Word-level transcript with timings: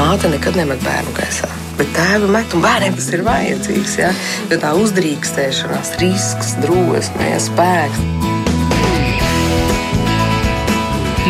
māte 0.00 0.30
nekad 0.32 0.56
nemet 0.56 0.80
bērnu 0.84 1.12
gaisā. 1.16 1.48
Bet 1.76 1.90
tēvi 1.96 2.28
met, 2.32 2.54
un 2.56 2.64
bērniem 2.64 2.96
tas 2.96 3.08
ir 3.12 3.24
vajadzīgs. 3.26 3.96
Ja? 4.00 4.12
Jo 4.50 4.60
tā 4.62 4.72
uzdrīkstēšanās, 4.80 5.94
risks, 6.00 6.54
drosme, 6.64 7.32
spēks. 7.48 8.04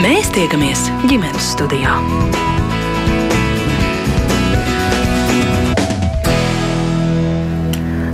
Mēs 0.00 0.30
tiekamies 0.36 0.86
ģimenes 1.10 1.52
studijā. 1.56 1.98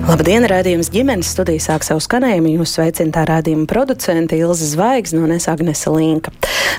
Labdien, 0.06 0.44
rādījums 0.46 0.86
ģimenes 0.94 1.32
studija 1.34 1.58
sāk 1.64 1.82
savu 1.82 1.98
skanējumu. 2.04 2.52
Jūs 2.60 2.76
sveicināta 2.76 3.24
rādījuma 3.26 3.64
producente 3.66 4.36
Ilza 4.38 4.68
Zvaigznes 4.70 5.24
un 5.26 5.34
es 5.34 5.48
Agnese 5.50 5.90
Linka. 5.90 6.30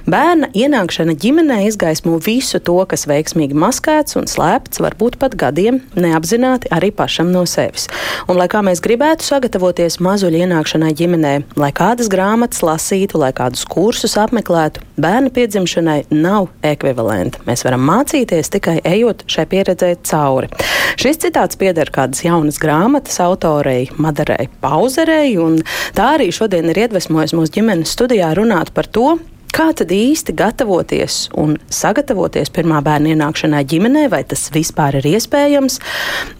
Bērna 0.08 0.48
ienākšana 0.56 1.12
ģimenē 1.20 1.58
izgaismo 1.68 2.16
visu 2.24 2.62
to, 2.64 2.78
kas 2.88 3.04
veiksmīgi 3.12 3.58
maskēts 3.60 4.16
un 4.16 4.32
slēpts, 4.32 4.80
varbūt 4.80 5.20
pat 5.20 5.36
gadiem 5.36 5.82
neapzināti 6.00 6.72
arī 6.72 6.94
pašam 6.96 7.34
no 7.36 7.44
sevis. 7.44 7.90
Un, 8.30 8.40
lai 8.40 8.48
kā 8.48 8.64
mēs 8.64 8.80
gribētu 8.86 9.28
sagatavoties 9.28 10.00
mazuļu 10.00 10.46
ienākšanai 10.46 10.96
ģimenē, 10.96 11.34
lai 11.60 11.74
kādas 11.76 12.08
grāmatas 12.08 12.64
lasītu, 12.64 13.20
lai 13.20 13.34
kādus 13.36 13.68
kursus 13.68 14.16
apmeklētu, 14.24 14.87
bērna 14.98 15.30
piedzimšanai 15.34 16.00
nav 16.14 16.50
ekvivalenta. 16.66 17.44
Mēs 17.48 17.64
varam 17.68 17.86
mācīties 17.88 18.52
tikai 18.54 18.80
ejot 18.88 19.24
šai 19.30 19.46
pieredzē 19.52 19.94
cauri. 20.08 20.50
Šis 20.98 21.22
citāts 21.22 21.60
pieder 21.60 21.92
kādas 21.94 22.24
jaunas 22.26 22.60
grāmatas 22.62 23.20
autorei 23.24 23.88
Madarai 24.02 24.50
Pauzerei, 24.62 25.38
un 25.42 25.62
tā 25.98 26.14
arī 26.18 26.32
šodien 26.34 26.70
ir 26.72 26.86
iedvesmojusi 26.88 27.38
mūsu 27.38 27.60
ģimenes 27.60 27.94
studijā 27.98 28.34
runāt 28.38 28.74
par 28.76 28.90
to, 28.90 29.18
Kā 29.58 29.72
tad 29.74 29.90
īsti 29.90 30.36
gatavoties 30.38 31.16
un 31.40 31.56
sagatavoties 31.74 32.52
pirmā 32.54 32.78
bērna 32.86 33.16
ienākšanai 33.16 33.64
ģimenē, 33.66 34.04
vai 34.12 34.20
tas 34.28 34.44
vispār 34.54 35.00
ir 35.00 35.08
iespējams? 35.16 35.80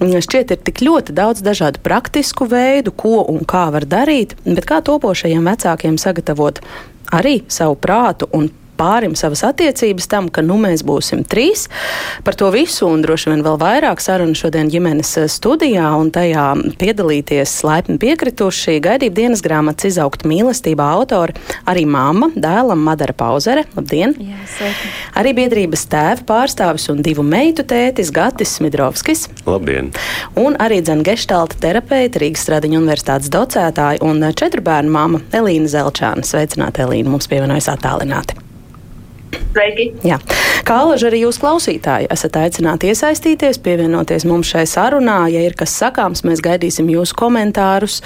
Šķiet, 0.04 0.54
ir 0.54 0.62
tik 0.68 0.84
ļoti 0.86 1.16
daudz 1.18 1.42
dažādu 1.42 1.82
praktisku 1.82 2.46
veidu, 2.52 2.94
ko 2.94 3.24
un 3.32 3.42
kā 3.48 3.64
var 3.74 3.88
darīt, 3.90 4.36
bet 4.46 4.68
kā 4.70 4.84
topošajiem 4.86 5.50
vecākiem 5.50 5.98
sagatavot 5.98 6.62
arī 7.12 7.42
savu 7.48 7.78
prātu 7.82 8.28
un 8.34 8.50
pārim 8.78 9.16
savas 9.18 9.44
attiecības 9.48 10.10
tam, 10.12 10.30
ka 10.30 10.44
nu 10.46 10.60
mēs 10.62 10.84
būsim 10.88 11.24
trīs. 11.28 11.68
Par 12.24 12.38
to 12.38 12.50
visu 12.54 12.88
un 12.90 13.04
droši 13.06 13.32
vien 13.34 13.44
vēl 13.46 13.60
vairāk 13.62 14.02
sarunu 14.04 14.38
šodien 14.38 14.72
ģimenes 14.72 15.14
eh, 15.22 15.28
studijā 15.32 15.90
un 16.00 16.12
tajā 16.14 16.48
piedalīties 16.80 17.56
laipni 17.68 17.98
piekrituši 18.02 18.78
gaidību 18.84 19.18
dienas 19.18 19.44
grāmatas 19.46 19.92
izaugt 19.92 20.26
mīlestībā 20.28 20.88
autori 20.98 21.36
arī 21.68 21.86
mamma, 21.90 22.30
dēlam 22.36 22.82
Madara 22.86 23.16
Pauzere. 23.18 23.66
Labdien! 23.76 24.16
Jā, 24.22 24.40
sveiki. 24.58 24.92
Arī 25.20 25.34
biedrības 25.38 25.86
tēva 25.92 26.26
pārstāvis 26.28 26.88
un 26.94 27.02
divu 27.06 27.26
meitu 27.26 27.66
tētis 27.68 28.12
Gatis 28.16 28.58
Smidrovskis. 28.58 29.28
Labdien! 29.48 29.92
Un 30.40 30.58
arī 30.64 30.82
dzene 30.86 31.06
gestalta 31.08 31.60
terapeita 31.62 32.22
Rīgas 32.24 32.46
Stradiņa 32.48 32.82
universitātes 32.82 33.32
docētāja 33.34 34.04
un 34.06 34.24
četru 34.38 34.64
bērnu 34.66 34.94
māma 34.94 35.24
Elīna 35.36 35.72
Zelčāna. 35.72 36.26
Sveicināta 36.28 36.86
Elīna, 36.88 37.12
mums 37.14 37.30
pievienojas 37.32 37.72
attālināti. 37.74 38.47
Sveiki! 39.32 39.92
Jā. 40.06 40.20
Kā 40.68 40.82
alaži 40.84 41.08
arī 41.08 41.22
jūs 41.22 41.38
klausītāji 41.40 42.10
esat 42.12 42.36
aicināti 42.42 42.90
iesaistīties, 42.92 43.60
pievienoties 43.64 44.26
mums 44.28 44.50
šai 44.52 44.66
sarunā. 44.68 45.22
Ja 45.32 45.40
ir 45.46 45.54
kas 45.58 45.72
sakāms, 45.80 46.26
mēs 46.28 46.42
gaidīsim 46.44 46.90
jūsu 46.92 47.16
komentārus, 47.18 48.02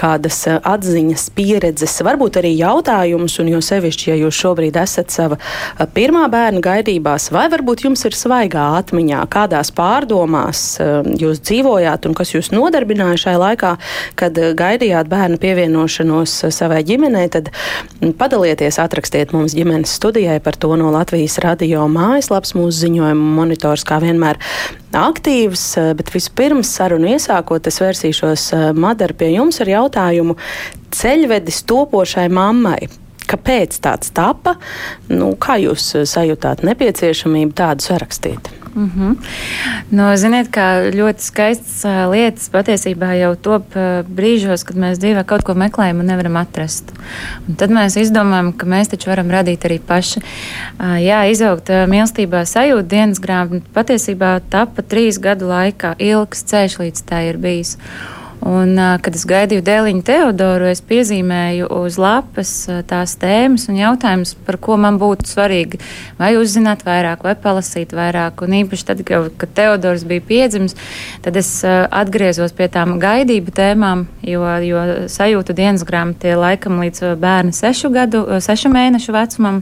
kādas 0.00 0.38
eh, 0.48 0.56
atziņas, 0.64 1.26
pieredzes, 1.36 1.98
varbūt 2.06 2.38
arī 2.40 2.54
jautājumus, 2.56 3.36
un 3.42 3.50
jo 3.52 3.60
sevišķi, 3.64 4.08
ja 4.12 4.16
jūs 4.22 4.38
šobrīd 4.38 4.78
esat 4.80 5.12
sava 5.12 5.36
eh, 5.36 5.84
pirmā 5.92 6.24
bērna 6.32 6.62
gaidībās, 6.64 7.28
vai 7.36 7.44
varbūt 7.52 7.84
jums 7.84 8.06
ir 8.08 8.16
svaigā 8.16 8.64
atmiņā, 8.78 9.20
kādās 9.30 9.68
pārdomās 9.76 10.64
eh, 10.80 11.12
jūs 11.20 11.44
dzīvojāt 11.44 12.08
un 12.08 12.16
kas 12.16 12.32
jūs 12.32 12.48
nodarbināja 12.54 13.20
šajā 13.26 13.42
laikā, 13.44 13.74
kad 14.24 14.40
gaidījāt 14.56 15.12
bērnu 15.12 15.36
pievienošanos 15.44 16.38
savai 16.48 16.80
ģimenei, 16.88 17.28
tad 17.36 17.52
padalieties, 18.16 18.80
atrakstiet 18.80 19.36
mums 19.36 19.52
ģimenes 19.58 19.92
studijai 20.00 20.40
par 20.40 20.49
to 20.56 20.76
no 20.78 20.90
Latvijas 20.94 21.38
radio 21.44 21.86
mājaslapas 21.90 22.54
mūsu 22.56 22.86
ziņojuma 22.86 23.34
monitors 23.36 23.84
kā 23.86 24.00
vienmēr 24.02 24.40
aktīvs, 24.96 25.64
eh, 25.78 25.92
bet 25.98 26.12
vispirms 26.14 26.70
sarunu 26.76 27.12
iesākot, 27.14 27.66
es 27.66 27.80
vērsīšos 27.82 28.46
eh, 28.56 28.64
Madara 28.72 29.14
pie 29.14 29.34
jums 29.34 29.60
ar 29.60 29.70
jautājumu 29.74 30.36
ceļvedis 30.96 31.62
topošai 31.70 32.28
mammai. 32.32 32.88
Kāpēc 33.30 33.76
tāds 33.84 34.10
tapa? 34.14 34.56
Nu, 35.10 35.34
kā 35.38 35.60
jūs 35.62 35.92
eh, 35.94 36.06
sajūtāt 36.08 36.64
nepieciešamību 36.66 37.54
tādu 37.56 37.86
sarakstīt? 37.86 38.50
Mm 38.74 38.90
-hmm. 38.96 39.16
nu, 39.90 40.16
ziniet, 40.16 40.48
kā 40.54 40.90
ļoti 40.94 41.18
skaistas 41.18 41.84
uh, 41.84 42.10
lietas 42.10 42.50
patiesībā 42.50 43.18
jau 43.18 43.34
top 43.34 43.74
uh, 43.74 44.06
brīžos, 44.06 44.62
kad 44.64 44.76
mēs 44.76 44.98
dzīvē 45.02 45.24
kaut 45.24 45.42
ko 45.42 45.54
meklējam 45.54 45.98
un 46.00 46.06
nevaram 46.06 46.36
atrast. 46.36 46.92
Un 47.48 47.54
tad 47.54 47.70
mēs 47.70 47.98
izdomājam, 47.98 48.52
ka 48.52 48.66
mēs 48.66 48.88
taču 48.88 49.10
varam 49.10 49.30
radīt 49.30 49.64
arī 49.64 49.80
paši. 49.86 50.20
Jā, 51.02 51.24
izaugt 51.30 51.68
mīlestībā 51.68 52.44
sajūta 52.46 52.88
dienas 52.88 53.18
grāmata 53.18 53.66
patiesībā 53.74 54.40
tapa 54.50 54.82
trīs 54.82 55.18
gadu 55.18 55.50
laikā. 55.50 55.94
Ilgs 55.98 56.44
ceļš 56.44 56.78
līdz 56.78 57.02
tā 57.10 57.28
ir 57.28 57.36
bijis. 57.36 57.76
Un, 58.40 58.72
kad 59.04 59.12
es 59.12 59.26
gaidīju 59.28 59.60
dēliņu 59.66 60.04
Teodoru, 60.08 60.70
es 60.72 60.80
piezīmēju 60.88 61.66
uz 61.76 61.98
lapas 62.00 62.52
tās 62.88 63.12
tēmas 63.20 63.66
un 63.68 63.76
jautājumus, 63.76 64.32
par 64.46 64.56
ko 64.64 64.78
man 64.80 64.96
būtu 65.00 65.28
svarīgi 65.28 65.80
vai 66.16 66.32
uzzināt 66.40 66.86
vairāk, 66.86 67.20
vai 67.26 67.34
palasīt 67.36 67.92
vairāk. 67.96 68.40
Un 68.46 68.56
īpaši 68.62 68.88
tad, 68.88 69.04
kad 69.04 69.54
Teodors 69.58 70.06
bija 70.08 70.24
piedzimis, 70.24 70.76
tad 71.24 71.36
es 71.36 71.52
atgriezos 71.66 72.56
pie 72.56 72.70
tām 72.72 72.96
gaidību 73.02 73.52
tēmām, 73.60 74.06
jo, 74.24 74.46
jo 74.64 74.86
sajūtu 75.12 75.56
dienas 75.60 75.84
grāmatie 75.84 76.32
laikam 76.38 76.80
līdz 76.80 77.12
bērna 77.20 77.52
sešu, 77.56 77.92
gadu, 77.92 78.24
sešu 78.40 78.72
mēnešu 78.72 79.16
vecumam. 79.20 79.60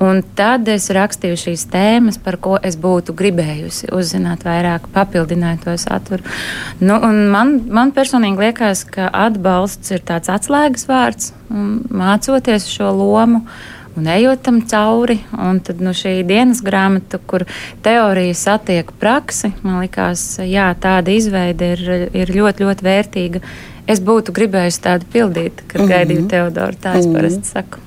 Un 0.00 0.22
tad 0.36 0.68
es 0.72 0.86
rakstīju 0.96 1.36
šīs 1.36 1.66
tēmas, 1.68 2.16
par 2.24 2.38
ko 2.40 2.54
es 2.64 2.78
būtu 2.80 3.12
gribējusi 3.16 3.90
uzzināt 3.92 4.46
vairāk, 4.48 4.86
papildināt 4.94 5.66
to 5.66 5.74
saturu. 5.76 6.24
Nu, 6.80 6.96
man, 7.04 7.58
man 7.68 7.92
personīgi 7.92 8.46
liekas, 8.46 8.86
ka 8.88 9.10
atbalsts 9.26 9.92
ir 9.92 10.00
tāds 10.08 10.32
atslēgas 10.32 10.88
vārds, 10.88 11.34
mācoties 11.50 12.70
šo 12.72 12.94
lomu 12.96 13.42
un 14.00 14.08
ejot 14.08 14.40
tam 14.46 14.62
cauri. 14.70 15.18
Un 15.36 15.60
tad 15.64 15.82
nu, 15.84 15.92
šī 15.96 16.22
dienas 16.24 16.62
grāmata, 16.64 17.20
kur 17.20 17.44
teorija 17.84 18.38
satiek 18.38 18.94
praksi, 19.02 19.52
man 19.60 19.82
liekas, 19.82 20.24
jā, 20.48 20.70
tāda 20.80 21.12
izveide 21.12 21.74
ir, 21.76 21.84
ir 22.22 22.32
ļoti, 22.38 22.64
ļoti 22.64 22.88
vērtīga. 22.88 23.44
Es 23.86 24.00
būtu 24.00 24.32
gribējusi 24.36 24.82
tādu 24.84 25.06
pildīt, 25.12 25.62
kad 25.66 25.80
mm 25.80 25.86
-hmm. 25.86 25.92
gaidīju 25.92 26.28
Teodoru. 26.28 26.76
Tā 26.82 26.98
es 26.98 27.06
mm 27.06 27.12
-hmm. 27.12 27.16
parasti 27.16 27.44
saku. 27.48 27.78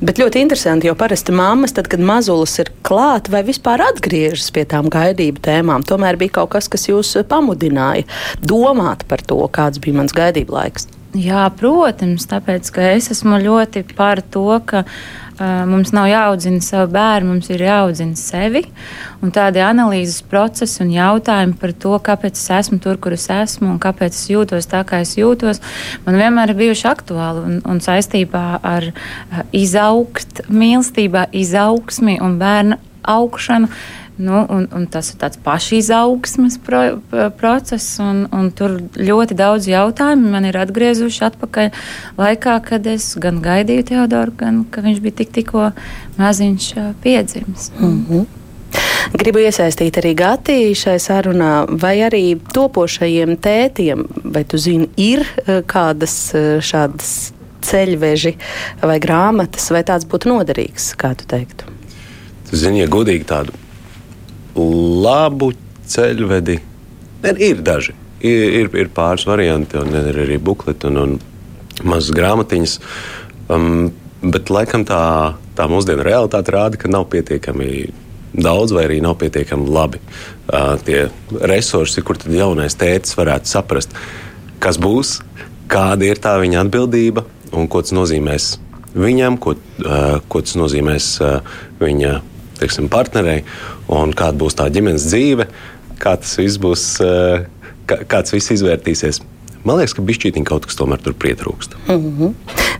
Bet 0.00 0.18
ļoti 0.18 0.40
interesanti, 0.42 0.86
jo 0.86 0.94
parasti 0.94 1.32
mammas, 1.32 1.72
tad, 1.72 1.88
kad 1.88 2.00
mazulis 2.00 2.58
ir 2.58 2.70
klāts 2.82 3.30
vai 3.30 3.42
vispār 3.42 3.80
atgriežas 3.80 4.50
pie 4.50 4.64
tām 4.64 4.88
gaidību 4.90 5.40
tēmām, 5.40 5.84
tomēr 5.86 6.16
bija 6.16 6.30
kaut 6.30 6.50
kas, 6.50 6.68
kas 6.68 6.88
jūs 6.88 7.14
pamudināja 7.28 8.02
domāt 8.40 9.04
par 9.08 9.22
to, 9.22 9.48
kāds 9.48 9.78
bija 9.78 9.96
mans 9.96 10.12
gaidību 10.12 10.52
laiks. 10.52 10.88
Jā, 11.12 11.50
protams, 11.56 12.24
tāpēc 12.26 12.70
ka 12.72 12.80
es 12.96 13.10
esmu 13.12 13.36
ļoti 13.42 13.84
par 13.96 14.22
to, 14.22 14.60
ka 14.64 14.84
Mums 15.66 15.92
nav 15.94 16.06
jāaudzina 16.10 16.60
savu 16.62 16.90
bērnu, 16.94 17.34
mums 17.34 17.48
ir 17.50 17.64
jāaudzina 17.64 18.18
sevi. 18.18 18.62
Tādi 19.32 19.62
analīzes 19.64 20.20
procesi 20.28 20.82
un 20.84 20.92
jautājumi 20.94 21.56
par 21.60 21.72
to, 21.84 21.94
kāpēc 22.04 22.38
es 22.38 22.50
esmu 22.58 22.78
tur, 22.82 22.98
kur 23.02 23.16
es 23.16 23.28
esmu 23.32 23.70
un 23.72 23.80
kāpēc 23.82 24.16
es 24.16 24.28
jūtos 24.30 24.68
tā, 24.70 24.82
kā 24.86 25.02
es 25.06 25.16
jūtos, 25.18 25.62
man 26.06 26.18
vienmēr 26.20 26.52
ir 26.52 26.60
bijuši 26.60 26.88
aktuāli 26.90 27.44
un, 27.48 27.58
un 27.68 27.82
saistībā 27.82 28.46
ar 28.62 28.90
izaugt 29.56 30.44
mīlestībā, 30.50 31.28
izaugsmi 31.42 32.18
un 32.22 32.38
bērnu 32.42 32.80
augšanu 33.02 33.70
Nu, 34.16 34.46
un, 34.48 34.66
un 34.76 34.84
tas 34.92 35.08
ir 35.08 35.16
tāds 35.22 35.38
pašizaugsmes 35.40 36.58
pro, 36.60 36.82
process, 37.40 37.96
un, 38.02 38.26
un 38.28 38.50
tur 38.52 38.76
ļoti 39.00 39.36
daudz 39.38 39.70
jautājumu 39.70 40.34
man 40.34 40.44
ir 40.44 40.58
atgriezuši 40.60 41.24
atpakaļ 41.30 41.70
laikā, 42.20 42.58
kad 42.66 42.86
es 42.92 43.14
gan 43.16 43.40
gaidīju 43.44 43.86
Teodoru, 43.88 44.34
gan 44.36 44.60
ka 44.68 44.84
viņš 44.84 45.00
bija 45.00 45.16
tik, 45.22 45.32
tikko 45.38 45.70
maziņš 46.20 46.68
piedzimis. 47.02 47.70
Mm 47.80 48.04
-hmm. 48.10 48.26
Gribu 49.16 49.38
iesaistīt 49.38 49.96
arī 50.00 50.12
Gatī 50.16 50.58
šai 50.76 50.98
sarunā, 51.00 51.66
vai 51.68 51.96
arī 52.04 52.38
topošajiem 52.54 53.36
tētiem, 53.36 54.04
vai 54.24 54.44
tu 54.44 54.58
zini, 54.58 54.88
ir 54.96 55.24
kādas 55.66 56.32
šādas 56.60 57.32
ceļveži 57.62 58.36
vai 58.82 59.00
grāmatas, 59.00 59.70
vai 59.70 59.82
tāds 59.82 60.04
būtu 60.04 60.28
noderīgs, 60.28 60.92
kā 60.96 61.14
tu 61.16 61.24
teiktu? 61.24 61.64
Zini, 62.52 62.80
ja 62.80 62.86
godīgi 62.86 63.24
tādu 63.24 63.61
labu 64.56 65.52
ceļvedi. 65.88 66.58
Ne, 67.22 67.34
ir 67.38 67.62
daži. 67.64 67.96
Ir, 68.22 68.44
ir, 68.60 68.70
ir 68.78 68.90
pāris 68.94 69.26
varianti, 69.26 69.78
un 69.80 69.94
ir 69.98 70.18
arī 70.24 70.38
bukleti 70.38 70.86
un, 70.90 71.00
un 71.00 71.86
mazas 71.88 72.14
grāmatiņas. 72.14 72.76
Um, 73.50 73.90
bet 74.22 74.52
laikam 74.54 74.86
tā, 74.86 75.02
tā 75.58 75.66
mūsdienu 75.70 76.06
realitāte 76.06 76.54
rāda, 76.54 76.78
ka 76.78 76.90
nav 76.90 77.08
pietiekami 77.12 77.90
daudz, 78.32 78.72
vai 78.72 78.86
arī 78.86 79.00
nav 79.04 79.18
pietiekami 79.20 79.68
labi 79.68 80.00
uh, 80.00 80.78
tie 80.86 81.08
resursi, 81.42 82.04
kur 82.06 82.20
tad 82.20 82.32
jaunais 82.32 82.78
tētis 82.78 83.18
varētu 83.18 83.50
saprast, 83.50 83.96
kas 84.62 84.78
būs, 84.80 85.18
kāda 85.72 86.06
ir 86.08 86.20
tā 86.22 86.38
viņa 86.40 86.62
atbildība 86.64 87.26
un 87.52 87.68
ko 87.68 87.82
tas 87.84 87.92
nozīmēs 87.96 88.54
viņam, 88.96 89.38
ko, 89.40 89.56
uh, 89.56 90.20
ko 90.28 90.44
tas 90.44 90.56
nozīmēs 90.60 91.08
uh, 91.24 91.58
viņa 91.80 92.20
teiksim, 92.62 92.88
partnerei 92.92 93.42
un 93.92 94.14
kāda 94.16 94.38
būs 94.40 94.58
tā 94.58 94.70
ģimenes 94.72 95.10
dzīve, 95.10 95.48
kā 96.02 96.16
tas 96.22 96.38
viss 96.40 96.62
būs, 96.62 96.86
uh, 97.04 97.44
kā, 97.86 98.02
kā 98.06 98.22
tas 98.22 98.34
viss 98.34 98.54
izvērtīsies. 98.56 99.22
Man 99.62 99.78
liekas, 99.78 99.94
ka 99.94 100.02
bišķītiņa 100.02 100.46
kaut 100.48 100.64
kas 100.66 100.78
tomēr 100.78 101.02
tur 101.02 101.14
pietrūkst. 101.22 101.76
Mm 101.86 102.14
-hmm. 102.18 102.32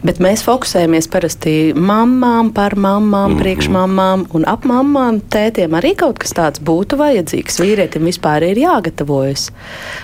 Bet 0.02 0.19
mēs 0.19 0.43
fokusējamies 0.43 1.06
parasti 1.11 1.75
mamām, 1.76 2.50
par 2.52 2.75
mamām, 2.75 3.31
mm 3.31 3.34
-hmm. 3.34 3.43
priekšmamām 3.43 4.25
un 4.34 4.44
ap 4.46 4.64
mamām. 4.64 5.20
Tētiem 5.31 5.79
arī 5.79 5.94
kaut 5.96 6.19
kas 6.19 6.32
tāds 6.32 6.61
būtu 6.61 6.99
vajadzīgs. 6.99 7.61
Vīrietim 7.62 8.02
vispār 8.11 8.43
ir 8.43 8.58
jāgatavojas 8.58 9.50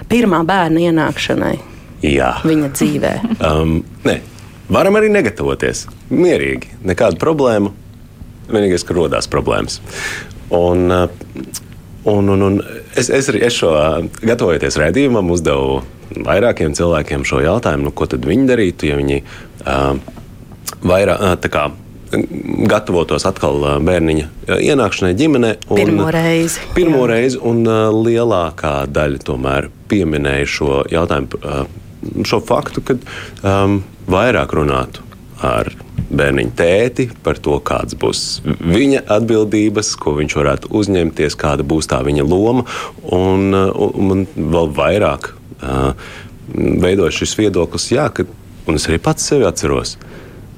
pirmā 0.09 0.45
bērna 0.45 0.81
ienākšanai. 0.81 1.59
Jā. 2.03 2.35
Viņa 2.45 2.69
dzīvē. 2.73 3.13
um, 3.53 3.85
ne, 4.05 4.21
varam 4.69 4.95
arī 4.95 5.11
negatavoties. 5.11 5.87
Mierīgi, 6.11 6.67
nekāda 6.85 7.17
problēma. 7.19 7.71
Vienīgais, 8.49 8.85
ka 8.87 8.97
radās 8.97 9.29
problēmas. 9.31 9.81
Un, 10.55 10.87
uh, 10.91 11.09
un, 12.09 12.31
un, 12.35 12.45
un 12.47 12.61
es, 12.97 13.11
es, 13.11 13.29
es 13.29 13.59
šo 13.59 13.73
gatavojoties 14.23 14.79
redzējumam, 14.81 15.33
uzdevu 15.35 15.83
vairākiem 16.25 16.73
cilvēkiem 16.77 17.27
šo 17.29 17.43
jautājumu, 17.45 17.91
nu, 17.91 17.93
ko 17.93 18.09
tad 18.09 18.25
viņi 18.25 18.49
darītu, 18.49 18.89
ja 18.89 18.97
viņi 19.01 19.21
uh, 19.21 19.99
vairāk 20.89 21.49
kā, 21.53 21.69
gatavotos 22.69 23.27
atkal 23.29 23.61
bērniņa 23.85 24.29
ienākšanai 24.57 25.13
ģimenē. 25.19 25.51
Un, 25.69 25.81
pirmo 25.81 26.07
reizi. 26.15 26.63
Pirmo 26.77 27.03
jā. 27.05 27.11
reizi, 27.13 27.41
un 27.45 27.69
lielākā 28.07 28.73
daļa 28.89 29.21
tomēr 29.29 29.69
pieminēja 29.91 30.49
šo 30.49 30.79
jautājumu, 30.93 31.43
šo 32.29 32.41
faktu, 32.49 32.85
ka 32.87 32.97
um, 33.43 33.83
vairāk 34.09 34.55
runātu 34.57 35.05
ar 35.45 35.71
bērniņa 36.09 36.55
tēti 36.59 37.09
par 37.25 37.41
to, 37.43 37.59
kādas 37.65 37.99
būs 37.99 38.23
viņa 38.45 39.05
atbildības, 39.19 39.93
ko 40.01 40.15
viņš 40.19 40.37
varētu 40.39 40.73
uzņemties, 40.81 41.37
kāda 41.39 41.67
būs 41.69 41.91
tā 41.91 42.01
viņa 42.07 42.27
loma. 42.27 42.65
Un, 43.05 43.53
un, 43.55 44.13
un 44.15 44.25
vēl 44.37 44.73
vairāk 44.77 45.33
veidojas 46.49 47.19
šis 47.21 47.37
viedoklis, 47.39 47.91
jā, 47.93 48.09
ka, 48.15 48.25
un 48.69 48.79
es 48.79 48.89
arī 48.89 49.01
pats 49.03 49.29
sevi 49.29 49.47
atceros. 49.49 49.97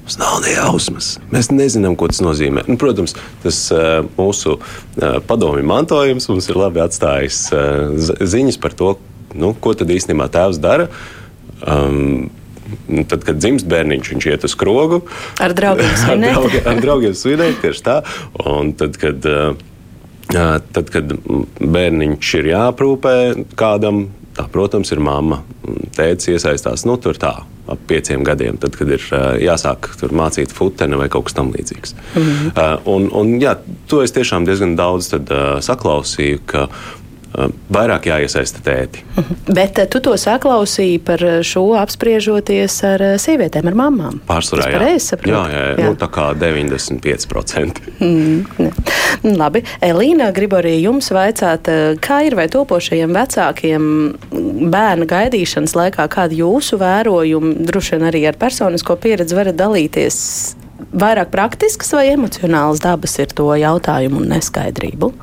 Mums 0.01 0.17
nav 0.17 0.39
ne 0.43 0.55
jausmas. 0.55 1.13
Mēs 1.31 1.51
nezinām, 1.53 1.93
ko 1.95 2.09
tas 2.09 2.23
nozīmē. 2.25 2.65
Nu, 2.67 2.77
protams, 2.81 3.13
tas 3.43 3.59
uh, 3.75 4.01
mūsu 4.17 4.57
uh, 4.57 5.19
padomju 5.27 5.63
mantojums 5.67 6.25
mums 6.31 6.49
ir 6.49 6.57
labi 6.57 6.81
atstājis 6.81 7.43
uh, 7.53 7.93
ziņas 8.17 8.57
par 8.61 8.73
to, 8.77 8.95
nu, 9.37 9.53
ko 9.53 9.75
tad 9.77 9.93
īstenībā 9.93 10.27
tēvs 10.33 10.59
dara. 10.63 10.89
Um, 11.61 12.31
Tad, 13.09 13.25
kad 13.27 13.41
dzimst 13.41 13.67
bērniņš, 13.71 14.13
viņš 14.13 14.29
iet 14.31 14.47
uz 14.47 14.55
skrogu. 14.55 15.01
Ar 15.41 15.55
draugiem 15.57 15.91
svinēt. 16.03 16.31
ar, 16.31 16.39
draugiem, 16.39 16.71
ar 16.71 16.81
draugiem 16.85 17.17
svinēt, 17.17 17.59
tieši 17.63 17.85
tā. 17.85 17.99
Un 18.45 18.73
tad, 18.79 18.97
kad, 19.01 19.27
tad, 20.31 20.95
kad 20.95 21.13
bērniņš 21.59 22.33
ir 22.41 22.51
jāprūpē 22.53 23.15
kādam, 23.59 24.07
Tā, 24.31 24.45
protams, 24.51 24.91
ir 24.95 25.01
mamma. 25.03 25.41
Tēvs 25.95 26.29
iesaistās 26.31 26.85
nu, 26.87 26.95
tur 27.03 27.17
tā, 27.19 27.33
ap 27.71 27.81
pieciem 27.89 28.23
gadiem, 28.23 28.55
tad, 28.61 28.77
kad 28.79 28.89
ir 28.95 29.03
jāsāk 29.43 29.89
mācīt 30.15 30.53
futeni 30.55 30.99
vai 30.99 31.09
kaut 31.11 31.27
kas 31.27 31.35
tamlīdzīgs. 31.39 31.95
Mm 32.15 32.23
-hmm. 32.23 32.79
un, 32.93 33.09
un, 33.11 33.33
jā, 33.43 33.57
to 33.91 34.01
es 34.03 34.15
tiešām 34.15 34.47
diezgan 34.47 34.75
daudz 34.79 35.11
tad, 35.11 35.33
saklausīju. 35.67 36.39
Ka, 36.45 36.67
vairāk 37.71 38.07
jāiesaista 38.09 38.61
tēti. 38.65 39.03
Bet 39.57 39.79
tu 39.91 40.01
to 40.03 40.15
saklausīji 40.19 40.99
par 41.05 41.23
šo 41.47 41.63
apspriežoties 41.79 42.77
ar 42.87 43.03
sievietēm, 43.21 43.69
ar 43.71 43.77
mamām? 43.77 44.19
Pārsvarā 44.27 44.67
jā. 44.73 44.81
Jā, 45.31 45.43
jā, 45.51 45.63
jā. 45.77 45.87
Nu, 45.87 45.95
tā 45.99 46.11
kā 46.11 46.31
95%. 46.37 47.81
Mm, 48.01 48.41
ne. 48.57 48.71
Labi, 49.37 49.61
Elīna, 49.85 50.31
gribu 50.33 50.57
arī 50.57 50.73
jums 50.81 51.11
vaicāt, 51.13 51.67
kā 52.01 52.17
ir 52.25 52.33
vai 52.35 52.47
topošajiem 52.51 53.13
vecākiem 53.13 53.85
bērna 54.73 55.05
gaidīšanas 55.11 55.75
laikā, 55.77 56.07
kāda 56.11 56.39
jūsu 56.39 56.79
vērojumi, 56.81 57.53
droši 57.69 57.95
vien 57.95 58.07
arī 58.09 58.23
ar 58.31 58.39
personisko 58.41 58.97
pieredzi 59.03 59.37
varat 59.37 59.59
dalīties? 59.59 60.17
Vairāk 60.91 61.29
praktiskas 61.31 61.93
vai 61.93 62.07
emocionālas 62.15 62.81
dabas 62.83 63.19
ir 63.21 63.35
to 63.37 63.51
jautājumu 63.61 64.23
un 64.23 64.33
neskaidrību? 64.33 65.13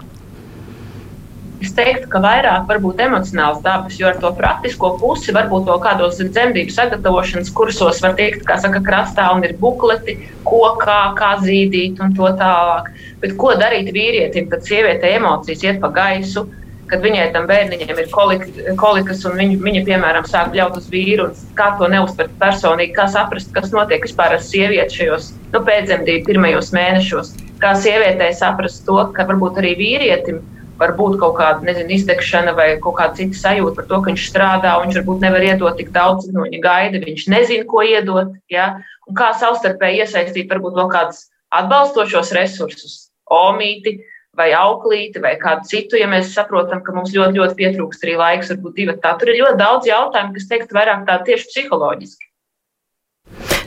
Es 1.58 1.72
teiktu, 1.74 2.06
ka 2.12 2.20
vairāk 2.22 2.68
varbūt 2.68 3.00
emocionāls 3.02 3.58
dabas, 3.64 3.96
jo 3.98 4.06
ar 4.06 4.18
to 4.22 4.30
praktisko 4.38 4.92
pusi 5.00 5.32
varbūt 5.34 5.64
to 5.66 5.74
kādos 5.82 6.20
dzemdību 6.20 6.70
sagatavošanas 6.70 7.50
kursos 7.54 7.98
var 8.04 8.14
tikt, 8.18 8.44
kā 8.46 8.60
saka, 8.62 8.78
krastā 8.84 9.26
un 9.34 9.42
ir 9.46 9.56
bukleti, 9.58 10.14
ko 10.46 10.76
kā, 10.78 11.00
kā 11.18 11.32
zīdīt 11.42 11.98
un 12.04 12.14
to 12.14 12.30
tālāk. 12.38 12.92
Bet 13.24 13.34
ko 13.40 13.56
darīt 13.58 13.90
vīrietim, 13.94 14.46
kad 14.52 14.62
sieviete 14.68 15.10
emocijas 15.16 15.64
iet 15.66 15.80
pa 15.82 15.90
gaisu, 15.96 16.44
kad 16.88 17.02
viņai 17.02 17.24
tam 17.34 17.48
bērniņam 17.50 17.98
ir 18.04 18.06
kolik, 18.12 18.44
kolikas 18.78 19.24
un 19.28 19.34
viņa, 19.40 19.56
viņa, 19.64 19.82
piemēram, 19.88 20.28
sāk 20.30 20.52
bļaut 20.54 20.78
uz 20.78 20.86
vīru 20.92 21.26
un 21.26 21.42
kā 21.58 21.72
to 21.80 21.88
neuztvert 21.90 22.36
personīgi, 22.38 22.94
kā 22.96 23.08
saprast, 23.12 23.50
kas 23.56 23.74
notiek 23.74 24.06
vispār 24.06 24.36
ar 24.36 24.44
sievieti 24.44 25.02
šajos 25.02 25.32
nu, 25.56 25.64
pēcdzemdību 25.66 26.24
pirmajos 26.30 26.70
mēnešos. 26.76 27.34
Kā 27.58 27.74
sievietei 27.74 28.30
saprast 28.38 28.86
to, 28.86 29.00
ka 29.16 29.26
varbūt 29.26 29.58
arī 29.58 29.74
vīrietim 29.82 30.38
ir 30.38 30.57
var 30.78 30.94
būt 30.98 31.16
kaut 31.20 31.34
kāda 31.38 31.66
nezinu, 31.66 31.90
izdegšana 31.96 32.54
vai 32.56 32.68
kaut 32.82 32.98
kāda 33.00 33.18
cita 33.18 33.38
sajūta 33.38 33.76
par 33.78 33.88
to, 33.90 33.98
ka 34.02 34.12
viņš 34.12 34.26
strādā, 34.30 34.76
un 34.78 34.86
viņš 34.86 35.00
varbūt 35.00 35.24
nevar 35.24 35.46
iedot 35.46 35.78
tik 35.78 35.90
daudz, 35.94 36.28
no 36.34 36.46
viņa 36.46 36.60
gaida. 36.64 37.02
Viņš 37.04 37.24
nezina, 37.32 37.66
ko 37.68 37.82
iedot. 37.86 38.36
Ja? 38.52 38.68
Un 39.08 39.18
kā 39.18 39.32
savstarpēji 39.40 40.04
iesaistīt 40.04 40.52
varbūt 40.52 40.78
vēl 40.78 40.92
kādus 40.92 41.26
atbalstošos 41.58 42.32
resursus, 42.36 42.96
omīti 43.32 43.98
vai 44.38 44.52
auklīti 44.54 45.20
vai 45.22 45.34
kādu 45.40 45.66
citu, 45.66 45.98
ja 45.98 46.06
mēs 46.10 46.30
saprotam, 46.34 46.84
ka 46.86 46.94
mums 46.94 47.10
ļoti, 47.16 47.40
ļoti 47.40 47.58
pietrūkst 47.58 48.04
arī 48.06 48.14
laiks, 48.20 48.52
varbūt 48.54 48.76
divi 48.78 48.94
tā. 49.02 49.16
Tur 49.18 49.32
ir 49.32 49.40
ļoti 49.42 49.58
daudz 49.58 49.88
jautājumu, 49.90 50.36
kas 50.36 50.50
teikt 50.52 50.74
vairāk 50.76 51.06
tā 51.08 51.18
tieši 51.26 51.50
psiholoģiski. 51.50 52.27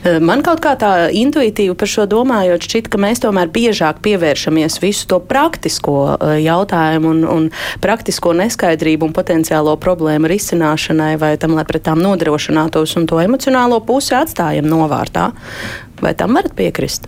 Eh, 0.02 0.18
man 0.18 0.40
kaut 0.42 0.58
kā 0.64 0.72
tā 0.74 1.12
intuitīvi 1.14 1.76
par 1.78 1.86
šo 1.86 2.08
domājot, 2.10 2.64
šķiet, 2.66 2.88
ka 2.90 2.98
mēs 2.98 3.22
tomēr 3.22 3.52
biežāk 3.54 4.00
pievēršamies 4.02 4.80
visu 4.82 5.06
to 5.12 5.20
praktisko 5.22 5.94
eh, 6.16 6.32
jautājumu 6.42 7.12
un, 7.12 7.20
un 7.30 7.46
praktisko 7.84 8.34
neskaidrību 8.40 9.06
un 9.06 9.14
potenciālo 9.14 9.76
problēmu 9.78 10.26
risināšanai 10.32 11.14
vai 11.22 11.36
tam, 11.38 11.54
lai 11.54 11.62
pret 11.68 11.86
tām 11.86 12.02
nodrošinātos 12.02 12.96
un 12.98 13.06
to 13.06 13.22
emocionālo 13.22 13.78
pusi 13.86 14.16
atstājam 14.18 14.66
novārtā. 14.66 15.30
Vai 16.02 16.16
tam 16.18 16.34
varat 16.34 16.58
piekrist? 16.58 17.06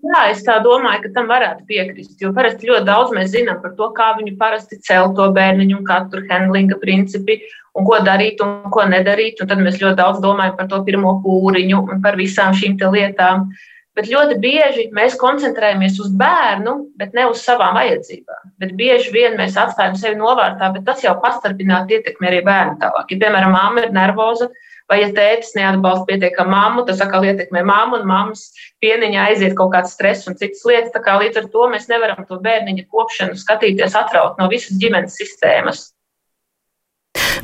Jā, 0.00 0.20
es 0.32 0.40
tā 0.46 0.56
domāju, 0.64 1.04
ka 1.04 1.10
tam 1.18 1.28
varētu 1.28 1.66
piekrist. 1.68 2.16
Jo 2.22 2.32
parasti 2.32 2.70
ļoti 2.70 2.88
daudz 2.88 3.12
mēs 3.12 3.34
zinām 3.34 3.60
par 3.60 3.76
to, 3.76 3.90
kā 3.94 4.14
viņi 4.16 4.32
parasti 4.40 4.80
cel 4.80 5.12
to 5.14 5.28
bērniņu, 5.36 5.84
kā 5.84 6.06
tur 6.08 6.24
handlinga 6.30 6.80
principi 6.80 7.36
un 7.78 7.86
ko 7.86 7.98
darīt 8.06 8.40
un 8.44 8.70
ko 8.72 8.86
nedarīt. 8.88 9.42
Un 9.42 9.50
tad 9.50 9.60
mēs 9.62 9.80
ļoti 9.82 9.98
daudz 10.00 10.22
domājam 10.24 10.56
par 10.58 10.70
to 10.70 10.80
pirmo 10.86 11.18
pūriņu 11.24 11.84
un 11.86 12.00
par 12.04 12.18
visām 12.20 12.56
šīm 12.56 12.78
lietām. 12.94 13.50
Bet 13.98 14.06
ļoti 14.06 14.36
bieži 14.40 14.84
mēs 14.94 15.16
koncentrējamies 15.18 15.98
uz 16.00 16.12
bērnu, 16.16 16.76
bet 16.96 17.10
ne 17.16 17.24
uz 17.28 17.42
savām 17.42 17.74
vajadzībām. 17.74 18.52
Bet 18.62 18.76
bieži 18.78 19.10
vien 19.12 19.34
mēs 19.36 19.58
atstājam 19.58 19.96
sevi 19.98 20.16
novārtā, 20.20 20.70
bet 20.76 20.86
tas 20.86 21.02
jau 21.02 21.16
pastarpināti 21.20 21.98
ietekmē 21.98 22.30
arī 22.30 22.38
bērnu 22.46 22.78
tālāk. 22.80 23.10
Ja, 23.10 23.18
piemēram, 23.24 23.56
mamma 23.56 23.84
ir 23.84 23.92
nervoza, 23.96 24.46
vai 24.88 25.00
ja 25.02 25.10
tētis 25.14 25.56
neatbalsta 25.58 26.06
pietiekami 26.06 26.54
mammu, 26.54 26.86
tas 26.86 27.02
atkal 27.02 27.26
ietekmē 27.28 27.66
mammu, 27.66 28.00
un 28.00 28.08
mammas 28.08 28.46
pieniņā 28.82 29.26
aiziet 29.32 29.58
kaut 29.58 29.74
kāds 29.74 29.92
stress 29.98 30.30
un 30.30 30.38
citas 30.38 30.62
lietas. 30.70 30.94
Līdz 30.94 31.42
ar 31.42 31.50
to 31.52 31.70
mēs 31.74 31.90
nevaram 31.90 32.22
to 32.30 32.38
bērniņa 32.46 32.86
kopšanu 32.94 33.38
skatīties 33.42 33.98
atraut 33.98 34.38
no 34.38 34.46
visas 34.54 34.78
ģimenes 34.80 35.18
sistēmas. 35.18 35.90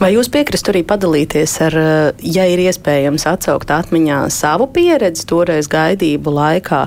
Vai 0.01 0.11
jūs 0.13 0.29
piekristu 0.29 0.73
arī 0.73 0.83
padalīties 0.85 1.55
ar, 1.65 1.77
eh, 1.81 2.25
ja 2.37 2.45
ir 2.53 2.61
iespējams 2.67 3.25
atsaukt 3.31 3.73
atmiņā 3.73 4.27
savu 4.31 4.69
pieredzi 4.69 5.25
toreiz 5.29 5.71
gaidību 5.73 6.35
laikā? 6.37 6.87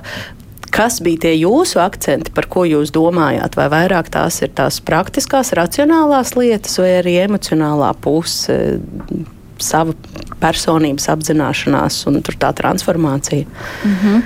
Kas 0.70 1.00
bija 1.02 1.26
tie 1.26 1.34
jūsu 1.34 1.82
akcenti, 1.82 2.32
par 2.32 2.46
ko 2.46 2.62
jūs 2.70 2.94
domājāt? 2.94 3.58
Vai 3.58 3.66
vairāk 3.74 4.12
tās 4.14 4.38
ir 4.46 4.54
tās 4.54 4.78
praktiskās, 4.86 5.56
racionālās 5.58 6.36
lietas, 6.38 6.78
vai 6.78 7.00
arī 7.02 7.18
emocionālā 7.26 7.90
puse? 7.98 8.78
Sava 9.64 9.94
personības 10.40 11.10
apzināšanās 11.12 12.00
un 12.08 12.22
tā 12.24 12.52
transformācija. 12.56 13.46
Mm 13.84 13.96
-hmm. 14.04 14.22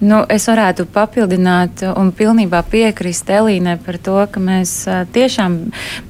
nu, 0.00 0.24
es 0.28 0.48
varētu 0.48 0.86
papildināt 0.92 1.82
un 1.96 2.12
pilnībā 2.12 2.62
piekrist 2.70 3.30
Elīnai 3.30 3.78
par 3.86 3.98
to, 3.98 4.26
ka 4.30 4.40
mēs 4.40 4.72
tiešām 5.12 5.58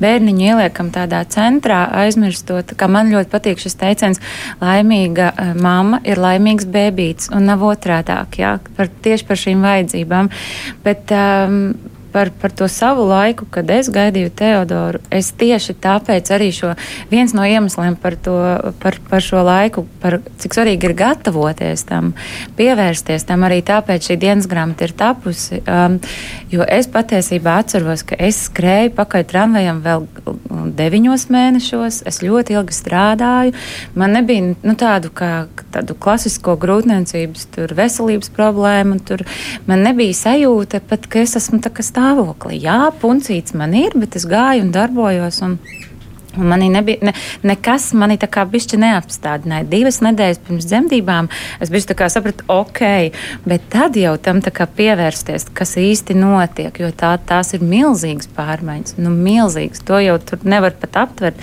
bērniņu 0.00 0.40
ieliekam 0.40 0.90
tādā 0.90 1.25
centrā, 1.28 1.88
aizmirstot, 1.92 2.75
ka 2.76 2.88
man 2.88 3.12
ļoti 3.12 3.30
patīk 3.30 3.59
šis 3.59 3.75
teiciens, 3.75 4.21
laimīga 4.61 5.33
mamma 5.61 6.00
ir 6.04 6.18
laimīgs 6.18 6.64
bēbīts 6.64 7.30
un 7.37 7.44
nav 7.44 7.61
otrādāk, 7.61 8.38
jā, 8.38 8.59
par, 8.76 8.88
tieši 9.02 9.25
par 9.25 9.37
šīm 9.37 9.62
vajadzībām. 9.62 10.28
Bet, 10.85 11.11
um, 11.11 11.75
par, 12.14 12.30
par 12.40 12.52
to 12.54 12.68
savu 12.71 13.02
laiku, 13.09 13.47
kad 13.50 13.71
es 13.75 13.90
gaidīju 13.90 14.30
Teodoru, 14.38 15.00
es 15.11 15.33
tieši 15.35 15.75
tāpēc 15.83 16.30
arī 16.35 16.52
šo 16.54 16.71
viens 17.11 17.35
no 17.35 17.42
iemesliem 17.42 17.97
par, 17.99 18.14
to, 18.14 18.37
par, 18.83 19.00
par 19.11 19.25
šo 19.25 19.42
laiku, 19.42 19.83
par 20.02 20.21
cik 20.38 20.54
svarīgi 20.54 20.87
ir 20.87 20.94
gatavoties 20.99 21.83
tam, 21.88 22.12
pievērsties 22.59 23.26
tam, 23.26 23.42
arī 23.49 23.59
tāpēc 23.66 24.11
šī 24.11 24.18
dienas 24.23 24.47
grāmata 24.50 24.87
ir 24.87 24.94
tapusi. 24.94 25.59
Um, 25.66 25.99
jo 26.54 26.62
es 26.62 26.87
patiesībā 26.92 27.59
atceros, 27.64 28.06
ka 28.06 28.18
es 28.23 28.44
skrēju 28.47 28.94
pakaļ 28.94 29.26
tramvajam 29.35 29.83
vēl 29.83 30.06
deviņos 30.78 31.26
mēnešos, 31.35 32.02
es 32.06 32.23
ļoti 32.23 32.54
ilgi 32.61 32.78
strādāju. 32.78 33.54
Man 33.99 34.14
nebija 34.14 34.54
nu, 34.54 34.76
tādu, 34.78 35.11
kā, 35.14 35.49
tādu 35.75 35.99
klasisko 35.99 36.54
grūtniecības, 36.62 37.49
tur 37.59 37.75
veselības 37.75 38.30
problēmu, 38.38 39.00
tur 39.02 39.26
man 39.66 39.83
nebija 39.87 40.14
sajūta 40.23 40.83
pat, 40.87 41.11
ka 41.11 41.25
es 41.25 41.35
esmu 41.42 41.59
stāvoklī. 42.04 42.58
Jā, 42.64 42.90
puncīts 43.00 43.54
man 43.56 43.75
ir, 43.76 43.94
bet 43.96 44.16
es 44.18 44.26
gāju 44.28 44.66
un 44.66 44.73
darbojos. 44.75 45.40
Un 45.46 45.58
manī 46.38 46.71
nebija, 46.73 47.11
ne, 47.11 47.14
nekas 47.47 47.91
manī 47.99 48.17
tā 48.21 48.29
kā 48.31 48.45
bišķi 48.49 48.81
neapstādināja. 48.83 49.69
Divas 49.71 50.00
nedēļas 50.05 50.43
pirms 50.47 50.69
dzemdībām 50.71 51.31
es 51.64 51.73
biju 51.73 51.91
tā 51.91 51.99
kā 51.99 52.09
sapratu, 52.12 52.47
ok, 52.53 52.83
bet 53.49 53.69
tad 53.73 53.99
jau 53.99 54.14
tam 54.23 54.41
tā 54.45 54.53
kā 54.55 54.67
pievērsties, 54.67 55.49
kas 55.57 55.76
īsti 55.81 56.17
notiek, 56.19 56.81
jo 56.81 56.91
tā, 56.95 57.14
tās 57.29 57.55
ir 57.57 57.64
milzīgas 57.64 58.31
pārmaiņas, 58.37 58.99
nu 59.03 59.12
milzīgas, 59.14 59.85
to 59.87 60.00
jau 60.03 60.19
tur 60.23 60.45
nevar 60.49 60.76
pat 60.81 61.00
aptvert. 61.05 61.41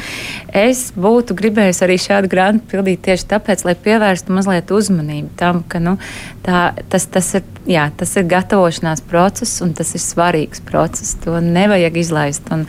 Es 0.47 0.89
būtu 0.97 1.35
gribējis 1.37 1.83
arī 1.85 1.97
šādu 2.01 2.31
grāmatu 2.31 2.67
pildīt 2.71 3.05
tieši 3.07 3.29
tāpēc, 3.35 3.65
lai 3.67 3.77
pievērstu 3.79 4.33
mazliet 4.35 4.71
uzmanību 4.73 5.31
tam, 5.39 5.63
ka, 5.67 5.81
nu, 5.83 5.97
tā, 6.45 6.71
tas, 6.91 7.07
tas 7.11 7.31
ir, 7.39 7.45
jā, 7.69 7.87
tas 7.97 8.15
ir 8.19 8.27
gatavošanās 8.31 9.03
process 9.09 9.61
un 9.63 9.73
tas 9.77 9.93
ir 9.95 10.03
svarīgs 10.03 10.63
process, 10.67 11.15
to 11.23 11.37
nevajag 11.43 11.99
izlaist. 12.01 12.49
Un 12.53 12.65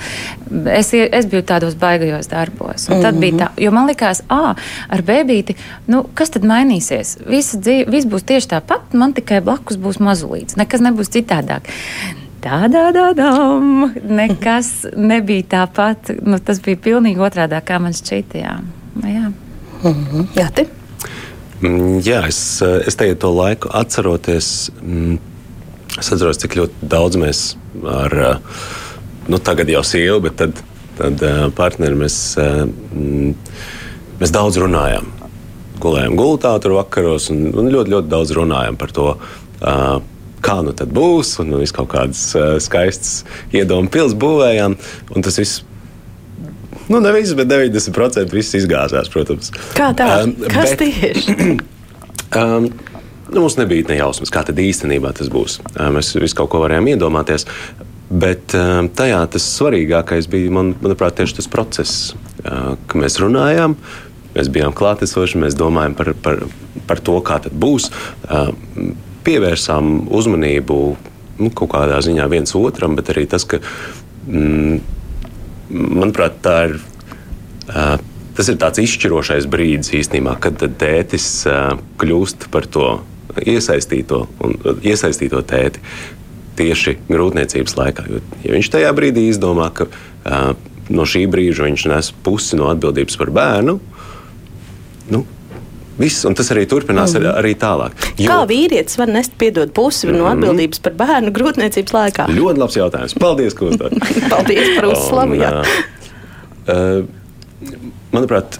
es, 0.73 0.93
es 0.93 1.29
biju 1.31 1.45
tādos 1.49 1.76
baigajos 1.79 2.12
tajos 2.12 2.28
darbos. 2.28 2.88
Un 2.88 3.02
tad 3.02 3.14
mm 3.14 3.16
-hmm. 3.16 3.21
bija 3.21 3.35
tā, 3.37 3.49
jo 3.64 3.71
man 3.71 3.87
likās, 3.87 4.23
ah, 4.28 4.57
ar 4.88 5.02
bērnīti, 5.02 5.57
nu, 5.87 6.04
kas 6.14 6.31
tad 6.31 6.42
mainīsies? 6.42 7.16
Visa 7.26 7.59
dzīve, 7.59 7.90
viss 7.90 8.07
būs 8.07 8.25
tieši 8.25 8.49
tāpat, 8.49 8.92
man 8.92 9.12
tikai 9.12 9.40
blakus 9.40 9.76
būs 9.76 9.99
mazulīts, 9.99 10.57
nekas 10.57 10.81
nebūs 10.81 11.11
citādāk. 11.11 11.62
Tādā 12.42 12.92
tādā 12.92 13.31
nekas 14.04 14.87
nebija 15.11 15.42
tāpat. 15.42 16.11
Nu, 16.23 16.38
tas 16.38 16.61
bija 16.61 16.76
pilnīgi 16.76 17.19
otrādi, 17.19 17.61
kā 17.64 17.78
man 17.78 17.92
šķita. 17.92 18.38
Jā, 18.38 18.61
nu, 19.02 19.09
jā. 19.09 19.33
Mm 19.83 20.07
-hmm. 20.12 20.26
jā 20.35 20.50
te? 20.54 20.66
Jā, 22.02 22.26
es, 22.26 22.62
es 22.87 22.97
teiktu 22.97 23.21
to 23.21 23.35
laiku 23.35 23.69
atceroties. 23.73 24.71
Mm, 24.83 25.19
es 25.99 26.12
atceros, 26.12 26.38
cik 26.38 26.57
ļoti 26.57 26.73
daudz 26.83 27.16
mēs 27.16 27.57
ar, 27.87 28.40
nu, 29.28 29.38
tagad 29.38 29.69
jau 29.69 29.83
sievu, 29.83 30.21
bet 30.21 30.37
tad 30.37 30.72
tad 30.99 31.25
uh, 31.26 31.49
partneri 31.56 31.99
mēs, 31.99 32.16
uh, 32.40 32.64
mēs 34.20 34.34
daudz 34.34 34.61
runājam. 34.62 35.11
Gulējām 35.82 36.14
gultā 36.18 36.54
tur 36.62 36.76
vakaros 36.78 37.30
un, 37.32 37.49
un 37.50 37.70
ļoti, 37.72 37.94
ļoti 37.96 38.11
daudz 38.12 38.34
runājam 38.38 38.78
par 38.78 38.94
to. 38.94 39.08
Uh, 39.62 39.99
kā 40.42 40.58
nu 40.66 40.75
tad 40.76 40.92
būs, 40.94 41.37
un 41.42 41.54
mēs 41.56 41.75
kaut 41.75 41.90
kādas 41.94 42.22
uh, 42.38 42.56
skaistas 42.62 43.22
iedomu 43.54 43.90
pilsētas 43.92 44.18
būvējām. 44.22 44.76
Tas 45.22 45.38
viss, 45.40 45.62
nu, 46.88 46.99
ne 46.99 47.12
viss, 47.14 47.37
bet 47.38 47.50
90% 47.50 48.34
viss 48.34 48.58
izgāzās, 48.58 49.11
protams. 49.12 49.52
Kā 49.78 49.92
tā? 49.99 50.08
Um, 50.25 50.34
Kas 50.52 50.75
bet, 50.75 50.82
tieši? 50.82 51.37
um, 52.38 52.68
nu, 53.32 53.38
mums 53.38 53.58
nebija 53.61 53.88
ne 53.90 54.00
jausmas, 54.02 54.34
kā 54.34 54.44
tad 54.49 54.61
īstenībā 54.62 55.14
tas 55.18 55.30
būs. 55.32 55.61
Uh, 55.72 55.88
mēs 55.94 56.14
visu 56.18 56.38
kaut 56.38 56.52
ko 56.52 56.62
varējām 56.64 56.92
iedomāties. 56.96 57.46
Bet 58.12 58.52
um, 58.59 58.90
tajā 58.92 59.23
tas 59.33 59.45
svarīgākais 59.54 60.28
bija, 60.28 60.50
man, 60.52 60.75
manuprāt, 60.83 61.16
tieši 61.16 61.38
tas 61.38 61.49
process, 61.49 62.12
uh, 62.45 62.75
ka 62.90 63.00
mēs 63.00 63.16
runājām, 63.23 63.76
mēs 64.35 64.50
bijām 64.52 64.75
klātesoši, 64.76 65.40
mēs 65.40 65.57
domājam 65.57 65.97
par, 65.97 66.12
par, 66.21 66.42
par 66.88 67.00
to, 67.00 67.16
kā 67.25 67.38
tas 67.45 67.54
būs. 67.57 67.88
Uh, 68.28 68.52
pievērsām 69.25 70.11
uzmanību 70.12 70.78
nu, 71.40 71.50
kaut 71.57 71.73
kādā 71.73 72.02
ziņā 72.04 72.28
viens 72.28 72.52
otram, 72.59 72.99
bet 72.99 73.14
arī 73.14 73.25
tas, 73.31 73.47
ka, 73.49 73.62
mm, 74.28 74.81
manuprāt, 75.73 76.40
tā 76.45 76.57
ir. 76.71 76.81
Uh, 77.69 77.95
Tas 78.33 78.49
ir 78.49 78.57
tāds 78.57 78.81
izšķirošais 78.81 79.45
brīdis 79.52 79.90
īstenībā, 79.92 80.38
kad 80.40 80.62
tētis 80.81 81.26
uh, 81.45 81.75
kļūst 82.00 82.47
par 82.49 82.64
to 82.64 82.87
iesaistīto, 83.45 84.23
un, 84.40 84.54
iesaistīto 84.81 85.42
tēti 85.45 85.83
tieši 86.62 86.97
grūtniecības 87.11 87.76
laikā. 87.78 88.09
Jo, 88.09 88.23
ja 88.47 88.57
viņš 88.57 88.73
tajā 88.73 88.95
brīdī 88.97 89.28
izdomā, 89.33 89.69
ka 89.75 89.90
uh, 89.90 90.54
no 90.92 91.07
šī 91.09 91.26
brīža 91.31 91.69
viņš 91.69 91.87
nes 91.92 92.11
pusi 92.25 92.59
no 92.59 92.71
atbildības 92.73 93.19
par 93.21 93.35
bērnu, 93.35 93.78
nu, 95.12 95.25
Viss, 95.99 96.25
un 96.25 96.33
tas 96.35 96.49
arī 96.54 96.64
turpinās 96.69 97.12
mm. 97.14 97.26
arī 97.37 97.52
tālāk. 97.61 97.92
Jo, 98.16 98.31
Kā 98.31 98.37
vīrietis 98.49 98.97
var 98.97 99.11
nest 99.12 99.35
piedod 99.38 99.75
pusi 99.76 100.07
mm. 100.09 100.14
no 100.16 100.25
mhm. 100.25 100.38
atbildības 100.38 100.81
par 100.87 100.95
bērnu 101.02 101.33
grūtniecības 101.37 101.97
laikā? 101.97 102.28
Ļoti 102.33 102.62
labs 102.62 102.78
jautājums. 102.78 103.16
Paldies, 103.21 103.57
Kustā. 103.59 103.90
Paldies 104.33 104.73
par 104.78 104.88
uzslavu. 104.88 105.37
Uh, 106.62 107.04
manuprāt, 108.14 108.57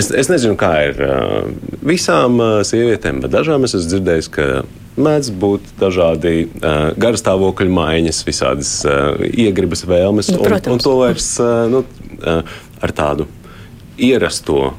es, 0.00 0.08
es 0.08 0.30
nezinu, 0.32 0.56
kā 0.58 0.72
ir 0.88 1.04
uh, 1.04 1.44
visām 1.84 2.40
uh, 2.40 2.56
sievietēm, 2.66 3.20
bet 3.26 3.34
dažām 3.34 3.68
es 3.68 3.76
esmu 3.76 3.92
dzirdējis, 3.92 4.30
ka 4.32 4.48
mēdz 4.96 5.32
būt 5.42 5.74
dažādi 5.80 6.46
uh, 6.46 6.92
garstāvokļu 7.00 7.74
maiņas, 7.74 8.22
visādas 8.26 8.76
uh, 8.86 9.18
iegribas, 9.26 9.84
vēlmes. 9.88 10.30
Nu, 10.34 10.44
un, 10.44 10.56
un 10.74 10.82
to 10.82 10.94
vairs 11.00 11.34
uh, 11.42 11.66
nu, 11.70 11.82
uh, 12.20 12.56
ar 12.84 12.96
tādu 12.96 13.28
ierasto 13.98 14.74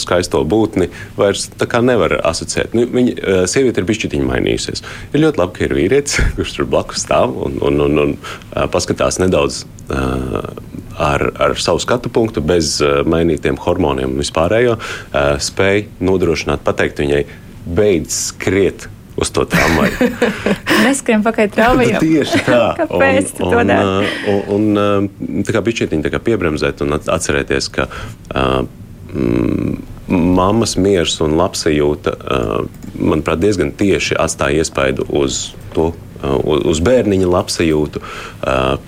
skaisto 0.00 0.40
būtni 0.48 0.88
vairs 1.14 1.44
nevar 1.84 2.16
asociēt. 2.26 2.72
Nu, 2.74 2.88
viņa 2.90 3.44
sieviete 3.46 3.78
ir 3.78 3.86
bijusi 3.86 4.18
mainījusies. 4.24 4.82
Ir 5.12 5.22
ļoti 5.22 5.38
labi, 5.38 5.54
ka 5.54 5.64
ir 5.66 5.74
vīrietis, 5.76 6.16
kurš 6.34 6.56
tur 6.56 6.66
blakus 6.72 7.04
stāv 7.04 7.36
un, 7.46 7.60
un, 7.62 7.78
un, 7.84 8.00
un 8.02 8.70
paskatās 8.72 9.20
nedaudz 9.22 9.60
ar, 9.90 11.26
ar 11.38 11.54
savu 11.60 11.78
skatu 11.84 12.10
punktu, 12.10 12.42
bez 12.42 12.80
mainītiem 12.82 13.60
hormoniem 13.62 14.16
un 14.16 14.24
vispārējo, 14.24 14.78
uh, 14.80 15.36
spēj 15.38 15.84
nodrošināt, 16.02 16.64
pateikt 16.66 17.04
viņai, 17.04 17.22
beidz 17.70 18.16
skriet 18.32 18.88
uz 19.20 19.30
to 19.30 19.44
tramvaju. 19.44 20.10
Neskrien 20.86 21.22
pakaļ 21.24 21.52
tramvajam. 21.54 22.02
Tieši 22.06 22.42
tā. 22.46 22.60
Kāpēc 22.80 23.32
un, 23.44 23.54
un, 23.54 23.72
un, 23.76 24.10
un, 24.32 24.42
un 24.56 24.82
um, 24.82 25.08
tā 25.46 25.56
kā 25.56 25.64
bišķietiņi 25.66 26.06
tā 26.06 26.12
kā 26.14 26.22
piebremzēt 26.30 26.84
un 26.84 26.96
atcerēties, 26.98 27.70
ka 27.74 27.88
uh, 27.90 28.60
mm, 29.12 29.74
mammas 30.38 30.76
miers 30.80 31.18
un 31.24 31.36
labsajūta, 31.40 32.16
uh, 32.16 32.54
manuprāt, 32.96 33.42
diezgan 33.42 33.74
tieši 33.76 34.18
atstāja 34.20 34.64
iespaidu 34.64 35.06
uz 35.20 35.50
to, 35.76 35.92
uh, 35.92 36.38
uz 36.72 36.80
bērniņa 36.84 37.34
labsajūtu. 37.36 38.02
Uh, 38.40 38.78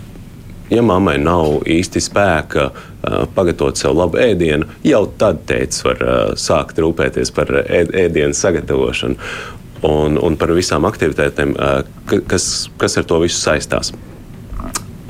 ja 0.72 0.80
mammai 0.80 1.18
nav 1.20 1.66
īsti 1.68 2.00
spēka 2.00 2.70
uh, 2.72 3.24
pagatavot 3.36 3.76
sev 3.76 3.92
labu 3.98 4.16
ēdienu, 4.22 4.70
jau 4.86 5.02
tad 5.20 5.42
tēvs 5.50 5.82
var 5.84 6.06
uh, 6.06 6.20
sākt 6.40 6.80
rūpēties 6.80 7.34
par 7.36 7.52
ēdienu 7.68 8.32
sagatavošanu 8.36 9.60
un, 9.86 10.18
un 10.18 10.38
par 10.38 10.52
visām 10.56 10.86
aktivitātēm, 10.88 11.56
kas, 12.30 12.48
kas 12.80 12.98
ar 13.00 13.08
to 13.08 13.22
visu 13.24 13.40
saistās. 13.40 13.92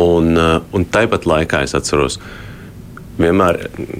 Un, 0.01 0.33
un 0.37 0.89
tāpat 0.89 1.29
laikā 1.29 1.63
es 1.67 1.77
atceros, 1.77 2.19
vienmēr 3.21 3.59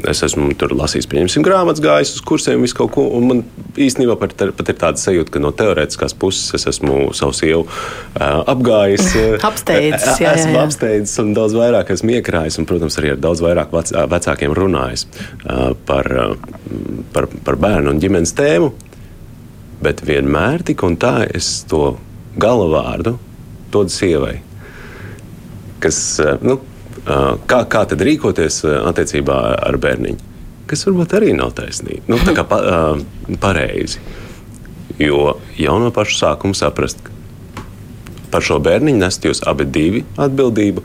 es 0.09 0.23
esmu 0.25 0.55
lasījis, 0.73 1.07
pieņemsim, 1.13 1.45
grāmatas, 1.45 1.83
gājis 1.85 2.15
uz 2.17 2.23
kursiem, 2.27 2.63
visu 2.65 2.79
kaut 2.79 2.95
ko. 2.95 3.05
Man 3.21 3.43
īstenībā 3.77 4.17
pat, 4.21 4.33
pat 4.57 4.73
ir 4.73 4.79
tāda 4.81 5.01
sajūta, 5.01 5.35
ka 5.35 5.43
no 5.43 5.53
teorētiskās 5.57 6.17
puses 6.19 6.55
es 6.57 6.65
esmu 6.73 7.13
savu 7.17 7.37
sievu 7.37 7.67
apgājis. 8.17 9.11
apsteidzis, 9.51 10.07
jā, 10.09 10.17
jā, 10.17 10.31
jā. 10.31 10.33
Esmu 10.41 10.63
apsteidzis 10.65 11.21
un 11.23 11.35
daudz 11.37 11.57
vairāk 11.59 11.93
esmu 11.95 12.17
iekrājis, 12.17 12.59
un, 12.63 12.69
protams, 12.71 12.97
arī 13.01 13.13
ar 13.15 13.21
daudz 13.23 13.45
vairāk 13.45 13.77
vecākiem 14.17 14.57
runājis 14.57 15.05
par, 15.87 16.09
par, 17.13 17.29
par 17.45 17.61
bērnu 17.67 17.93
un 17.93 18.03
ģimenes 18.03 18.35
tēmu 18.39 18.73
bet 19.83 20.03
vienmēr 20.07 20.63
tik 20.67 20.83
un 20.87 20.97
tā 21.01 21.23
es 21.35 21.63
to 21.71 21.97
galvāvārdu 22.41 23.17
dodu 23.73 23.93
sievai. 23.93 24.37
Kas, 25.83 25.99
eh, 26.21 26.37
nu, 26.43 26.61
eh, 27.07 27.37
kā, 27.47 27.65
kā 27.67 27.85
tad 27.89 28.01
rīkoties 28.01 28.63
eh, 28.69 28.79
attiecībā 28.91 29.39
ar 29.59 29.79
bērniņu? 29.83 30.31
Kas 30.71 30.87
varbūt 30.87 31.17
arī 31.19 31.33
nav 31.37 31.53
taisnība. 31.59 32.07
Nu, 32.09 32.17
tā 32.23 32.33
kā 32.37 32.45
pa, 32.49 32.59
pareizi. 33.43 33.99
Jo 35.01 35.35
jau 35.59 35.79
no 35.83 35.91
paša 35.93 36.19
sākuma 36.21 36.57
saprast, 36.57 37.03
ka 37.05 37.13
par 38.33 38.45
šo 38.47 38.61
bērniņu 38.63 39.03
nest 39.03 39.27
jūs 39.27 39.43
abi 39.49 39.67
divi 39.69 40.05
atbildību, 40.17 40.85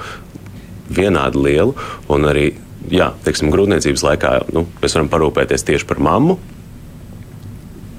vienādi 0.91 1.43
lielu. 1.45 1.75
Un 2.11 2.27
arī, 2.27 2.49
jā, 2.91 3.13
teiksim, 3.23 3.51
grūtniecības 3.53 4.03
laikā 4.09 4.33
nu, 4.55 4.65
mēs 4.81 4.97
varam 4.97 5.11
parūpēties 5.13 5.63
tieši 5.69 5.87
par 5.87 6.01
mammu, 6.03 6.37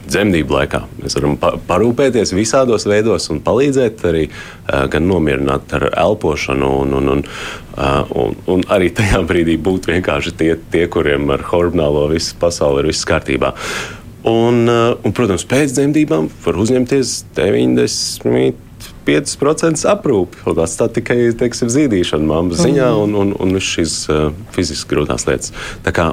dzemdību 0.08 0.56
laikā. 0.56 0.82
Mēs 1.02 1.16
varam 1.18 1.36
pa 1.40 1.52
parūpēties 1.68 2.34
visādos 2.36 2.86
veidos 2.88 3.28
un 3.32 3.42
palīdzēt 3.44 4.04
arī 4.08 4.24
gan 4.92 5.08
nomierināt 5.08 5.74
ar 5.78 5.88
elpošanu, 5.92 6.70
un, 6.84 6.96
un, 7.00 7.12
un, 7.14 7.24
un, 8.22 8.36
un 8.54 8.66
arī 8.74 8.90
tajā 8.96 9.22
brīdī 9.28 9.58
būt 9.60 9.90
vienkārši 9.92 10.34
tie, 10.38 10.52
tie 10.72 10.86
kuriem 10.92 11.30
ar 11.34 11.44
hormonālo 11.50 12.08
visu 12.12 12.36
pasauli 12.40 12.84
ir 12.84 12.92
viss 12.92 13.08
kārtībā. 13.08 13.54
Un, 14.28 14.64
un, 14.68 15.12
protams, 15.14 15.46
pēc 15.48 15.76
dzemdībām 15.76 16.30
var 16.44 16.64
uzņemties 16.64 17.20
90. 17.38 18.64
5% 19.08 19.88
aprūpi, 19.88 20.42
un 20.50 20.58
atstāt 20.62 20.98
tikai 20.98 21.30
teiksim, 21.40 21.70
zīdīšanu 21.72 22.28
mammas 22.28 22.60
ziņā 22.60 22.90
un, 23.00 23.14
un, 23.16 23.30
un 23.40 23.56
šīs 23.56 24.02
fiziski 24.52 24.92
grūtās 24.92 25.24
lietas. 25.24 25.54
Tā 25.86 25.94
kā 25.96 26.10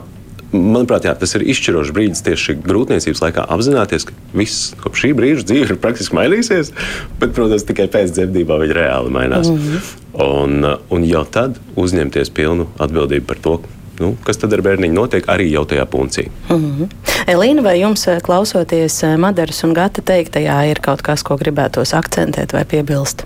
manuprāt, 0.56 1.06
jā, 1.08 1.14
tas 1.20 1.36
ir 1.38 1.46
izšķirošs 1.54 1.94
brīdis 1.96 2.24
tieši 2.26 2.58
grūtniecības 2.66 3.22
laikā 3.24 3.46
apzināties, 3.56 4.08
ka 4.10 4.16
viss 4.38 4.74
kopš 4.82 5.06
šī 5.06 5.14
brīža 5.18 5.48
dzīve 5.52 5.70
ir 5.70 5.82
praktiski 5.82 6.18
mainījusies, 6.18 6.74
bet, 7.22 7.36
protams, 7.38 7.68
tikai 7.68 7.88
pēc 7.92 8.16
dzemdībām 8.18 8.66
viņa 8.66 8.78
reāli 8.80 9.16
mainās. 9.16 9.52
Mm 9.52 9.58
-hmm. 9.58 9.96
un, 10.26 10.70
un 10.90 11.08
jau 11.10 11.26
tad 11.26 11.60
uzņemties 11.76 12.34
pilnu 12.34 12.68
atbildību 12.80 13.26
par 13.26 13.42
to. 13.42 13.60
Nu, 14.00 14.16
kas 14.28 14.38
tad 14.38 14.54
ar 14.54 14.62
bērniņu 14.62 14.94
notiek 14.94 15.28
arī 15.32 15.46
jau 15.52 15.64
tajā 15.66 15.86
puncī? 15.86 16.28
Mm 16.50 16.56
-hmm. 16.56 16.88
Elīna, 17.28 17.64
vai 17.64 17.80
jums 17.80 18.08
eh, 18.08 18.20
klausoties 18.22 19.04
eh, 19.04 19.18
Madaras 19.18 19.64
un 19.64 19.74
Gata 19.74 20.02
teiktajā 20.02 20.72
ir 20.72 20.80
kaut 20.82 21.02
kas, 21.02 21.24
ko 21.24 21.38
gribētos 21.38 21.94
akcentēt 21.94 22.54
vai 22.54 22.66
piebilst? 22.66 23.26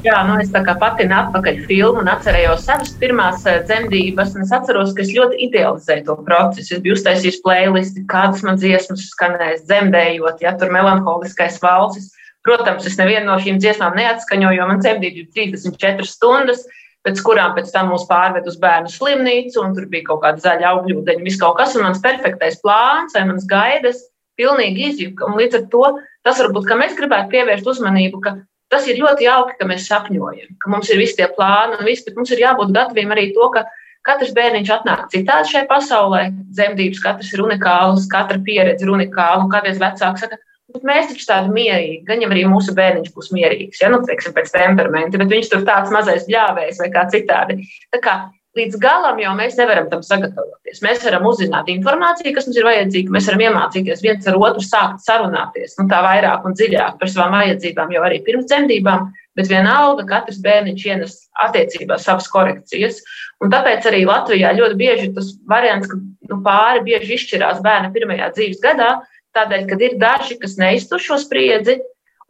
Jā, 0.00 0.22
nu 0.24 0.38
es 0.40 0.48
tā 0.48 0.62
kā 0.64 0.72
pati 0.80 1.04
atpakaļ 1.04 1.58
filmu 1.68 2.00
un 2.00 2.08
atcerējos 2.08 2.62
savas 2.64 2.94
pirmās 3.02 3.42
uh, 3.44 3.58
dzemdības. 3.68 4.32
Es 4.40 4.52
atceros, 4.56 4.94
ka 4.96 5.04
es 5.04 5.12
ļoti 5.12 5.36
idealizēju 5.44 6.06
to 6.06 6.16
procesu. 6.24 6.78
Es 6.78 6.80
biju 6.80 6.96
uztaisījis 6.96 7.42
playlisti, 7.44 8.06
kādas 8.08 8.40
man 8.46 8.56
dziesmas 8.56 9.04
skanēs 9.10 9.66
dzemdējot, 9.68 10.40
ja 10.40 10.54
tur 10.56 10.72
melanholiskais 10.72 11.60
valsis. 11.60 12.08
Protams, 12.48 12.88
es 12.88 12.96
nevienu 12.96 13.28
no 13.28 13.36
šīm 13.44 13.60
dziesmām 13.60 13.98
neatskaņoju, 14.00 14.56
jo 14.56 14.68
man 14.70 14.80
dzemdība 14.80 15.26
bija 15.34 15.52
34 15.52 16.08
stundas, 16.08 16.64
pēc 17.04 17.20
kurām 17.24 17.52
pēc 17.58 17.68
tam 17.74 17.92
mūs 17.92 18.08
pārved 18.08 18.48
uz 18.48 18.56
bērnu 18.62 18.88
slimnīcu, 18.88 19.60
un 19.60 19.76
tur 19.76 19.84
bija 19.92 20.08
kaut 20.08 20.24
kāda 20.24 20.40
zaļa 20.46 20.70
augļūdeņa, 20.78 21.26
viss 21.28 21.40
kaut 21.44 21.60
kas, 21.60 21.76
un 21.76 21.84
mans 21.84 22.00
perfektais 22.00 22.56
plāns 22.64 23.12
vai 23.18 23.28
mans 23.28 23.44
gaidas 23.48 24.00
pilnīgi 24.40 24.94
izjuka. 24.94 25.28
Un 25.28 25.36
līdz 25.36 25.60
ar 25.60 25.68
to 25.76 25.84
tas 26.24 26.40
varbūt, 26.40 26.64
ka 26.68 26.80
mēs 26.80 26.96
gribētu 26.96 27.34
pievērst 27.36 27.68
uzmanību, 27.68 28.24
ka 28.24 28.38
Tas 28.70 28.86
ir 28.86 29.00
ļoti 29.02 29.26
jauki, 29.26 29.56
ka 29.58 29.66
mēs 29.66 29.88
sapņojam, 29.90 30.54
ka 30.62 30.70
mums 30.70 30.90
ir 30.92 31.00
visi 31.00 31.16
tie 31.18 31.26
plāni 31.34 31.78
un 31.78 31.86
viss, 31.88 32.04
bet 32.06 32.18
mums 32.18 32.30
ir 32.30 32.42
jābūt 32.44 32.70
gataviem 32.76 33.10
arī 33.14 33.30
to, 33.34 33.48
ka 33.54 33.64
katrs 34.06 34.30
bērniņš 34.36 34.70
atnāk 34.76 35.08
citādi 35.12 35.50
šajā 35.50 35.66
pasaulē. 35.70 36.22
Dzemdības 36.54 37.02
katrs 37.02 37.32
ir 37.34 37.42
unikāls, 37.44 38.06
katra 38.12 38.38
pieredze 38.46 38.86
ir 38.86 38.94
unikāla. 38.94 39.42
Un 39.42 39.50
kādreiz 39.52 39.80
vecāki 39.82 40.22
saka, 40.22 40.38
bet 40.70 40.86
mēs 40.86 41.10
taču 41.10 41.26
tādi 41.28 41.52
mierīgi, 41.56 42.04
gan 42.06 42.22
jau 42.22 42.30
arī 42.30 42.46
mūsu 42.48 42.74
bērniņš 42.78 43.14
būs 43.16 43.32
mierīgs, 43.34 43.82
ja 43.82 43.90
nu 43.92 44.00
teiksim 44.06 44.36
pēc 44.36 44.52
temperamenta, 44.54 45.18
bet 45.18 45.34
viņš 45.34 45.50
tur 45.52 45.66
tāds 45.66 45.90
mazais 45.94 46.28
bļāvējs 46.30 46.78
vai 46.84 46.90
kā 46.94 47.08
citādi. 47.10 47.58
Tā 47.90 48.02
kā 48.04 48.16
līdz 48.58 48.78
galam 48.82 49.18
jau 49.22 49.32
mēs 49.38 49.56
nevaram 49.58 49.86
tam 49.90 50.02
sagatavoties. 50.06 50.80
Mēs 50.82 51.04
varam 51.06 51.26
uzzināt 51.30 51.70
informāciju, 51.70 52.32
kas 52.34 52.48
mums 52.48 52.58
ir 52.58 52.66
vajadzīga. 52.66 53.14
Mēs 53.14 53.28
varam 53.30 53.44
iemācīties 53.46 54.02
viens 54.02 54.26
ar 54.30 54.38
otru 54.40 54.64
sākt 54.64 55.04
sarunāties, 55.04 55.76
nu, 55.78 55.86
tā 55.90 56.00
vairāk 56.06 56.46
un 56.48 56.56
dziļāk 56.58 56.98
par 57.00 57.12
savām 57.12 57.36
vajadzībām 57.38 57.94
jau 57.94 58.04
arī 58.08 58.20
pirms 58.26 58.48
dzemdībām. 58.50 59.10
Bet 59.38 59.46
vienalga, 59.46 60.02
katrs 60.08 60.40
bērniņš 60.42 60.86
ienes 60.88 61.14
attiecībā 61.44 62.00
savas 62.02 62.26
korekcijas. 62.32 62.98
Un 63.40 63.52
tāpēc 63.52 63.86
arī 63.86 64.02
Latvijā 64.08 64.50
ļoti 64.56 64.76
bieži 64.80 65.12
tas 65.14 65.30
variants, 65.48 65.86
ka 65.88 66.00
nu, 66.00 66.40
pāri 66.44 66.82
bieži 66.88 67.14
izšķirās 67.14 67.62
bērna 67.64 67.92
pirmajā 67.94 68.32
dzīves 68.34 68.60
gadā, 68.64 68.90
tādēļ, 69.38 69.68
ka 69.70 69.78
ir 69.86 69.94
daži, 70.02 70.36
kas 70.42 70.58
neiztur 70.58 71.00
šo 71.00 71.20
spriedzi, 71.22 71.78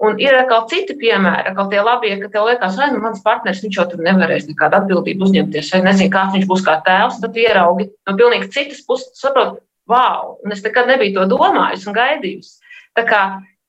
Un 0.01 0.17
ir 0.17 0.33
atkal 0.33 0.63
citi 0.71 0.95
piemēri, 0.97 1.51
atkal 1.51 1.67
tie 1.69 1.81
labie, 1.85 2.15
ka 2.23 2.31
tev 2.33 2.47
liekas, 2.49 2.79
ka 2.81 2.87
nu, 2.89 3.03
mans 3.05 3.21
partneris 3.21 3.61
jau 3.67 3.85
tur 3.89 4.01
nevarēs 4.05 4.47
nekādu 4.49 4.79
atbildību 4.79 5.27
uzņemties, 5.27 5.75
vai 5.75 5.81
nezinu, 5.85 6.13
kāds 6.15 6.37
viņš 6.39 6.47
būs 6.49 6.65
kā 6.65 6.79
tēvs. 6.87 7.19
Tad 7.21 7.37
ieraugi 7.37 7.91
no 8.09 8.15
pilnīgi 8.17 8.49
citas 8.55 8.81
puses, 8.87 9.13
saprot, 9.21 9.59
wow, 9.93 10.39
un 10.41 10.57
es 10.57 10.65
nekad 10.65 10.89
nebiju 10.89 11.19
to 11.19 11.27
domājis 11.35 11.85
un 11.85 11.99
gaidījis. 11.99 12.55
Tā 12.97 13.05
kā 13.11 13.21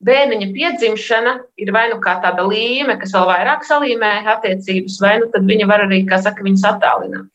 bērniņa 0.08 0.48
piedzimšana 0.56 1.36
ir 1.62 1.74
vai 1.76 1.90
nu 1.92 2.00
kā 2.04 2.16
tāda 2.24 2.48
līme, 2.48 2.96
kas 3.02 3.12
vēl 3.18 3.28
vairāk 3.28 3.68
salīmē 3.68 4.14
attiecības, 4.38 5.02
vai 5.04 5.18
nu 5.22 5.30
tad 5.36 5.46
viņa 5.52 5.68
var 5.68 5.86
arī, 5.90 6.04
kā 6.08 6.22
saka, 6.24 6.48
viņas 6.48 6.68
attālināt. 6.72 7.28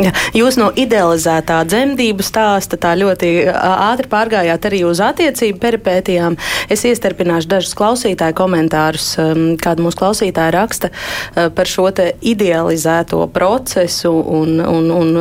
Ja, 0.00 0.08
jūs 0.32 0.56
no 0.56 0.70
idealizētā 0.72 1.58
dzemdību 1.68 2.24
stāsta 2.24 2.78
tā 2.80 2.94
ļoti 2.96 3.32
ātri 3.52 4.08
pārgājāt 4.08 4.64
arī 4.70 4.78
uz 4.88 5.02
attiecību 5.04 5.60
peripētijām. 5.60 6.38
Es 6.72 6.86
iestarpināšu 6.88 7.50
dažus 7.50 7.76
klausītāju 7.76 8.38
komentārus, 8.38 9.10
kādu 9.60 9.84
mūsu 9.84 10.00
klausītāji 10.00 10.54
raksta 10.56 10.88
par 11.36 11.68
šo 11.68 11.90
idealizēto 11.92 13.26
procesu 13.36 14.14
un, 14.16 14.62
un, 14.64 14.88
un 14.96 15.12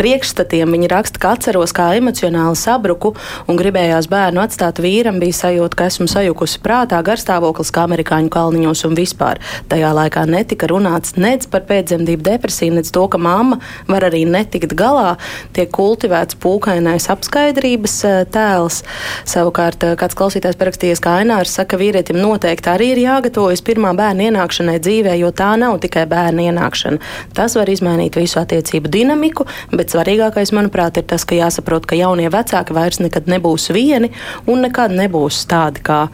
priekšstatiem. 0.00 0.72
Viņi 0.72 0.88
raksta, 0.90 1.20
ka 1.20 1.34
atceros, 1.36 1.74
kā 1.76 1.90
emocionāli 1.98 2.56
sabruku 2.56 3.12
un 3.50 3.58
gribējās 3.60 4.08
bērnu 4.10 4.40
atstāt 4.42 4.80
vīram, 4.80 5.20
bija 5.20 5.36
sajūta, 5.42 5.76
ka 5.76 5.88
esmu 5.90 6.08
sajukusi 6.10 6.62
prātā, 6.64 7.00
garstāvoklis 7.04 7.72
kā 7.74 7.84
amerikāņu 7.88 8.32
kalniņos 8.32 8.84
un 8.88 8.96
vispār. 8.98 9.40
Tajā 9.70 9.92
laikā 9.96 10.24
netika 10.30 10.70
runāts 10.70 11.16
nec 11.20 11.44
par 11.52 11.66
pēcdzemdību 11.68 12.24
depresiju, 12.30 12.78
nec 12.78 12.88
to, 12.94 13.04
ka 13.12 13.20
mamma 13.20 13.60
var 13.90 14.08
arī 14.08 14.24
netikt 14.28 14.72
galā, 14.78 15.16
tiek 15.56 15.70
kultivēts 15.74 16.38
pūkainais 16.40 17.10
apskaidrības 17.12 17.96
eh, 18.08 18.22
tēls. 18.32 18.80
Savukārt, 19.28 19.84
eh, 19.84 19.96
kāds 20.00 20.16
klausītājs 20.18 20.58
parakstījies, 20.60 21.02
kā 21.04 21.18
Ainārs 21.20 21.54
saka, 21.58 21.78
vīrietim 21.80 22.20
noteikti 22.20 22.72
arī 22.72 22.92
ir 22.94 23.02
jāgatavojas 23.04 23.64
pirmā 23.66 23.92
bērna 23.98 24.30
ienākšanai 24.30 24.78
dzīvē, 24.80 25.16
jo 25.20 25.32
tā 25.36 25.52
nav 25.60 25.80
tikai 25.84 26.06
bērna 26.10 26.48
ienākšana. 26.48 27.00
Tas 27.36 27.56
var 27.58 27.70
izmainīt 27.72 28.16
visu 28.20 28.40
attiecību 28.40 28.90
dinamiku, 28.92 29.46
bet 29.74 29.89
svarīgākais, 29.90 30.52
manuprāt, 30.56 31.00
ir 31.00 31.06
tas, 31.10 31.26
ka 31.26 31.38
jāsaprot, 31.38 31.86
ka 31.88 31.98
jaunie 31.98 32.28
vecāki 32.32 32.76
vairs 32.76 33.00
nekad 33.02 33.30
nebūs 33.30 33.70
vieni 33.74 34.12
un 34.50 34.64
nekad 34.64 34.94
nebūs 34.96 35.42
tādi 35.50 35.82
kā 35.86 36.04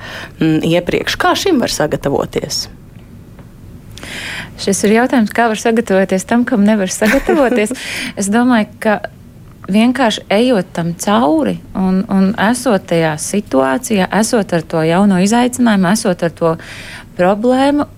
mm, 0.40 0.62
iepriekš. 0.66 1.18
Kā 1.20 1.34
šim 1.38 1.60
var 1.62 1.72
sagatavoties? 1.72 2.66
Šis 4.62 4.84
ir 4.86 4.96
jautājums, 4.96 5.34
kā 5.36 5.50
var 5.50 5.60
sagatavoties 5.60 6.24
tam, 6.28 6.46
kam 6.48 6.64
nevar 6.64 6.92
sagatavoties. 6.92 7.74
es 8.20 8.30
domāju, 8.32 8.70
ka 8.80 8.98
vienkārši 9.72 10.26
ejot 10.30 10.70
tam 10.76 10.94
cauri 11.00 11.56
un, 11.74 12.02
un 12.12 12.30
esot 12.48 12.86
tajā 12.90 13.16
situācijā, 13.20 14.08
esot 14.20 14.54
ar 14.56 14.64
to 14.70 14.82
jauno 14.86 15.18
izaicinājumu, 15.24 15.90
esot 15.92 16.22
ar 16.26 16.34
to 16.38 16.54
problēmu, 17.18 17.88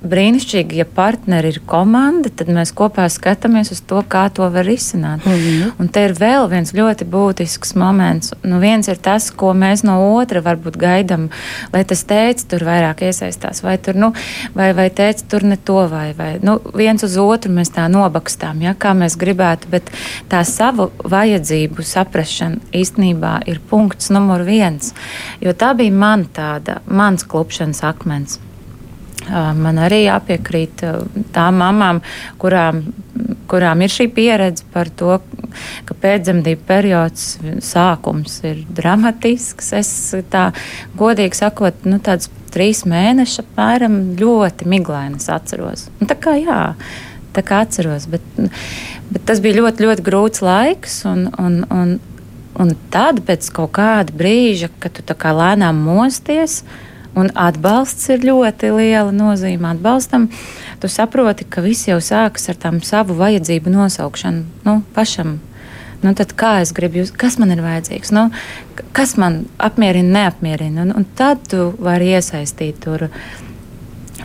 brīnišķīgi, 0.00 0.78
ja 0.80 0.86
partneri 0.88 1.50
ir 1.52 1.58
komanda, 1.68 2.30
tad 2.32 2.48
mēs 2.52 2.72
kopā 2.76 3.04
skatāmies 3.12 3.72
uz 3.74 3.82
to, 3.84 4.00
kā 4.08 4.24
to 4.32 4.48
var 4.50 4.64
risināt. 4.64 5.26
Mm 5.26 5.32
-hmm. 5.32 5.72
Un 5.78 5.88
te 5.88 6.04
ir 6.04 6.12
vēl 6.12 6.48
viens 6.48 6.72
ļoti 6.72 7.04
būtisks 7.04 7.74
moments. 7.76 8.32
Nu, 8.42 8.60
viens 8.60 8.88
ir 8.88 8.96
tas, 8.96 9.30
ko 9.30 9.52
mēs 9.52 9.84
no 9.84 10.16
otra 10.16 10.40
varbūt 10.40 10.76
gaidām, 10.76 11.28
lai 11.72 11.84
tas 11.84 12.04
teica, 12.04 12.44
tur 12.48 12.60
vairāk 12.60 13.02
iesaistās, 13.02 13.62
vai 13.62 13.78
tur, 13.78 13.94
nu, 13.94 14.12
vai, 14.54 14.72
vai 14.72 14.90
teica, 14.90 15.24
tur 15.28 15.42
ne 15.42 15.56
to, 15.56 15.88
vai, 15.88 16.14
vai 16.18 16.38
nu, 16.42 16.60
viens 16.74 17.02
uz 17.02 17.16
otru 17.16 17.52
mēs 17.52 17.70
tā 17.70 17.88
nobakstām, 17.88 18.62
ja, 18.62 18.74
kā 18.74 18.94
mēs 18.94 19.16
gribētu, 19.16 19.68
bet 19.70 19.90
tā 20.28 20.44
savu 20.44 20.90
vajadzību 21.04 21.82
saprašana 21.82 22.56
īstenībā 22.72 23.40
ir 23.46 23.60
punkts 23.70 24.10
numur 24.10 24.42
viens, 24.42 24.94
jo 25.40 25.52
tā 25.52 25.74
bija 25.74 25.92
man 25.92 26.26
tāda, 26.32 26.80
mans 26.86 27.24
klupšanas 27.24 27.84
akmens. 27.84 28.40
Man 29.28 29.78
arī 29.78 30.04
jāpiekrīt 30.06 30.82
tām 31.34 31.60
mamām, 31.60 32.00
kurām, 32.40 32.80
kurām 33.50 33.84
ir 33.84 33.92
šī 33.92 34.08
pieredze 34.16 34.64
par 34.72 34.88
to, 34.96 35.18
ka 35.86 35.96
pēcdzemdību 36.02 36.66
periods 36.66 37.26
sākums 37.64 38.40
ir 38.48 38.64
dramatisks. 38.66 39.72
Es 39.76 39.92
tā 40.32 40.48
godīgi 40.98 41.42
sakot, 41.42 41.84
nu, 41.86 42.00
tāds 42.02 42.30
trīs 42.50 42.82
mēneši 42.88 43.44
apmēram 43.44 44.00
ļoti 44.18 44.68
miglainas 44.70 45.30
atceros. 45.30 45.88
Un 46.00 46.10
tā 46.10 46.18
kā 46.18 46.38
jā. 46.40 46.62
Tā 47.30 47.44
kā 47.46 47.60
atceros, 47.62 48.08
bet, 48.10 48.24
bet 49.12 49.22
tas 49.28 49.38
bija 49.38 49.60
ļoti, 49.60 49.84
ļoti 49.86 50.02
grūts 50.02 50.42
laiks. 50.42 51.02
Un, 51.06 51.28
un, 51.38 51.60
un, 51.70 51.92
un 52.58 52.72
tad, 52.90 53.20
pēc 53.28 53.52
kaut 53.54 53.76
kāda 53.76 54.16
brīža, 54.16 54.72
kad 54.82 54.98
tu 54.98 55.14
lēnām 55.38 55.78
mosties, 55.86 56.64
uh, 56.64 56.89
Un 57.18 57.30
atbalsts 57.34 58.06
ir 58.14 58.22
ļoti 58.26 58.70
liela 58.76 59.10
nozīme 59.14 59.72
atbalstam. 59.72 60.28
Tu 60.80 60.88
saproti, 60.88 61.46
ka 61.48 61.62
viss 61.64 61.88
jau 61.88 61.98
sākas 62.02 62.48
ar 62.52 62.58
tām 62.62 62.80
savu 62.86 63.16
vajadzību 63.18 63.72
nosaukšanu 63.74 64.66
nu, 64.66 64.80
pašam. 64.94 65.38
Nu, 66.00 66.14
tad 66.16 66.32
kā 66.38 66.54
es 66.62 66.70
gribu, 66.72 67.02
jūs, 67.02 67.10
kas 67.12 67.36
man 67.40 67.52
ir 67.52 67.60
vajadzīgs, 67.60 68.12
nu, 68.16 68.30
kas 68.96 69.18
man 69.20 69.42
apmierina, 69.60 70.14
neapmierina. 70.14 70.86
Un, 70.86 70.94
un 70.96 71.08
tad 71.18 71.42
tu 71.50 71.74
vari 71.82 72.14
iesaistīt 72.14 72.80
tur 72.86 73.10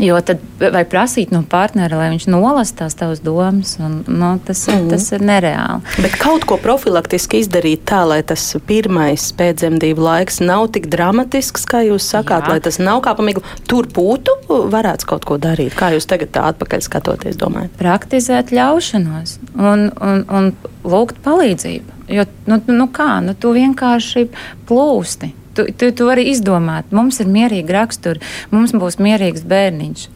Jo 0.01 0.17
tad 0.25 0.41
vai 0.59 0.83
prasīt 0.87 1.31
no 1.31 1.41
partnera, 1.47 1.99
lai 1.99 2.09
viņš 2.11 2.27
nolasa 2.31 2.81
tās 2.81 2.97
tavas 2.99 3.21
domas, 3.23 3.75
un, 3.79 4.01
no, 4.07 4.33
nu, 4.35 4.41
tas, 4.43 4.65
mm. 4.67 4.89
tas 4.91 5.07
ir 5.15 5.23
nereāli. 5.25 5.95
Bet 6.03 6.17
kaut 6.19 6.47
ko 6.49 6.57
profilaktiski 6.61 7.39
izdarīt 7.43 7.85
tā, 7.87 8.01
lai 8.07 8.19
tas 8.27 8.43
pirmais 8.67 9.29
pēcdzemdību 9.39 10.03
laiks 10.03 10.41
nav 10.43 10.67
tik 10.75 10.89
dramatisks, 10.91 11.67
kā 11.69 11.85
jūs 11.87 12.07
sakāt, 12.11 12.47
Jā. 12.47 12.55
lai 12.55 12.59
tas 12.65 12.79
nav 12.81 13.01
kā 13.05 13.15
pamigli. 13.17 13.43
Tur 13.69 13.87
būtu 13.91 14.37
varētu 14.73 15.09
kaut 15.13 15.27
ko 15.27 15.39
darīt. 15.41 15.75
Kā 15.79 15.93
jūs 15.95 16.09
tagad 16.09 16.33
tā 16.35 16.49
atpakaļ 16.51 16.83
skatoties, 16.85 17.39
domājat? 17.39 17.73
Praktizēt 17.79 18.53
ļaušanos 18.55 19.39
un, 19.55 19.89
un, 19.95 20.25
un 20.27 20.51
lūgt 20.83 21.23
palīdzību. 21.25 22.01
Jo, 22.11 22.27
nu, 22.49 22.59
nu 22.69 22.85
kā, 22.93 23.17
nu, 23.25 23.33
tu 23.33 23.55
vienkārši 23.55 24.27
plūsti. 24.69 25.31
Tu, 25.55 25.67
tu, 25.71 25.91
tu 25.95 26.07
vari 26.09 26.27
izdomāt, 26.31 26.89
mums 26.95 27.21
ir 27.23 27.29
mierīgi 27.31 27.75
raksturi, 27.75 28.23
mums 28.51 28.75
būs 28.75 28.99
mierīgs 28.99 29.45
bērniņš. 29.47 30.07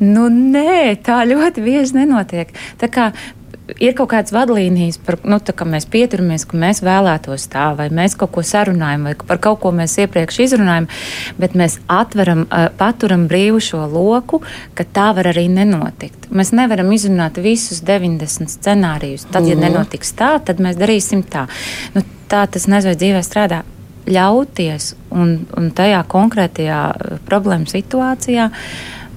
Nu, 0.00 0.28
nē, 0.32 0.96
tā 1.04 1.22
ļoti 1.28 1.64
bieži 1.64 1.98
nenotiek. 2.02 2.52
Tā 2.80 2.88
kā 2.92 3.10
ir 3.82 3.94
kaut 3.98 4.10
kādas 4.12 4.32
vadlīnijas, 4.34 4.98
par, 5.02 5.18
nu, 5.26 5.38
kā 5.40 5.66
mēs 5.68 5.86
pieturamies, 5.90 6.46
ka 6.48 6.58
mēs 6.60 6.82
vēlētos 6.86 7.46
tā, 7.52 7.66
vai 7.78 7.88
mēs 7.94 8.16
kaut 8.18 8.32
ko 8.36 8.44
sarunājam, 8.46 9.08
vai 9.08 9.14
par 9.18 9.40
kaut 9.42 9.60
ko 9.62 9.72
mēs 9.74 9.96
iepriekš 10.04 10.40
izrunājam, 10.46 10.88
bet 11.40 11.56
mēs 11.58 11.78
atveram, 11.90 12.46
paturam 12.78 13.26
brīvu 13.30 13.62
šo 13.68 13.84
loku, 13.90 14.42
ka 14.78 14.86
tā 14.86 15.10
var 15.16 15.32
arī 15.32 15.46
nenotikt. 15.52 16.28
Mēs 16.30 16.52
nevaram 16.56 16.92
izrunāt 16.94 17.40
visus 17.42 17.82
90 17.86 18.52
scenārijus. 18.56 19.28
Tad, 19.30 19.48
ja 19.48 19.56
mhm. 19.58 19.66
nenotiks 19.66 20.14
tā, 20.18 20.36
tad 20.44 20.62
mēs 20.62 20.78
darīsim 20.80 21.24
tā. 21.26 21.46
Nu, 21.96 22.04
tā 22.30 22.46
tas 22.50 22.68
vai 22.70 22.98
dzīvē 22.98 23.22
strādā 23.24 23.64
ļauties 24.06 24.94
un, 25.14 25.38
un 25.56 25.70
tajā 25.76 26.02
konkrētajā 26.10 26.82
eh, 26.92 27.18
problēmu 27.28 27.68
situācijā 27.70 28.50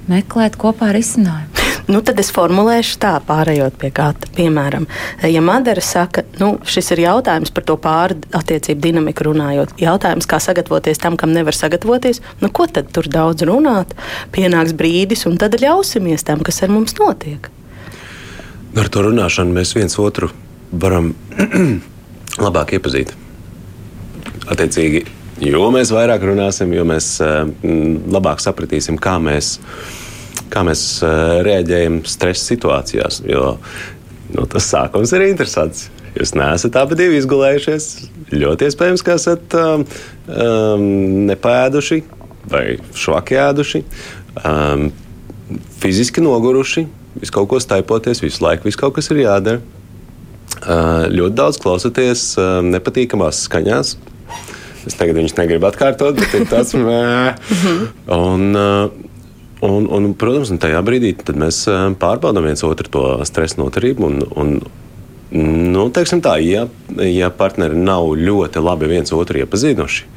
meklēt 0.09 0.57
kopā 0.57 0.89
risinājumu. 0.95 1.59
Nu, 1.89 2.03
tad 2.05 2.19
es 2.21 2.29
formulēšu 2.33 2.99
tā, 3.01 3.15
pārējot 3.25 3.77
pie 3.81 3.89
kāda. 3.93 4.27
Piemēram, 4.37 4.85
ja 5.25 5.41
Madara 5.41 5.81
saka, 5.81 6.21
nu, 6.37 6.51
šis 6.69 6.91
ir 6.93 7.01
jautājums 7.07 7.49
par 7.53 7.65
to 7.65 7.75
pāri 7.81 8.17
attiecību 8.37 8.83
dinamiku 8.83 9.25
runājot. 9.31 9.73
Jautājums, 9.81 10.27
kā 10.29 10.37
sagatavoties 10.43 11.01
tam, 11.01 11.17
kam 11.17 11.33
nevar 11.33 11.57
sagatavoties, 11.57 12.21
nu, 12.43 12.51
ko 12.53 12.67
tad 12.69 12.91
tur 12.93 13.09
daudz 13.09 13.45
runāt? 13.49 13.95
Pienāks 14.35 14.75
brīdis, 14.77 15.25
un 15.29 15.39
tad 15.41 15.57
ļausimies 15.61 16.25
tam, 16.27 16.45
kas 16.45 16.61
ar 16.65 16.73
mums 16.73 16.93
notiek. 17.01 17.49
Ar 18.77 18.93
to 18.93 19.07
runāšanu 19.07 19.57
mēs 19.57 19.73
viens 19.73 19.97
otru 19.97 20.29
varam 20.69 21.15
labāk 22.45 22.77
iepazīt. 22.77 23.15
Attiecīgi, 24.49 25.03
jo 25.45 25.69
mēs 25.73 25.93
vairāk 25.93 26.25
runāsim, 26.25 26.73
jo 26.73 26.85
mēs 26.89 27.11
uh, 27.23 27.45
labāk 28.09 28.41
sapratīsim, 28.43 28.97
kā 29.01 29.17
mēs, 29.21 29.57
kā 30.49 30.65
mēs 30.65 30.83
uh, 31.05 31.39
reaģējam 31.45 32.01
stresa 32.09 32.51
situācijās. 32.53 33.21
Jo 33.29 33.55
nu, 34.35 34.45
tas 34.49 34.69
sākums 34.69 35.13
ir 35.15 35.29
interesants. 35.29 35.89
Jūs 36.17 36.33
neesat 36.33 36.75
abi 36.79 37.05
izgulējušies. 37.19 37.89
Ļoti 38.33 38.65
iespējams, 38.67 39.03
ka 39.05 39.15
esat 39.17 39.53
um, 39.57 39.85
um, 40.27 40.87
nepēduši 41.29 42.01
vai 42.49 42.63
švaki 42.97 43.37
ēduši, 43.37 43.81
um, 44.41 44.87
fiziski 45.81 46.23
noguruši, 46.23 46.85
visu 47.19 47.35
kaut 47.35 47.49
ko 47.51 47.59
staipoties, 47.61 48.23
visu 48.23 48.43
laiku 48.45 48.69
visu 48.69 48.81
kaut 48.81 48.95
kas 48.97 49.11
ir 49.13 49.23
jādara. 49.23 49.61
Uh, 50.59 51.05
ļoti 51.13 51.35
daudz 51.37 51.59
klausoties 51.61 52.23
uh, 52.39 52.59
nepatīkamās 52.65 53.45
skaņās, 53.45 53.93
Es 54.87 54.95
tagad 54.95 55.17
viņus 55.19 55.35
negribu 55.37 55.67
atkārtot, 55.69 56.19
bet 56.19 56.35
ir 56.37 56.45
tāds- 56.49 56.75
un, 56.79 58.43
un, 59.61 59.87
un, 59.97 60.09
protams, 60.15 60.51
un 60.53 60.61
tajā 60.61 60.79
brīdī 60.85 61.13
mēs 61.35 61.63
pārbaudām 61.99 62.47
viens 62.47 62.63
otru 62.63 62.91
to 62.91 63.05
stresa 63.27 63.59
noturību. 63.59 64.07
Un, 64.07 64.21
un, 64.39 64.53
nu, 65.73 65.87
tā, 65.91 66.37
ja, 66.45 66.67
ja 67.03 67.29
partneri 67.29 67.77
nav 67.77 68.13
ļoti 68.17 68.63
labi 68.63 68.91
viens 68.93 69.13
otru 69.15 69.43
iepazinuši, 69.43 70.07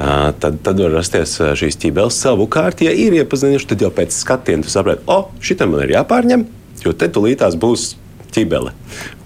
tad, 0.00 0.60
tad 0.64 0.82
var 0.82 0.96
rasties 0.98 1.36
šīs 1.62 1.78
ķībeles. 1.80 2.18
Savukārt, 2.24 2.82
ja 2.82 2.90
ir 2.90 3.16
iepazinuši, 3.20 3.70
tad 3.70 3.86
jau 3.86 3.92
pēc 3.94 4.16
skatiena 4.16 4.66
tu 4.66 4.72
saproti, 4.72 5.06
o, 5.06 5.20
oh, 5.20 5.44
šitam 5.44 5.74
man 5.74 5.86
ir 5.86 5.94
jāpārņem, 5.98 6.46
jo 6.84 6.96
te 6.96 7.10
tulītās 7.12 7.58
būs 7.60 7.94
ķībele 8.34 8.74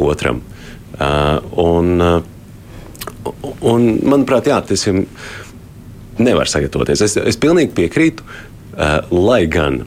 otram. 0.01 0.43
Uh, 0.95 1.41
un, 1.59 1.97
uh, 1.99 2.34
Un, 3.65 3.89
manuprāt, 4.05 4.51
jā, 4.51 4.61
tas 4.65 4.87
ir. 4.91 5.05
Nevar 6.15 6.47
sagatavoties. 6.47 7.01
Es, 7.03 7.17
es 7.19 7.39
pilnīgi 7.43 7.75
piekrītu. 7.75 8.27
Uh, 8.75 9.07
lai 9.15 9.45
gan 9.47 9.85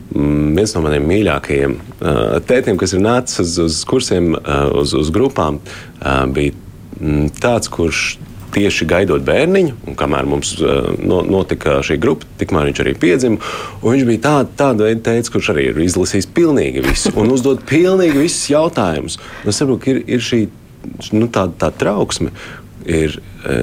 viens 0.56 0.72
no 0.72 0.80
maniem 0.80 1.04
mīļākajiem 1.10 1.74
uh, 1.76 2.38
tētiem, 2.48 2.78
kas 2.80 2.94
ir 2.96 3.02
nācis 3.04 3.42
uz, 3.44 3.58
uz 3.60 3.80
kursiem, 3.88 4.30
uh, 4.38 4.70
uz, 4.80 4.94
uz 4.96 5.10
grupām, 5.12 5.58
bija 6.32 6.54
mm, 6.56 7.34
tāds, 7.36 7.68
kurš 7.68 8.14
tieši 8.56 8.88
gaidot 8.88 9.26
bērniņu, 9.28 9.74
un 9.90 9.98
kamēr 10.00 10.28
mums 10.30 10.54
notika 11.04 11.82
šī 11.86 11.98
grupa, 12.02 12.28
tikmēr 12.40 12.70
viņš 12.70 12.82
arī 12.84 12.94
piedzima. 13.00 13.52
Viņš 13.84 14.06
bija 14.08 14.24
tāda, 14.24 14.54
tāda 14.62 14.88
veida 14.88 15.04
teicis, 15.10 15.34
kurš 15.34 15.52
arī 15.54 15.68
ir 15.72 15.82
izlasījis 15.84 16.30
pilnīgi 16.38 16.86
visu 16.86 17.12
un 17.20 17.34
uzdod 17.36 17.66
pilnīgi 17.68 18.24
visus 18.24 18.48
jautājumus. 18.54 19.20
Es 19.44 19.60
saprotu, 19.60 19.84
ka 19.84 19.94
ir, 19.94 20.02
ir 20.08 20.24
šī 20.24 20.46
nu, 21.12 21.28
tāda 21.28 21.54
tā 21.66 21.72
trauksme, 21.84 22.32
ir 22.88 23.17
e, 23.45 23.58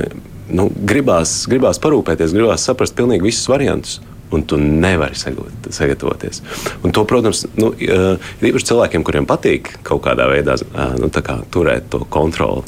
nu, 0.54 0.68
gribās, 0.88 1.44
gribās 1.50 1.80
parūpēties, 1.82 2.34
gribās 2.36 2.66
saprast 2.68 2.96
pilnīgi 2.98 3.30
visus 3.30 3.48
variantus. 3.50 4.00
Un 4.34 4.42
tu 4.48 4.56
nevari 4.58 5.14
sagatavoties. 5.14 6.40
Un 6.82 6.94
to, 6.96 7.04
protams, 7.06 7.44
nu, 7.60 7.68
e, 7.76 7.98
ir 8.40 8.46
īpaši 8.48 8.70
cilvēkiem, 8.70 9.04
kuriem 9.06 9.28
patīk 9.30 9.68
kaut 9.86 10.02
kādā 10.08 10.26
veidā 10.30 10.56
e, 10.58 10.86
nu, 10.98 11.10
kā, 11.12 11.38
turēt 11.54 11.86
to 11.92 12.02
kontroli. 12.10 12.64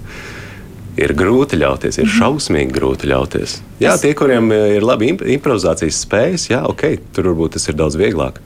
Ir 1.01 1.13
grūti 1.17 1.59
ļauties, 1.61 1.99
ir 1.99 2.07
mhm. 2.07 2.15
šausmīgi 2.21 2.77
grūti 2.77 3.11
ļauties. 3.11 3.59
Jā, 3.83 3.97
tie, 4.01 4.15
kuriem 4.17 4.53
ir 4.55 4.87
labi 4.87 5.11
improvizācijas 5.17 5.99
spējas, 6.07 6.47
jā, 6.53 6.63
ok, 6.71 6.87
tur 7.17 7.33
varbūt 7.33 7.59
tas 7.59 7.69
ir 7.69 7.77
daudz 7.77 7.99
vieglāk. 8.01 8.41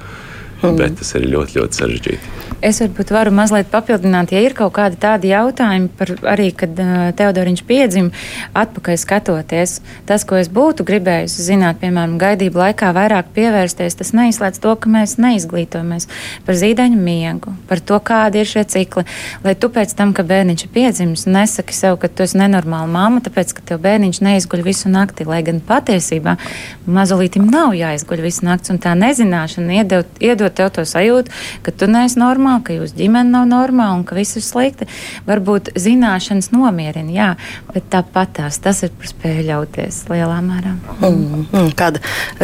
Mm. 0.61 0.77
Bet 0.77 0.99
tas 1.01 1.15
ir 1.17 1.29
ļoti, 1.31 1.61
ļoti 1.61 1.79
sarežģīti. 1.79 2.50
Es 2.61 2.77
varbūt 2.83 3.09
varu 3.15 3.31
mazliet 3.33 3.71
papildināt, 3.73 4.35
ja 4.35 4.41
ir 4.45 4.53
kaut 4.53 4.75
kādi 4.77 4.99
tādi 5.01 5.31
jautājumi 5.31 5.87
par 5.97 6.11
arī, 6.29 6.51
kad 6.53 6.77
uh, 6.77 7.07
Teodoriņš 7.17 7.63
piedzima, 7.65 8.11
atpakaļ 8.53 8.99
skatoties. 9.01 9.79
Tas, 10.05 10.27
ko 10.29 10.37
es 10.37 10.51
būtu 10.53 10.85
gribējusi 10.85 11.47
zināt, 11.47 11.79
piemēram, 11.81 12.19
gaidību 12.21 12.61
laikā 12.61 12.91
vairāk 12.93 13.31
pievērsties, 13.33 13.97
tas 13.97 14.13
neizslēdz 14.13 14.61
to, 14.61 14.75
ka 14.77 14.93
mēs 14.93 15.17
neizglītojamies 15.17 16.09
par 16.45 16.59
zīdaiņu 16.61 17.01
miegu, 17.01 17.55
par 17.71 17.81
to, 17.81 17.97
kādi 18.05 18.43
ir 18.43 18.53
šie 18.53 18.67
cikli. 18.69 19.07
Lai 19.47 19.57
tu 19.57 19.73
pēc 19.73 19.97
tam, 19.97 20.13
ka 20.13 20.27
bērniņš 20.29 20.67
ir 20.67 20.73
piedzimis, 20.77 21.25
nesaki 21.33 21.77
sev, 21.77 21.97
ka 22.03 22.13
tu 22.13 22.27
esi 22.27 22.37
nenormāla 22.43 22.93
mamma, 22.93 23.25
tāpēc, 23.25 23.57
ka 23.57 23.65
tev 23.73 23.81
bērniņš 23.87 24.21
neizguļ 24.27 24.67
visu 24.69 24.93
nakti, 24.93 25.25
lai 25.25 25.41
gan 25.49 25.63
patiesībā 25.65 26.37
mazulītim 26.85 27.49
nav 27.49 27.73
jāizguļ 27.79 28.25
visu 28.29 28.45
nakti, 28.51 28.75
un 28.77 28.85
tā 28.85 28.93
nezināšana 29.01 29.81
iedod, 29.81 30.15
iedod 30.21 30.61
tev 30.61 30.75
to 30.77 30.85
sajūtu, 30.85 31.33
ka 31.65 31.73
tu 31.73 31.89
neesi 31.89 32.21
normāla 32.21 32.50
normāla, 32.51 32.65
ka 32.65 32.75
jūsu 32.75 32.97
ģimene 32.99 33.31
nav 33.31 33.47
normāla 33.49 33.99
un 33.99 34.05
ka 34.05 34.15
viss 34.15 34.37
ir 34.37 34.43
slikti. 34.43 34.87
Varbūt 35.27 35.73
zināšanas 35.79 36.51
nomierina, 36.53 37.11
jā, 37.13 37.29
bet 37.73 37.89
tāpat 37.91 38.35
tās 38.39 38.59
tas 38.59 38.83
ir 38.83 38.91
par 38.91 39.07
spēju 39.11 39.47
ļauties 39.47 40.09
lielā 40.11 40.41
mērā. 40.43 40.75
Mm, 41.01 41.47
mm, 41.53 41.71
kāda 41.79 42.01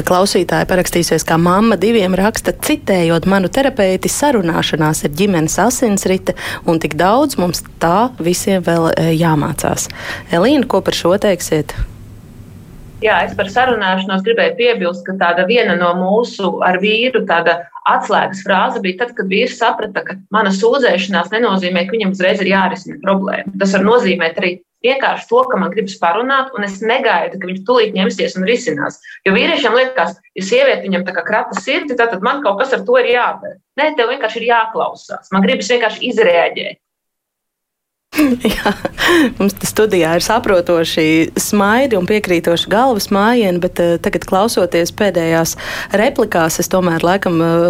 klausītāja 0.07 0.67
parakstīsies, 0.69 1.25
kā 1.27 1.39
mamma 1.39 1.77
diviem 1.77 2.15
raksta, 2.15 2.53
citējot 2.53 3.27
manu 3.27 3.49
terapeiti, 3.49 4.09
sarunāšanās 4.09 5.05
ir 5.05 5.17
ģimenes 5.17 5.59
asinsrite 5.59 6.37
un 6.67 6.79
tik 6.79 6.97
daudz 6.97 7.39
mums 7.41 7.65
tā 7.81 8.11
visiem 8.19 8.63
vēl 8.63 8.93
e, 8.93 9.11
jāmācās. 9.17 9.91
Elīna, 10.31 10.67
ko 10.69 10.83
par 10.85 10.97
šo 10.97 11.17
teiksiet? 11.21 11.75
Jā, 13.07 13.21
es 13.23 13.35
par 13.39 13.47
sarunāšanos 13.53 14.25
gribēju 14.27 14.57
piebilst, 14.59 15.05
ka 15.07 15.15
tāda 15.21 15.45
viena 15.47 15.77
no 15.79 15.93
mūsu 15.95 16.57
ar 16.67 16.81
vīru 16.83 17.23
atslēgas 17.87 18.41
frāze 18.43 18.81
bija 18.83 19.05
tad, 19.05 19.13
kad 19.15 19.29
vīrs 19.31 19.59
saprata, 19.61 20.03
ka 20.03 20.17
mana 20.35 20.51
sūdzēšanās 20.51 21.31
nenozīmē, 21.31 21.85
ka 21.87 21.95
viņam 21.95 22.15
uzreiz 22.17 22.43
ir 22.43 22.51
jārisina 22.51 22.99
problēma. 23.05 23.53
Tas 23.61 23.77
var 23.77 23.85
nozīmēt 23.87 24.41
arī 24.41 24.51
vienkārši 24.87 25.29
to, 25.31 25.43
ka 25.51 25.61
man 25.61 25.71
gribas 25.75 25.95
parunāt, 26.01 26.51
un 26.57 26.67
es 26.67 26.81
negaidu, 26.83 27.39
ka 27.39 27.51
viņš 27.51 27.63
tūlīt 27.69 27.95
ņemsies 27.95 28.35
un 28.41 28.49
risinās. 28.49 28.99
Jo 29.27 29.37
vīriešiem 29.37 29.77
liekas, 29.79 30.17
ja 30.35 30.47
sieviete 30.49 30.83
viņam 30.89 31.07
tā 31.07 31.15
kā 31.15 31.23
krata 31.29 31.61
sirdi, 31.63 31.95
tad 31.99 32.17
man 32.27 32.43
kaut 32.43 32.59
kas 32.63 32.75
ar 32.75 32.83
to 32.89 32.99
ir 33.03 33.13
jādara. 33.15 33.55
Nē, 33.79 33.93
tev 33.95 34.11
vienkārši 34.11 34.43
ir 34.43 34.51
jāklausās. 34.51 35.31
Man 35.35 35.47
gribas 35.47 35.71
vienkārši 35.71 36.11
izrēģēt. 36.11 36.81
Jā, 38.57 38.73
mums 39.39 39.57
studijā 39.67 40.15
ir 40.19 40.25
saprotoši 40.25 41.07
smaidi 41.41 41.99
un 41.99 42.09
piekrītoši 42.09 42.71
galvas 42.73 43.11
mājiņi, 43.15 43.63
bet 43.63 43.83
uh, 43.83 43.97
tagad 44.03 44.27
klausoties 44.29 44.95
pēdējās 44.97 45.57
replikās, 45.97 46.61
es 46.63 46.71
tomēr 46.73 47.05
laikam 47.07 47.41
uh, 47.43 47.67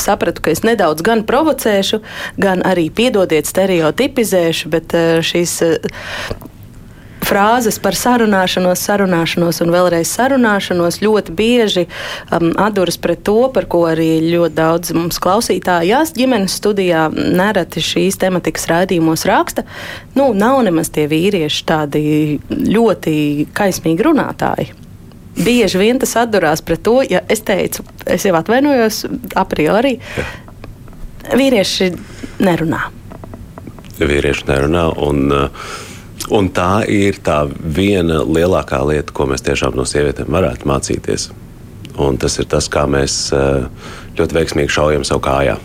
sapratu, 0.00 0.44
ka 0.44 0.54
es 0.54 0.64
nedaudz 0.66 1.04
gan 1.06 1.24
provocēšu, 1.28 2.02
gan 2.40 2.64
arī 2.66 2.88
piedodiet 2.94 3.50
stereotipizēšu, 3.50 4.72
bet 4.72 4.96
uh, 4.96 5.18
šīs. 5.24 5.58
Uh, 5.66 6.48
frāzes 7.30 7.78
par 7.82 7.94
sarunāšanos, 7.98 8.82
sarunāšanos 8.88 9.60
un 9.64 9.72
vēlreiz 9.74 10.10
sarunāšanos 10.10 11.00
ļoti 11.04 11.34
bieži 11.36 11.86
um, 11.86 12.50
atduras 12.58 12.98
pret 13.00 13.22
to, 13.26 13.38
par 13.54 13.68
ko 13.70 13.84
arī 13.90 14.08
ļoti 14.26 14.56
daudz 14.56 14.94
mums 14.96 15.20
klausītājās 15.22 16.14
ģimenes 16.16 16.58
studijā 16.60 17.06
nereti 17.14 17.82
šīs 17.84 18.18
tematikas 18.20 18.66
raidījumos 18.70 19.26
raksta. 19.30 19.66
Nu, 20.18 20.32
nav 20.34 20.62
nemaz 20.66 20.90
tie 20.94 21.06
vīrieši 21.10 21.66
tādi 21.68 22.04
ļoti 22.50 23.16
kaismīgi 23.56 24.06
runātāji. 24.06 24.72
Bieži 25.40 25.78
vien 25.80 26.00
tas 26.02 26.16
atdurās 26.20 26.62
pret 26.66 26.82
to, 26.84 26.98
ja 27.06 27.22
es 27.30 27.44
teicu, 27.46 27.84
es 28.10 28.26
jau 28.26 28.34
atvainojos 28.36 29.04
a 29.38 29.44
priori. 29.48 29.94
Ja. 30.18 30.26
Vīrieši 31.38 31.92
nerunā. 32.42 32.88
Vīrieši 34.00 34.48
nerunā. 34.48 34.88
Un, 35.06 35.22
uh, 35.30 35.70
Un 36.28 36.50
tā 36.52 36.82
ir 36.90 37.16
tā 37.24 37.42
viena 37.48 38.20
lielākā 38.26 38.82
lieta, 38.86 39.14
ko 39.16 39.26
mēs 39.30 39.44
tiešām 39.46 39.78
no 39.78 39.86
sievietēm 39.88 40.28
varētu 40.30 40.68
mācīties. 40.68 41.30
Un 42.00 42.18
tas 42.20 42.36
ir 42.38 42.48
tas, 42.50 42.68
kā 42.70 42.84
mēs 42.90 43.30
uh, 43.34 43.66
ļoti 44.18 44.36
veiksmīgi 44.36 44.74
šaujam 44.76 45.06
savu 45.08 45.24
kājā. 45.24 45.56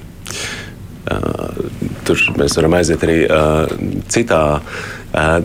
Uh, 1.06 1.60
tur 2.08 2.22
mēs 2.40 2.56
varam 2.58 2.78
aiziet 2.80 3.04
arī 3.06 3.18
citā, 4.10 4.42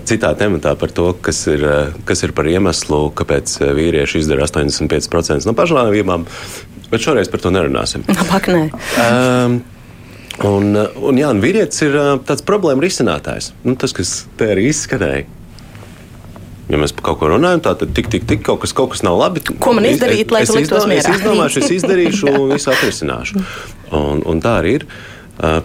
citā 0.08 0.30
tematā 0.38 0.72
par 0.78 0.94
to, 0.94 1.10
kas 1.24 1.42
ir, 1.52 1.66
kas 2.08 2.24
ir 2.24 2.32
par 2.36 2.48
iemeslu, 2.48 3.02
kāpēc 3.16 3.58
vīrieši 3.76 4.22
izdara 4.22 4.46
85% 4.48 5.48
no 5.48 5.56
pašnāvībām. 5.58 6.24
Bet 6.90 7.04
šoreiz 7.04 7.30
par 7.30 7.44
to 7.44 7.52
nerunāsim. 7.54 8.02
Labāk, 8.08 8.50
nē. 8.50 8.64
Um, 9.04 9.60
Un, 10.46 10.72
un, 10.72 11.18
jā, 11.20 11.28
un 11.28 11.42
vīrietis 11.42 11.82
ir 11.84 11.98
tāds 12.28 12.44
problēma 12.46 12.80
risinātājs. 12.84 13.50
Nu, 13.66 13.74
tas, 13.80 13.92
kas 13.96 14.22
te 14.40 14.48
arī 14.54 14.70
izskanēja. 14.70 15.26
Ja 16.70 16.78
mēs 16.78 16.94
par 16.94 17.08
kaut 17.08 17.18
ko 17.20 17.32
runājam, 17.32 17.60
tad 17.64 17.82
tik, 17.96 18.06
tik, 18.12 18.24
tik 18.30 18.44
kaut 18.46 18.60
kas, 18.62 18.72
kaut 18.76 18.92
kas 18.92 19.02
nav 19.02 19.18
labi. 19.18 19.42
Ko 19.42 19.74
man 19.74 19.88
izdarīt, 19.88 20.22
es, 20.22 20.52
lai 20.54 20.62
es, 20.62 20.70
izdomā, 20.70 20.96
es 21.00 21.08
izdomāšu, 21.10 21.64
es 21.64 21.72
izdarīšu 21.80 22.30
un 22.30 22.54
visu 22.54 22.70
atrisināšu. 22.70 23.42
Un, 23.98 24.22
un 24.30 24.42
tā 24.44 24.54
arī 24.60 24.76
ir. 24.78 24.86
Uh, 25.40 25.58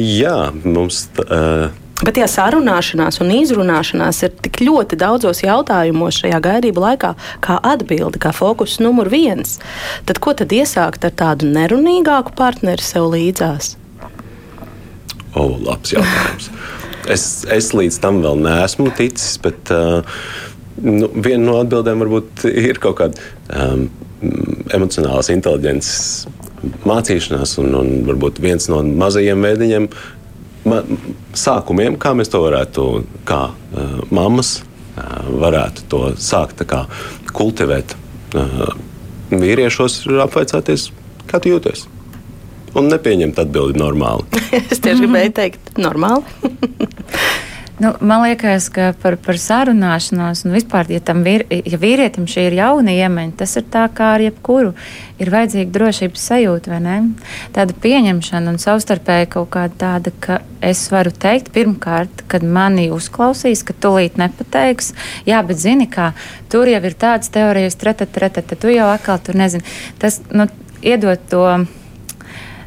jā, 0.00 0.36
mums. 0.64 1.04
Uh, 1.26 1.68
Bet, 2.02 2.18
ja 2.18 2.26
sarunāšanās 2.26 3.20
un 3.22 3.30
izrunāšanās 3.30 4.24
ir 4.26 4.32
tik 4.42 4.58
ļoti 4.64 4.98
daudzos 4.98 5.44
jautājumos 5.44 6.16
šajā 6.18 6.40
gaidību 6.42 6.82
laikā, 6.82 7.12
kā 7.44 7.58
atbilde, 7.62 8.18
kā 8.22 8.32
fokus 8.34 8.80
numur 8.82 9.10
viens, 9.12 9.60
tad 10.08 10.18
ko 10.22 10.34
tad 10.34 10.50
iesākt 10.50 11.06
ar 11.06 11.14
tādu 11.14 11.46
nerunīgāku 11.54 12.34
partneri 12.38 12.82
sev 12.82 13.06
līdzās? 13.12 13.76
O, 15.32 15.44
oh, 15.44 15.52
labs 15.62 15.94
jautājums. 15.94 16.48
es, 17.14 17.26
es 17.54 17.70
līdz 17.76 18.00
tam 18.02 18.18
vēl 18.24 18.42
neesmu 18.48 18.90
ticis, 18.98 19.36
bet 19.44 19.70
uh, 19.70 20.02
nu, 20.82 21.06
viena 21.14 21.44
no 21.44 21.60
atbildēm 21.62 22.02
varbūt 22.02 22.48
ir 22.50 22.82
kaut 22.82 22.98
kāda 22.98 23.30
um, 23.54 23.86
emocionālas 24.74 25.30
inteliģences 25.30 26.26
mācīšanās, 26.86 27.54
un, 27.62 27.78
un 27.78 27.94
varbūt 28.10 28.42
viens 28.42 28.66
no 28.70 28.82
mazajiem 28.82 29.46
veidiņiem 29.46 29.88
sākumiem, 30.64 31.98
kā 32.00 32.12
mēs 32.16 32.30
to 32.32 32.42
varētu, 32.44 32.86
kā 33.28 33.40
uh, 33.50 33.96
mammas 34.14 34.60
uh, 34.62 35.28
varētu 35.42 35.86
to 35.90 36.02
sākt 36.20 36.62
kā, 36.68 36.84
kultivēt 37.32 37.96
uh, 38.38 38.74
vīriešos, 39.32 40.02
ir 40.08 40.22
apvaicāties, 40.26 40.90
kā 41.30 41.42
tu 41.42 41.54
jūties. 41.54 41.86
Un 42.78 42.88
nepieņemt 42.88 43.40
atbildi 43.42 43.80
normāli. 43.80 44.42
es 44.72 44.80
tieši 44.80 45.04
gribēju 45.04 45.34
teikt, 45.36 45.74
normāli. 45.80 46.24
Nu, 47.80 47.94
man 48.00 48.20
liekas, 48.22 48.66
ka 48.68 48.90
par, 49.00 49.14
par 49.16 49.38
sarunāšanos, 49.40 50.44
un 50.44 50.52
vispār, 50.52 50.90
ja, 50.92 51.00
vīr, 51.24 51.46
ja 51.48 51.78
vīrietim 51.80 52.26
šī 52.28 52.44
ir 52.50 52.56
jauna 52.58 52.92
iemaņa, 52.92 53.32
tas 53.40 53.56
ir 53.56 53.64
tā 53.72 53.86
kā 53.96 54.10
ar 54.18 54.24
jebkuru. 54.26 54.74
Ir 55.22 55.32
vajadzīga 55.32 55.72
drošības 55.72 56.26
sajūta, 56.28 56.74
vai 56.74 56.80
ne? 56.84 56.96
Tāda 57.56 57.74
pieņemšana 57.82 58.52
un 58.52 58.60
savstarpēji 58.60 59.30
kaut 59.32 59.50
kāda 59.56 59.78
tāda, 59.80 60.12
ka 60.20 60.38
es 60.60 60.84
varu 60.92 61.14
teikt, 61.16 61.48
pirmkārt, 61.56 62.26
kad 62.28 62.44
mani 62.44 62.90
uzklausīs, 62.92 63.64
ka 63.64 63.74
tūlīt 63.74 64.20
nepateiks, 64.20 64.92
jā, 65.26 65.40
bet 65.46 65.64
zini, 65.64 65.88
kā 65.90 66.12
tur 66.52 66.68
jau 66.68 66.82
ir 66.84 66.98
tādas 66.98 67.32
teorijas, 67.32 67.80
treta, 67.80 68.06
treta, 68.06 68.44
tu 68.52 68.70
jau 68.70 68.92
atkal 68.92 69.22
tur 69.24 69.40
nezini. 69.40 69.64
Tas, 70.02 70.20
nu, 70.30 70.50
iedot 70.84 71.24
to 71.32 71.46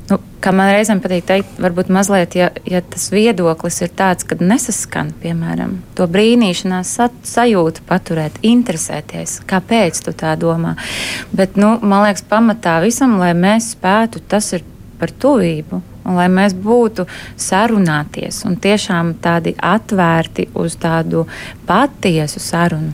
Nu, 0.05 0.19
kā 0.43 0.51
man 0.53 0.69
reizēm 0.69 0.99
patīk 1.01 1.25
teikt, 1.25 1.55
varbūt 1.61 1.89
mazliet, 1.93 2.35
ja, 2.37 2.51
ja 2.69 2.81
tas 2.85 3.07
viedoklis 3.09 3.79
ir 3.81 3.89
tāds, 3.97 4.27
ka 4.27 4.37
nesaskan, 4.37 5.09
piemēram, 5.23 5.79
to 5.97 6.05
brīnīšanās 6.11 6.91
sajūtu 7.25 7.85
paturēt, 7.89 8.37
interesēties, 8.45 9.39
kāpēc 9.49 10.03
tu 10.05 10.13
tā 10.13 10.35
domā. 10.37 10.75
Bet, 11.33 11.57
nu, 11.57 11.75
man 11.81 12.05
liekas, 12.05 12.25
pamatā 12.29 12.77
visam, 12.85 13.17
lai 13.21 13.33
mēs 13.33 13.71
spētu, 13.73 14.21
tas 14.29 14.51
ir 14.53 14.65
par 14.99 15.11
tuvību. 15.11 15.81
Un 16.05 16.19
lai 16.19 16.27
mēs 16.29 16.53
būtu 16.53 17.07
sarunāties 17.41 18.43
un 18.45 18.59
tiešām 18.61 19.15
tādi 19.23 19.55
atvērti 19.57 20.51
uz 20.53 20.77
tādu 20.77 21.23
patiesu 21.65 22.43
sarunu. 22.43 22.93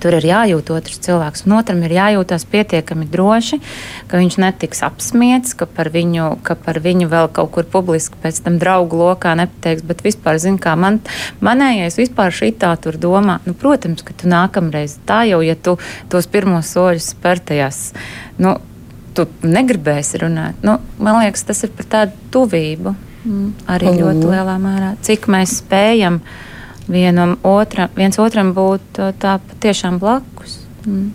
Tur 0.00 0.16
ir 0.16 0.24
jājūt 0.24 0.70
otrs 0.72 1.00
cilvēks, 1.04 1.44
un 1.44 1.58
otram 1.58 1.82
ir 1.84 1.92
jājūtas 1.92 2.46
pietiekami 2.48 3.04
droši, 3.12 3.58
ka 4.08 4.20
viņš 4.20 4.38
netiks 4.40 4.80
apspiesti, 4.86 5.58
ka, 5.60 5.68
par 5.68 5.90
viņu, 5.92 6.30
ka 6.46 6.56
par 6.56 6.80
viņu 6.80 7.10
vēl 7.10 7.28
kaut 7.36 7.52
kur 7.56 7.68
publiski 7.68 8.16
pēc 8.22 8.40
tam 8.46 8.56
draugu 8.62 8.96
lokā 9.02 9.34
nepateiks. 9.36 9.84
Bet 9.86 10.00
vispār, 10.06 10.40
zin, 10.40 10.56
kā 10.62 10.72
man, 10.80 11.02
manējais 11.44 12.00
vispār 12.00 12.32
šī 12.32 12.54
tā 12.62 12.72
tur 12.80 12.96
domā, 13.00 13.38
nu, 13.44 13.52
protams, 13.52 14.04
ka 14.06 14.16
tu 14.16 14.30
nākamreiz 14.30 14.96
tā 15.08 15.22
jau, 15.28 15.42
ja 15.44 15.56
tu 15.56 15.76
tos 16.12 16.30
pirmos 16.30 16.72
soļus 16.74 17.12
spērtajās. 17.14 17.84
Nu, 18.40 18.58
Tu 19.10 19.24
negribēsi 19.42 20.20
runāt. 20.22 20.60
Nu, 20.62 20.76
man 21.02 21.16
liekas, 21.18 21.42
tas 21.48 21.64
ir 21.66 21.72
par 21.74 21.86
tādu 21.90 22.28
tuvību 22.30 22.92
mm, 22.94 23.48
arī 23.74 23.88
mm. 23.90 23.96
ļoti 23.98 24.28
lielā 24.30 24.54
mērā. 24.62 24.92
Cik 25.02 25.26
mēs 25.34 25.56
spējam 25.58 26.20
uh, 26.20 26.36
vienam 26.90 27.36
otram, 27.46 27.90
viens 27.96 28.18
otram 28.20 28.54
būt 28.56 29.02
tā 29.22 29.38
patiešām 29.52 30.00
blakus. 30.02 30.58
Mm. 30.86 31.10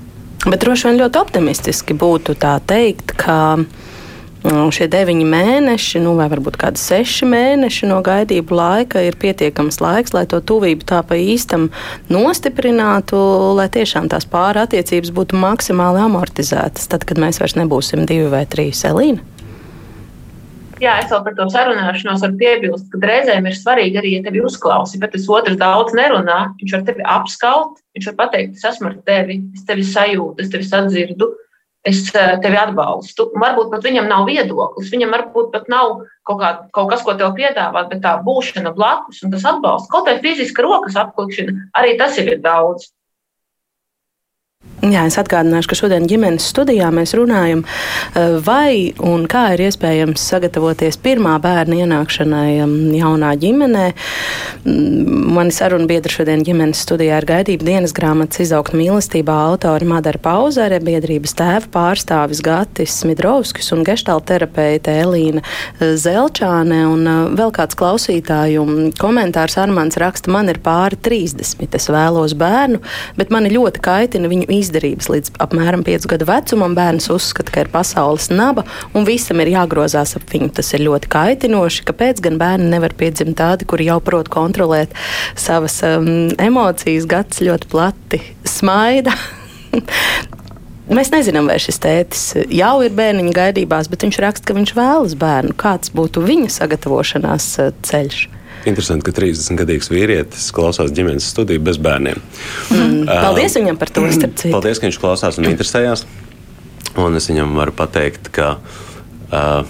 Bet 0.46 0.62
droši 0.62 0.92
vien 0.92 1.00
ļoti 1.02 1.18
optimistiski 1.18 1.96
būtu 1.98 2.36
tā 2.38 2.60
teikt, 2.70 3.16
ka 3.18 3.58
mm, 3.58 4.70
šie 4.76 4.86
deviņi 4.94 5.26
mēneši, 5.26 6.02
nu, 6.04 6.14
vai 6.20 6.28
varbūt 6.30 6.60
kādi 6.62 6.82
seši 6.82 7.26
mēneši 7.32 7.90
no 7.90 7.98
gaidību 8.06 8.58
laika 8.60 9.02
ir 9.02 9.18
pietiekams 9.22 9.82
laiks, 9.82 10.14
lai 10.14 10.28
to 10.30 10.42
tuvību 10.46 10.86
tā 10.86 11.02
pa 11.08 11.18
īstam 11.18 11.72
nostiprinātu, 12.14 13.18
lai 13.58 13.72
tiešām 13.74 14.12
tās 14.14 14.30
pāra 14.30 14.68
attiecības 14.70 15.14
būtu 15.18 15.40
maksimāli 15.42 16.04
amortizētas, 16.06 16.92
tad, 16.94 17.08
kad 17.10 17.22
mēs 17.22 17.42
vairs 17.42 17.58
nebūsim 17.58 18.06
divi 18.06 18.30
vai 18.30 18.46
trīs 18.46 18.86
Elīna. 18.86 19.35
Jā, 20.84 20.98
es 21.00 21.08
vēl 21.08 21.22
par 21.24 21.36
to 21.38 21.46
sarunāšanos 21.54 22.24
varu 22.26 22.36
piebilst, 22.40 22.90
ka 22.92 23.00
reizēm 23.00 23.46
ir 23.48 23.56
svarīgi 23.56 24.00
arī, 24.02 24.10
ja 24.18 24.26
tevi 24.26 24.42
uzklausa, 24.44 25.00
bet 25.00 25.14
tas 25.16 25.28
otrs 25.32 25.56
daudz 25.62 25.96
nerunā. 25.96 26.40
Viņš 26.60 26.74
var 26.76 26.84
tevi 26.90 27.06
apskaut, 27.16 27.78
viņš 27.96 28.10
var 28.10 28.18
pateikt, 28.26 28.58
es 28.60 28.68
esmu 28.68 28.90
ar 28.92 28.98
tevi, 29.08 29.40
es 29.56 29.64
tevi 29.70 29.86
sajūtu, 29.88 30.44
es 30.44 30.52
tevi 30.52 30.68
sadzirdu, 30.68 31.30
es 31.88 32.02
eh, 32.12 32.34
tevi 32.44 32.60
atbalstu. 32.60 33.30
Un 33.32 33.46
varbūt 33.46 33.72
pat 33.72 33.88
viņam 33.88 34.12
nav 34.12 34.28
viedoklis, 34.28 34.92
viņam 34.92 35.16
varbūt 35.16 35.54
pat 35.56 35.72
nav 35.72 36.02
kaut, 36.28 36.42
kā, 36.42 36.52
kaut 36.76 36.92
kas, 36.92 37.08
ko 37.08 37.16
tev 37.16 37.32
piedāvāt, 37.40 37.88
bet 37.94 38.04
tā 38.04 38.18
būšana 38.26 38.76
blakus 38.76 39.24
un 39.24 39.32
tas 39.32 39.48
atbalsts, 39.48 39.88
kaut 39.94 40.12
vai 40.12 40.20
fiziska 40.20 40.66
rokas 40.66 41.00
apklikšana, 41.00 41.70
arī 41.80 41.96
tas 42.02 42.20
ir 42.20 42.36
daudz. 42.44 42.90
Jā, 44.86 45.08
es 45.10 45.16
atgādināšu, 45.18 45.70
ka 45.72 45.76
šodien 45.80 46.04
ģimenes 46.06 46.46
studijā 46.52 46.92
mēs 46.94 47.16
runājam, 47.18 47.64
eh, 48.14 48.36
vai 48.46 48.94
un 49.02 49.24
kā 49.26 49.56
ir 49.56 49.64
iespējams 49.66 50.22
sagatavoties 50.22 51.00
pirmā 51.02 51.40
bērna 51.42 51.80
ienākšanai 51.82 52.62
um, 52.62 52.76
jaunā 52.94 53.32
ģimenē. 53.42 53.86
Mm, 54.66 55.32
mani 55.34 55.56
sarunu 55.56 55.88
biedri 55.90 56.14
šodien 56.14 56.44
ģimenes 56.46 56.84
studijā 56.86 57.18
ir 57.18 57.26
gaidība 57.26 57.66
dienas 57.66 57.96
grāmatas 57.98 58.44
izaugt 58.46 58.76
mīlestībā 58.78 59.34
autori 59.48 59.88
Madara 59.90 60.22
Pauzere, 60.22 60.78
biedrības 60.78 61.34
tēva 61.34 61.72
pārstāvis 61.74 62.44
Gatis 62.46 63.00
Smidrovskis 63.02 63.72
un 63.74 63.82
gestalterapeite 63.88 64.94
Elīna 65.02 65.42
eh, 65.42 65.96
Zelčāne. 65.98 66.84
Un 66.92 67.10
eh, 67.10 67.24
vēl 67.42 67.56
kāds 67.58 67.80
klausītāju 67.80 68.68
komentārs 69.02 69.58
Armāns 69.58 69.98
raksta, 69.98 70.30
man 70.30 70.54
ir 70.54 70.62
pāri 70.62 71.02
30, 71.10 71.74
es 71.74 71.90
vēlos 71.90 72.38
bērnu, 72.38 72.84
bet 73.18 73.34
mani 73.34 73.56
ļoti 73.58 73.82
kaitina 73.82 74.30
viņu 74.30 74.46
izdevumu 74.46 74.75
izdarības 74.76 75.08
līdz 75.10 75.32
apmēram 75.44 75.84
5 75.86 76.08
gadu 76.12 76.28
vecumam. 76.28 76.76
Bērns 76.76 77.10
uzskata, 77.14 77.52
ka 77.54 77.64
ir 77.64 77.72
pasaules 77.72 78.30
naba 78.30 78.66
un 78.94 79.06
visam 79.08 79.40
ir 79.40 79.54
jāgrozās 79.54 80.16
ap 80.18 80.28
viņu. 80.32 80.52
Tas 80.56 80.74
ir 80.76 80.84
ļoti 80.86 81.10
kaitinoši. 81.12 81.86
Kāpēc 81.88 82.22
gan 82.26 82.40
bērni 82.42 82.70
nevar 82.74 82.96
piedzimt 82.98 83.38
tādi, 83.40 83.68
kuri 83.68 83.88
jau 83.90 84.00
prot 84.04 84.30
kontrolēt 84.30 84.94
savas 85.36 85.80
um, 85.88 86.30
emocijas? 86.38 87.08
Gads 87.08 87.44
ļoti 87.46 87.72
plati 87.72 88.22
smaida. 88.44 89.16
Mēs 90.96 91.10
nezinām, 91.10 91.48
vai 91.50 91.58
šis 91.58 91.80
tētis 91.82 92.24
jau 92.54 92.76
ir 92.86 92.94
bērniņa 92.94 93.32
gaidībās, 93.34 93.88
bet 93.90 94.06
viņš 94.06 94.20
raksta, 94.22 94.52
ka 94.52 94.58
viņš 94.58 94.76
vēlas 94.78 95.16
bērnu. 95.18 95.56
Kāds 95.58 95.90
būtu 95.96 96.22
viņa 96.28 96.52
sagatavošanās 96.60 97.54
uh, 97.64 97.72
ceļš? 97.88 98.26
Interesanti, 98.66 99.06
ka 99.06 99.14
30-gadīgs 99.14 99.92
vīrietis 99.94 100.48
klausās 100.56 100.94
ģimenes 100.96 101.28
studiju 101.30 101.62
bez 101.68 101.78
bērniem. 101.82 102.22
Mm, 102.74 103.04
paldies 103.06 103.54
uh, 103.54 103.62
viņam 103.62 103.78
par 103.78 103.92
to. 103.94 104.06
Paldies, 104.50 104.82
ka 104.82 104.90
viņš 104.90 105.02
klausās 105.02 105.38
un 105.38 105.50
interesējās. 105.52 106.06
Un 106.98 107.20
es 107.20 107.30
viņam 107.30 107.54
varu 107.60 107.76
pateikt, 107.76 108.32
ka 108.34 108.56
uh, 108.58 109.68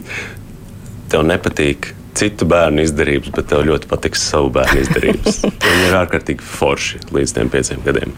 tev 1.10 1.24
nepatīk 1.24 1.94
citu 2.20 2.44
bērnu 2.50 2.84
izdarības, 2.84 3.32
bet 3.32 3.48
tev 3.52 3.64
ļoti 3.68 3.88
patiks 3.88 4.28
savu 4.32 4.52
bērnu 4.52 4.84
izdarības. 4.84 5.42
Viņi 5.64 5.86
ir 5.88 6.00
ārkārtīgi 6.02 6.44
forši 6.44 7.04
līdz 7.16 7.36
tiem 7.38 7.52
pieciem 7.52 7.84
gadiem. 7.86 8.16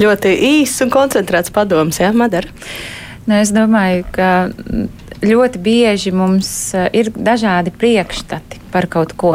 Ļoti 0.00 0.32
īss 0.60 0.84
un 0.84 0.92
koncentrēts 0.92 1.52
padoms, 1.54 2.00
Jā, 2.02 2.12
Madara. 2.16 2.52
Nu, 3.28 3.36
es 3.38 3.52
domāju, 3.54 4.02
ka 4.12 4.50
ļoti 5.22 5.60
bieži 5.62 6.10
mums 6.16 6.50
ir 6.92 7.12
dažādi 7.14 7.70
priekšstati 7.78 8.61
par 8.72 8.88
kaut 8.90 9.12
ko. 9.18 9.34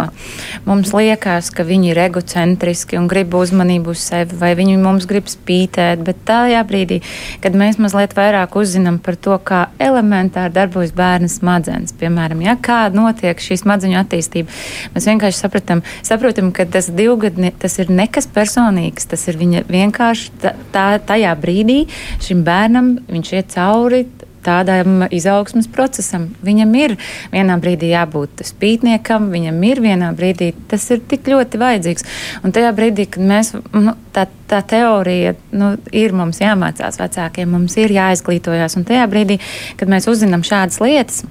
Mums 0.67 0.91
liekas, 0.95 1.51
ka 1.53 1.65
viņi 1.67 1.91
ir 1.93 2.01
egocentriski 2.07 2.97
un 2.99 3.07
grib 3.11 3.35
uzmanību 3.37 3.93
uz 3.93 4.01
sevi, 4.03 4.37
vai 4.39 4.53
viņi 4.57 4.77
mums 4.81 5.07
grib 5.09 5.29
spītēt, 5.31 6.03
bet 6.05 6.23
tajā 6.27 6.63
brīdī, 6.67 6.99
kad 7.43 7.55
mēs 7.57 7.79
mazliet 7.81 8.15
vairāk 8.17 8.57
uzzinām 8.59 8.99
par 9.03 9.15
to, 9.15 9.37
kā 9.37 9.67
elementāri 9.83 10.55
darbojas 10.55 10.93
bērna 10.97 11.29
smadzenes, 11.31 11.95
piemēram, 11.99 12.41
ja, 12.45 12.57
kā 12.57 12.79
notiek 12.93 13.41
šī 13.41 13.59
smadzeņu 13.63 13.99
attīstība, 14.01 14.59
mēs 14.95 15.09
vienkārši 15.11 15.41
sapratam, 15.43 15.83
saprotam, 16.05 16.51
ka 16.55 16.67
tas 16.77 16.89
divgadni, 16.93 17.53
tas 17.61 17.77
ir 17.81 17.93
nekas 17.93 18.29
personīgs, 18.33 19.09
tas 19.09 19.27
ir 19.29 19.39
viņa 19.39 19.65
vienkārši 19.69 20.53
tā, 20.73 20.87
tajā 21.07 21.33
brīdī 21.39 21.83
šim 22.23 22.43
bērnam, 22.47 22.95
viņš 23.11 23.35
iet 23.37 23.53
cauri 23.53 24.05
tādam 24.47 25.05
izaugsmas 25.13 25.69
procesam. 25.71 26.29
Viņam 26.45 26.73
ir 26.79 26.95
vienā 27.33 27.59
brīdī 27.61 27.91
jābūt 27.91 28.43
spītniekam, 28.47 29.29
viņam 29.33 29.61
ir 29.67 29.83
vienā 29.83 30.11
brīdī 30.17 30.53
tas 30.71 30.87
ir 30.93 31.03
tik 31.11 31.27
ļoti 31.27 31.61
vajadzīgs. 31.61 32.07
Un 32.47 32.55
tajā 32.55 32.73
brīdī, 32.77 33.07
kad 33.11 33.27
mēs, 33.27 33.53
nu, 33.75 33.95
tā, 34.15 34.27
tā 34.49 34.63
teorija 34.73 35.35
nu, 35.55 35.75
ir 35.91 36.15
mums 36.15 36.41
jāmācās 36.43 36.99
vecākiem, 37.01 37.51
mums 37.51 37.77
ir 37.79 37.95
jāizglītojas, 37.95 38.79
un 38.79 38.87
tajā 38.87 39.07
brīdī, 39.11 39.41
kad 39.79 39.91
mēs 39.91 40.09
uzzinām 40.11 40.45
šādas 40.47 40.81
lietas, 40.83 41.25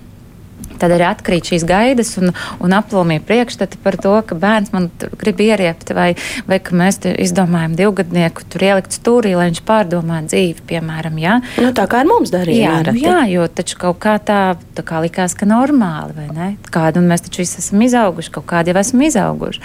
Tad 0.81 0.95
arī 0.95 1.07
atkrīt 1.09 1.51
šīs 1.53 1.67
gaidas 1.69 2.15
un, 2.21 2.33
un 2.63 2.77
aplomīja 2.77 3.25
priekšstati 3.27 3.81
par 3.85 3.99
to, 4.03 4.15
ka 4.27 4.39
bērns 4.39 4.73
man 4.75 4.89
grib 5.21 5.43
ieriept, 5.45 5.93
vai, 5.97 6.09
vai 6.49 6.61
ka 6.63 6.77
mēs 6.77 7.01
izdomājam 7.15 7.77
divgadnieku 7.79 8.47
tur 8.53 8.67
ielikt 8.69 8.97
stūrī, 8.97 9.35
lai 9.39 9.51
viņš 9.51 9.63
pārdomā 9.69 10.23
dzīvi, 10.29 10.65
piemēram. 10.71 11.21
Jā, 11.23 11.39
nu, 11.63 11.73
tā 11.77 11.87
kā 11.91 12.03
ar 12.03 12.11
mums 12.11 12.33
darīja. 12.35 12.71
Jā, 12.71 12.79
nu, 12.89 12.97
jā, 13.01 13.19
jo 13.33 13.47
taču 13.53 13.81
kaut 13.81 14.01
kā 14.05 14.17
tā, 14.23 14.41
tā 14.77 14.87
kā 14.87 15.03
likās, 15.05 15.37
ka 15.39 15.49
normāli, 15.49 16.17
vai 16.17 16.29
ne? 16.33 16.51
Kādu, 16.73 17.05
mēs 17.05 17.27
taču 17.27 17.45
visi 17.45 17.61
esam 17.63 17.85
izauguši, 17.87 18.35
kaut 18.39 18.49
kādi 18.51 18.73
jau 18.73 18.81
esam 18.83 19.05
izauguši. 19.07 19.63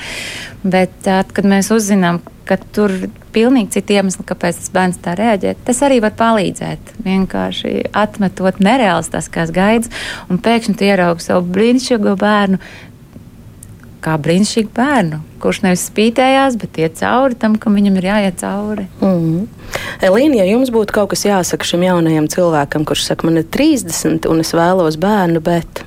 Bet 0.63 0.93
tad, 1.05 1.33
kad 1.35 1.47
mēs 1.49 1.71
uzzinām, 1.73 2.21
ka 2.47 2.59
tur 2.75 2.93
pilnīgi 3.33 3.77
citi 3.77 3.97
iemesli, 3.97 4.25
kāpēc 4.27 4.59
tas 4.59 4.71
bērns 4.73 5.01
tā 5.03 5.15
reaģē. 5.17 5.55
Tas 5.67 5.81
arī 5.85 5.99
var 6.03 6.13
palīdzēt. 6.19 6.93
Vienkārši 7.05 7.73
atmetot 7.97 8.61
nereālistiskās 8.63 9.53
gaidas, 9.55 9.91
un 10.29 10.41
pēkšņi 10.41 10.77
tu 10.77 10.87
ieraugi 10.87 11.27
savu 11.27 11.45
brīnišķīgo 11.55 12.15
bērnu. 12.21 12.61
Kā 14.01 14.15
brīnišķīgu 14.17 14.71
bērnu, 14.73 15.19
kurš 15.43 15.59
nevis 15.65 15.83
spītējās, 15.91 16.57
bet 16.61 16.79
iet 16.81 16.97
cauri 16.97 17.37
tam, 17.37 17.59
kam 17.61 17.77
viņam 17.77 17.99
ir 17.99 18.07
jāiet 18.09 18.39
cauri. 18.41 18.87
Mm 19.01 19.19
-hmm. 19.19 19.47
Elīna, 20.01 20.41
ja 20.41 20.45
jums 20.49 20.71
būtu 20.73 20.91
kaut 20.91 21.09
kas 21.13 21.25
jāsaka 21.25 21.63
šim 21.63 21.83
jaunajam 21.83 22.27
cilvēkam, 22.27 22.85
kurš 22.85 23.05
saka, 23.05 23.27
man 23.27 23.37
ir 23.37 23.43
30 23.43 24.25
un 24.27 24.39
es 24.39 24.53
vēlos 24.53 24.97
bērnu, 24.97 25.39
bet 25.39 25.85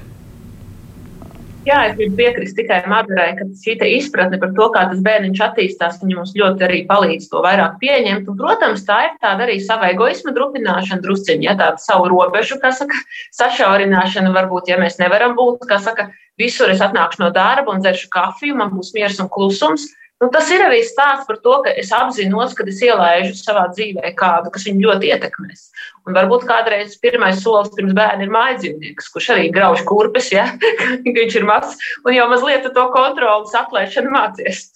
Jā, 1.64 1.79
es 1.88 1.94
gribu 1.96 2.18
piekrist 2.18 2.59
tikai 2.59 2.83
Madarai, 2.92 3.31
ka 3.38 3.46
šī 3.57 3.79
izpratne 3.96 4.37
par 4.40 4.50
to, 4.57 4.66
kā 4.74 4.83
tas 4.90 4.98
bērniņš 5.05 5.40
attīstās, 5.46 5.96
viņa 6.03 6.18
mums 6.18 6.35
ļoti 6.37 6.66
arī 6.66 6.81
palīdz 6.90 7.31
to 7.31 7.40
vairāk 7.44 7.79
pieņemt. 7.81 8.29
Un, 8.29 8.37
protams, 8.37 8.85
tā 8.85 8.98
ir 9.07 9.14
tāda 9.22 9.46
arī 9.46 9.57
sava 9.64 9.88
egoisma 9.94 10.35
drupināšana, 10.37 11.00
drusciņa, 11.07 11.46
ja 11.46 11.57
tāda 11.57 11.81
savu 11.81 12.11
robežu, 12.12 12.61
kā 12.61 12.68
saka, 12.77 13.00
sašaurināšana. 13.38 14.35
Varbūt, 14.37 14.68
ja 14.68 14.77
mēs 14.83 15.00
nevaram 15.00 15.33
būt, 15.38 15.64
kā 15.70 15.81
saka, 15.81 16.11
visur 16.40 16.68
es 16.68 16.85
atnākšu 16.85 17.24
no 17.24 17.33
darba 17.33 17.72
un 17.72 17.81
dzeršu 17.81 18.12
kafiju, 18.12 18.61
man 18.61 18.74
būs 18.77 18.92
miers 18.92 19.16
un 19.24 19.33
klusums. 19.33 19.88
Nu, 20.22 20.29
tas 20.33 20.48
ir 20.55 20.62
arī 20.62 20.79
stāsts 20.87 21.27
par 21.27 21.40
to, 21.42 21.57
ka 21.64 21.72
es 21.74 21.90
apzinos, 21.92 22.55
ka 22.55 22.64
es 22.70 22.79
ielaidu 22.87 23.35
savā 23.37 23.66
dzīvē 23.72 24.14
kādu, 24.16 24.53
kas 24.55 24.64
viņu 24.68 24.87
ļoti 24.87 25.11
ietekmēs. 25.11 25.64
Un 26.07 26.16
varbūt 26.16 26.46
kādreiz 26.48 26.94
pirmais 27.03 27.42
solis 27.42 27.72
pirms 27.74 27.96
bērna 27.98 28.24
ir 28.24 28.33
mājdzīvnieks, 28.33 29.11
kurš 29.12 29.33
arī 29.35 29.50
grauž 29.53 29.83
kurpes, 29.88 30.31
ja 30.33 30.46
viņš 31.18 31.38
ir 31.40 31.48
mazs, 31.48 31.81
un 32.07 32.14
jau 32.14 32.29
mazliet 32.31 32.70
to 32.77 32.87
kontrolas 32.94 33.57
atlaišanu 33.59 34.14
mācies. 34.14 34.68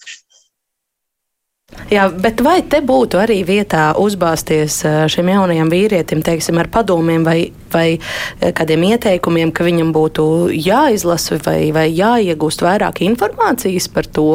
Jā, 1.89 2.07
bet 2.09 2.41
vai 2.41 2.59
te 2.65 2.81
būtu 2.85 3.19
arī 3.21 3.39
vietā 3.45 3.91
uzbāzties 3.97 4.81
šim 5.13 5.29
jaunajam 5.29 5.69
vīrietim, 5.69 6.21
teiksim, 6.25 6.57
ar 6.61 6.69
padomiem 6.73 7.23
vai, 7.25 7.39
vai 7.73 8.01
kādiem 8.41 8.87
ieteikumiem, 8.91 9.53
ka 9.53 9.65
viņam 9.65 9.93
būtu 9.93 10.23
jāizlasa 10.53 11.37
vai, 11.45 11.59
vai 11.73 11.87
jāiegūst 11.93 12.65
vairāk 12.65 13.03
informācijas 13.05 13.89
par 13.93 14.09
to, 14.09 14.29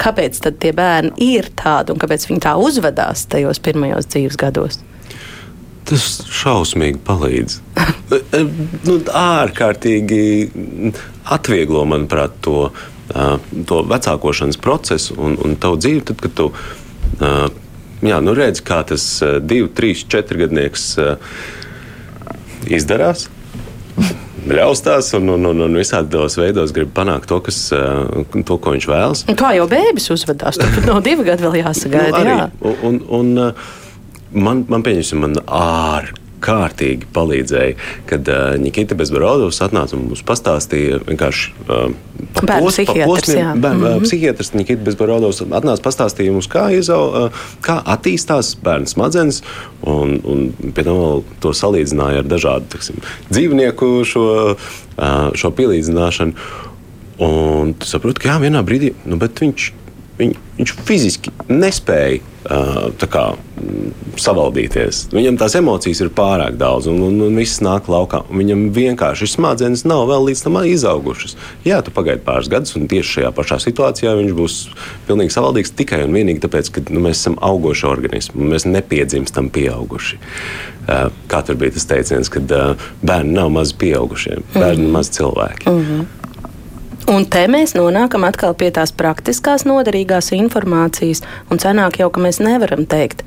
kāpēc 0.00 0.40
tie 0.60 0.72
bērni 0.76 1.12
ir 1.36 1.50
tādi 1.58 1.94
un 1.94 2.00
kāpēc 2.02 2.28
viņi 2.28 2.44
tā 2.44 2.56
uzvedās 2.60 3.26
tajos 3.32 3.60
pirmajos 3.62 4.08
dzīves 4.12 4.38
gados? 4.40 4.80
Tas 5.86 6.06
šausmīgi 6.34 6.98
palīdz. 7.06 7.60
nu, 8.88 8.96
ārkārtīgi 9.14 10.22
atvieglo, 11.36 11.84
manuprāt, 11.86 12.34
to, 12.42 12.70
to 13.68 13.82
vecākošanas 13.86 14.58
procesu 14.62 15.14
un, 15.20 15.38
un 15.46 15.54
tavu 15.62 15.78
dzīvi. 15.78 16.02
Tad, 16.10 16.24
kad 16.24 16.34
tu 16.38 16.48
jā, 18.02 18.18
nu 18.22 18.34
redzi, 18.34 18.66
kā 18.66 18.80
tas 18.88 19.06
divi, 19.46 19.70
trīs, 19.78 20.02
četri 20.10 20.42
gadnieks 20.42 20.90
izdarās 22.66 23.28
bļaustās 24.46 25.12
un, 25.18 25.30
un, 25.36 25.48
un, 25.50 25.64
un 25.66 25.78
visādos 25.78 26.38
veidos 26.38 26.74
grib 26.76 26.92
panākt 26.96 27.28
to, 27.30 27.40
kas, 27.44 27.58
eh, 27.74 28.42
to 28.46 28.58
ko 28.62 28.74
viņš 28.76 28.90
vēlas. 28.90 29.24
Un 29.30 29.38
kā 29.38 29.54
jau 29.56 29.66
bērns 29.70 30.12
uzvedās, 30.14 30.60
tur 30.60 30.86
no 30.86 31.00
divi 31.04 31.26
gadi 31.26 31.46
vēl 31.46 31.58
jāsagaida. 31.62 32.12
Nu, 32.12 32.20
arī, 32.20 32.36
jā. 32.36 32.46
un, 32.60 32.78
un, 32.90 33.00
un, 33.20 33.32
eh, 33.48 33.74
man, 34.46 34.62
man 34.70 34.86
pieņemsim, 34.86 35.26
man 35.26 35.40
ārkārtīgi 35.46 36.24
kārtīgi 36.46 37.08
palīdzēja, 37.14 37.76
kad 38.10 38.28
uh, 38.30 38.54
Nikita 38.60 38.96
Bezbarodovs 38.98 39.60
atnāca 39.64 39.96
un 39.98 40.06
mums 40.10 40.22
pastāstīja 40.26 41.00
vienkārši 41.06 41.54
uh, 41.66 41.94
par 42.36 42.50
pos, 42.62 42.78
pa 42.88 42.96
posmiem. 43.04 43.62
Bērnu 43.62 43.80
mm 43.80 43.86
-hmm. 43.86 44.04
psihiatrs 44.06 44.52
Nikita 44.54 44.82
Bezbarodovs 44.86 45.42
atnāca 45.46 45.82
pastāstīja 45.84 46.32
mums, 46.32 46.48
kā, 46.52 46.68
izau, 46.78 47.02
uh, 47.08 47.46
kā 47.60 47.80
attīstās 47.84 48.54
bērnu 48.62 48.86
smadzenes, 48.86 49.42
un, 49.82 50.20
un 50.24 50.52
pie 50.74 50.84
tam 50.84 51.00
vēl 51.02 51.24
to 51.40 51.52
salīdzināja 51.52 52.24
ar 52.24 52.30
dažādu 52.30 52.70
teksim, 52.76 53.02
dzīvnieku 53.30 54.04
šo, 54.04 54.28
uh, 54.54 55.32
šo 55.34 55.50
pielīdzināšanu. 55.50 56.32
Un 57.18 57.74
tu 57.74 57.86
saproti, 57.88 58.20
ka 58.20 58.28
jā, 58.28 58.40
vienā 58.40 58.60
brīdī, 58.62 58.92
nu, 59.08 59.16
bet 59.16 59.40
viņš 59.40 59.72
Viņ, 60.16 60.32
viņš 60.56 60.72
fiziski 60.86 61.32
nespēja 61.50 62.20
uh, 62.20 63.06
kā, 63.10 63.24
savaldīties. 64.20 65.06
Viņam 65.12 65.38
tās 65.40 65.56
emocijas 65.58 66.00
ir 66.04 66.10
pārāk 66.16 66.56
daudz, 66.60 66.88
un, 66.90 67.00
un, 67.04 67.18
un 67.26 67.38
viss 67.40 67.60
nāk 67.64 67.90
laukā. 67.92 68.22
Viņam 68.32 68.66
vienkārši 68.76 69.28
smadzenes 69.34 69.84
nav 69.88 70.06
vēl 70.10 70.30
līdz 70.30 70.44
tam 70.46 70.58
izaugušas. 70.64 71.36
Jā, 71.66 71.82
tu 71.84 71.92
pagaidi 71.94 72.24
pāris 72.26 72.50
gadus, 72.52 72.76
un 72.78 72.88
tieši 72.90 73.18
šajā 73.18 73.32
pašā 73.36 73.60
situācijā 73.66 74.16
viņš 74.18 74.36
būs 74.36 74.58
pilnīgi 75.08 75.36
savaldīgs 75.36 75.74
tikai 75.76 76.02
un 76.06 76.16
vienīgi 76.16 76.44
tāpēc, 76.46 76.72
ka 76.72 76.84
nu, 76.90 77.04
mēs 77.08 77.20
esam 77.20 77.38
augoši 77.44 77.88
organismi, 77.90 78.50
mēs 78.52 78.68
nepiedzimstam 78.68 79.50
pieauguši. 79.52 80.20
Uh, 80.86 81.08
kā 81.30 81.42
tur 81.42 81.58
bija 81.58 81.74
tas 81.74 81.88
teiciens, 81.90 82.30
ka 82.30 82.40
uh, 82.44 82.86
bērni 83.02 83.34
nav 83.34 83.50
mazi 83.52 83.74
pieaugušie, 83.80 84.38
bērni 84.54 84.70
ir 84.70 84.78
mm 84.78 84.86
-hmm. 84.86 84.92
mazi 85.00 85.12
cilvēki. 85.18 85.70
Mm 85.70 85.82
-hmm. 85.82 86.25
Un 87.06 87.22
te 87.30 87.44
mēs 87.46 87.76
nonākam 87.76 88.24
atkal 88.26 88.56
pie 88.58 88.66
tās 88.74 88.90
praktiskās, 88.90 89.62
noderīgās 89.68 90.32
informācijas. 90.34 91.20
Un 91.54 91.60
cenāk 91.62 92.00
jau, 92.00 92.08
mēs 92.18 92.40
nevaram 92.42 92.82
teikt, 92.82 93.22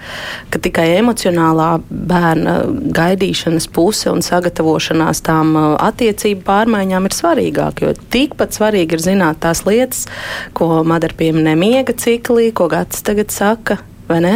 ka 0.52 0.60
tikai 0.60 0.90
emocionālā 0.98 1.70
bērna 1.88 2.58
gaidīšanas 2.98 3.70
puse 3.72 4.12
un 4.12 4.20
sagatavošanās 4.26 5.24
tām 5.24 5.56
uh, 5.56 5.70
attiecību 5.86 6.44
pārmaiņām 6.50 7.08
ir 7.08 7.16
svarīgāk. 7.16 7.86
Jo 7.86 7.96
tikpat 8.12 8.60
svarīgi 8.60 9.00
ir 9.00 9.06
zināt 9.06 9.40
tās 9.48 9.64
lietas, 9.64 10.10
ko 10.52 10.84
Madara 10.84 11.16
pieminē 11.16 11.56
miega 11.56 11.96
ciklī, 11.96 12.52
ko 12.52 12.68
Gats 12.68 13.08
tagad 13.08 13.32
saka, 13.32 13.80
vai 14.12 14.20
ne? 14.28 14.36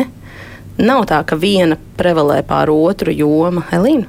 Nav 0.80 1.04
tā, 1.12 1.20
ka 1.28 1.36
viena 1.36 1.76
prevalē 2.00 2.40
pār 2.48 2.72
otru 2.72 3.12
joma, 3.12 3.68
Elīna. 3.76 4.08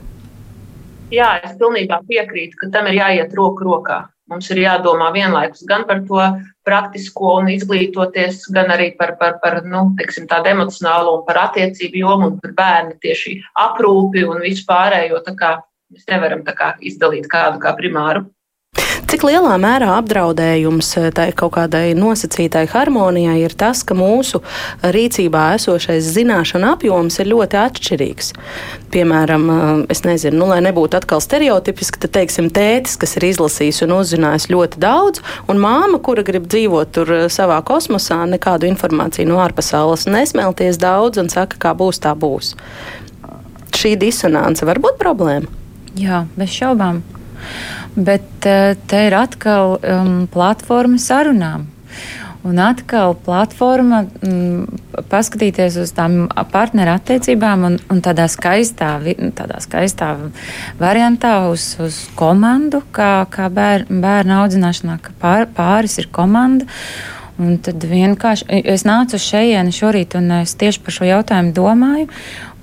Jā, 1.11 1.41
es 1.43 1.59
pilnībā 1.59 2.05
piekrītu, 2.07 2.63
ka 2.63 2.75
tam 2.79 2.87
ir 2.95 3.03
jāiet 3.03 3.35
roku 3.35 3.67
rokā. 3.67 4.05
Mums 4.33 4.47
ir 4.55 4.63
jādomā 4.63 5.11
vienlaikus 5.13 5.67
gan 5.69 5.83
par 5.89 6.01
to 6.09 6.21
praktisko 6.65 7.35
un 7.43 7.51
izglītoties, 7.53 8.47
gan 8.57 8.73
arī 8.73 8.95
par, 8.97 9.15
par, 9.21 9.37
par 9.43 9.59
nu, 9.69 9.91
teiksim, 9.99 10.25
tādu 10.31 10.49
emocionālo 10.55 11.19
un 11.19 11.27
par 11.27 11.43
attiecību 11.43 12.01
jomu 12.01 12.31
un 12.33 12.39
par 12.41 12.55
bērnu 12.57 12.97
tieši 13.05 13.37
aprūpi 13.67 14.25
un 14.25 14.41
visu 14.47 14.65
pārējo. 14.71 15.21
Mēs 15.95 16.09
nevaram 16.09 16.41
kā, 16.49 16.73
izdalīt 16.81 17.29
kādu 17.31 17.61
kā 17.63 17.75
primāru. 17.77 18.25
Cik 19.05 19.25
lielā 19.27 19.53
mērā 19.61 19.91
apdraudējums 19.99 20.89
eh, 20.97 21.07
tai 21.13 21.27
kaut 21.37 21.53
kādai 21.59 21.93
nosacītai 21.99 22.63
harmonijai 22.73 23.37
ir 23.43 23.53
tas, 23.59 23.83
ka 23.85 23.97
mūsu 23.99 24.41
rīcībā 24.81 25.43
esošais 25.59 26.07
zināšanu 26.15 26.71
apjoms 26.73 27.19
ir 27.21 27.29
ļoti 27.33 27.59
atšķirīgs? 27.61 28.31
Piemēram, 28.95 29.45
eh, 29.53 29.83
es 29.93 30.05
nezinu, 30.07 30.39
nu, 30.41 30.49
lai 30.49 30.63
nebūtu 30.65 30.97
atkal 30.97 31.21
stereotipiski, 31.21 32.01
tad 32.01 32.15
teiksim 32.17 32.49
tētis, 32.55 32.97
kas 33.01 33.17
ir 33.19 33.29
izlasījis 33.29 33.83
un 33.85 33.97
uzzinājis 33.99 34.49
ļoti 34.55 34.81
daudz, 34.81 35.21
un 35.53 35.61
māma, 35.61 36.01
kura 36.01 36.25
grib 36.25 36.49
dzīvot 36.49 36.95
tur 36.97 37.13
eh, 37.13 37.25
savā 37.29 37.61
kosmosā, 37.67 38.23
nekādu 38.31 38.71
informāciju 38.71 39.29
no 39.29 39.43
ārpasaules 39.45 40.09
nesmelties 40.09 40.81
daudz 40.81 41.21
un 41.21 41.29
saka, 41.33 41.61
kā 41.61 41.75
būs, 41.77 42.01
tā 42.01 42.17
būs. 42.17 42.55
Šī 43.75 43.99
disonance 44.01 44.65
var 44.65 44.81
būt 44.81 44.97
problēma. 45.03 45.51
Jā, 46.01 46.25
bez 46.39 46.57
šaubām. 46.57 47.05
Bet 47.95 48.49
uh, 48.51 48.75
te 48.91 49.07
ir 49.07 49.15
atkal 49.19 49.79
um, 49.79 50.25
platforma 50.33 50.99
sarunām. 50.99 51.69
Un 52.45 52.59
atkal 52.61 53.15
platforma, 53.25 54.03
m, 54.21 54.67
paskatīties 55.09 55.79
uz 55.81 55.95
tām 55.97 56.27
partneru 56.53 56.93
attiecībām 56.93 57.65
un, 57.71 57.79
un 57.89 58.03
tādā, 58.05 58.27
skaistā, 58.29 58.99
tādā 59.39 59.63
skaistā 59.65 60.11
variantā 60.77 61.39
uz, 61.49 61.71
uz 61.81 62.03
komandu, 62.19 62.83
kā, 62.93 63.25
kā 63.33 63.49
bēr, 63.49 63.87
bērnu 63.89 64.37
audzināšanā, 64.43 64.99
ka 65.01 65.17
pār, 65.23 65.49
pāris 65.57 65.97
ir 66.03 66.11
komanda. 66.13 66.69
Un 67.41 67.57
tad 67.65 67.83
vienkārši 67.89 68.61
es 68.77 68.85
nācu 68.87 69.19
šeit 69.19 69.73
šorīt, 69.75 70.13
un 70.21 70.43
es 70.43 70.53
tieši 70.61 70.85
par 70.85 70.95
šo 70.95 71.09
jautājumu 71.09 71.57
domāju. 71.57 72.11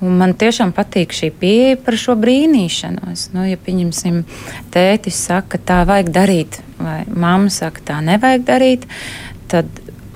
Un 0.01 0.17
man 0.17 0.33
tiešām 0.33 0.73
patīk 0.73 1.13
šī 1.13 1.29
pieeja 1.41 1.77
par 1.85 1.97
šo 1.99 2.15
brīnīšanos. 2.17 3.27
Nu, 3.35 3.45
ja 3.45 3.59
pieņemsim, 3.61 4.23
tētis 4.73 5.19
saka, 5.27 5.61
tā 5.61 5.83
vajag 5.89 6.09
darīt, 6.15 6.57
vai 6.81 7.03
mamma 7.05 7.53
saka, 7.53 7.83
tā 7.91 7.99
nevajag 8.05 8.47
darīt, 8.47 8.89
tad 9.51 9.69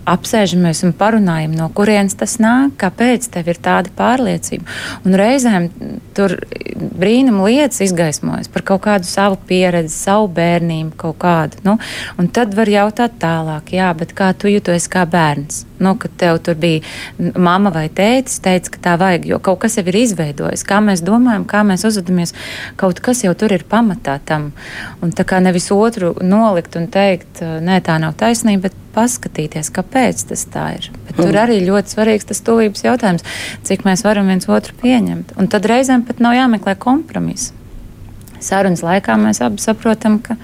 apsēžamies 0.05 0.83
un 0.85 0.93
parunājam, 0.97 1.55
no 1.57 1.67
kurienes 1.75 2.15
tas 2.17 2.37
nāk, 2.41 2.75
kāpēc 2.81 3.27
tev 3.33 3.49
ir 3.49 3.59
tāda 3.61 3.91
pārliecība. 3.97 4.67
Un 5.05 5.17
reizēm 5.17 5.69
tur 6.17 6.37
brīnum 6.75 7.41
lietas 7.45 7.81
izgaismojas 7.85 8.51
par 8.53 8.65
kaut 8.67 8.83
kādu 8.85 9.09
savu 9.09 9.39
pieredzi, 9.49 9.93
savu 9.95 10.29
bērnību, 10.35 10.93
kaut 11.01 11.17
kādu. 11.21 11.61
Nu, 11.65 11.77
un 12.21 12.29
tad 12.29 12.53
var 12.57 12.69
jautāt 12.71 13.17
tālāk, 13.21 13.73
jā, 13.75 13.91
bet 13.97 14.13
kā 14.17 14.31
tu 14.37 14.51
jūties 14.51 14.89
kā 14.91 15.07
bērns? 15.09 15.65
Nu, 15.79 15.95
kad 15.99 16.13
tev 16.17 16.39
tur 16.45 16.55
bija 16.59 16.81
mama 17.35 17.71
vai 17.75 17.87
tētis, 17.91 18.39
teica, 18.43 18.71
ka 18.75 18.83
tā 18.87 18.95
vajag, 19.01 19.27
jo 19.27 19.39
kaut 19.43 19.59
kas 19.65 19.75
jau 19.79 19.83
ir 19.89 19.97
izveidojis. 19.99 20.63
Kā 20.67 20.79
mēs 20.83 21.03
domājam, 21.05 21.43
kā 21.49 21.65
mēs 21.67 21.83
uzvedamies, 21.87 22.35
kaut 22.79 23.01
kas 23.03 23.25
jau 23.25 23.33
tur 23.35 23.55
ir 23.55 23.65
pamatā 23.69 24.17
tam. 24.25 24.51
Un 25.03 25.11
tā 25.15 25.27
kā 25.27 25.41
nevis 25.43 25.67
otru 25.75 26.13
nolikt 26.23 26.79
un 26.79 26.87
teikt, 26.91 27.43
nē, 27.43 27.81
tā 27.85 27.99
nav 28.01 28.15
taisnība, 28.19 28.69
bet 28.69 28.79
paskatīties, 28.95 29.71
kāpēc 29.75 30.23
tas 30.29 30.45
tā 30.51 30.69
ir. 30.77 30.89
Bet 31.07 31.17
tur 31.19 31.33
mm. 31.33 31.41
arī 31.43 31.59
ļoti 31.65 31.95
svarīgs 31.95 32.29
tas 32.29 32.41
tuvības 32.45 32.85
jautājums, 32.85 33.25
cik 33.67 33.83
mēs 33.87 34.05
varam 34.07 34.31
viens 34.31 34.47
otru 34.47 34.75
pieņemt. 34.79 35.35
Un 35.39 35.51
tad 35.51 35.67
reizēm 35.69 36.05
pat 36.07 36.23
nav 36.23 36.37
jāmeklē 36.37 36.77
kompromiss. 36.79 37.51
Sarunas 38.43 38.83
laikā 38.85 39.15
mēs 39.19 39.41
abi 39.43 39.63
saprotam, 39.63 40.19
ka 40.23 40.37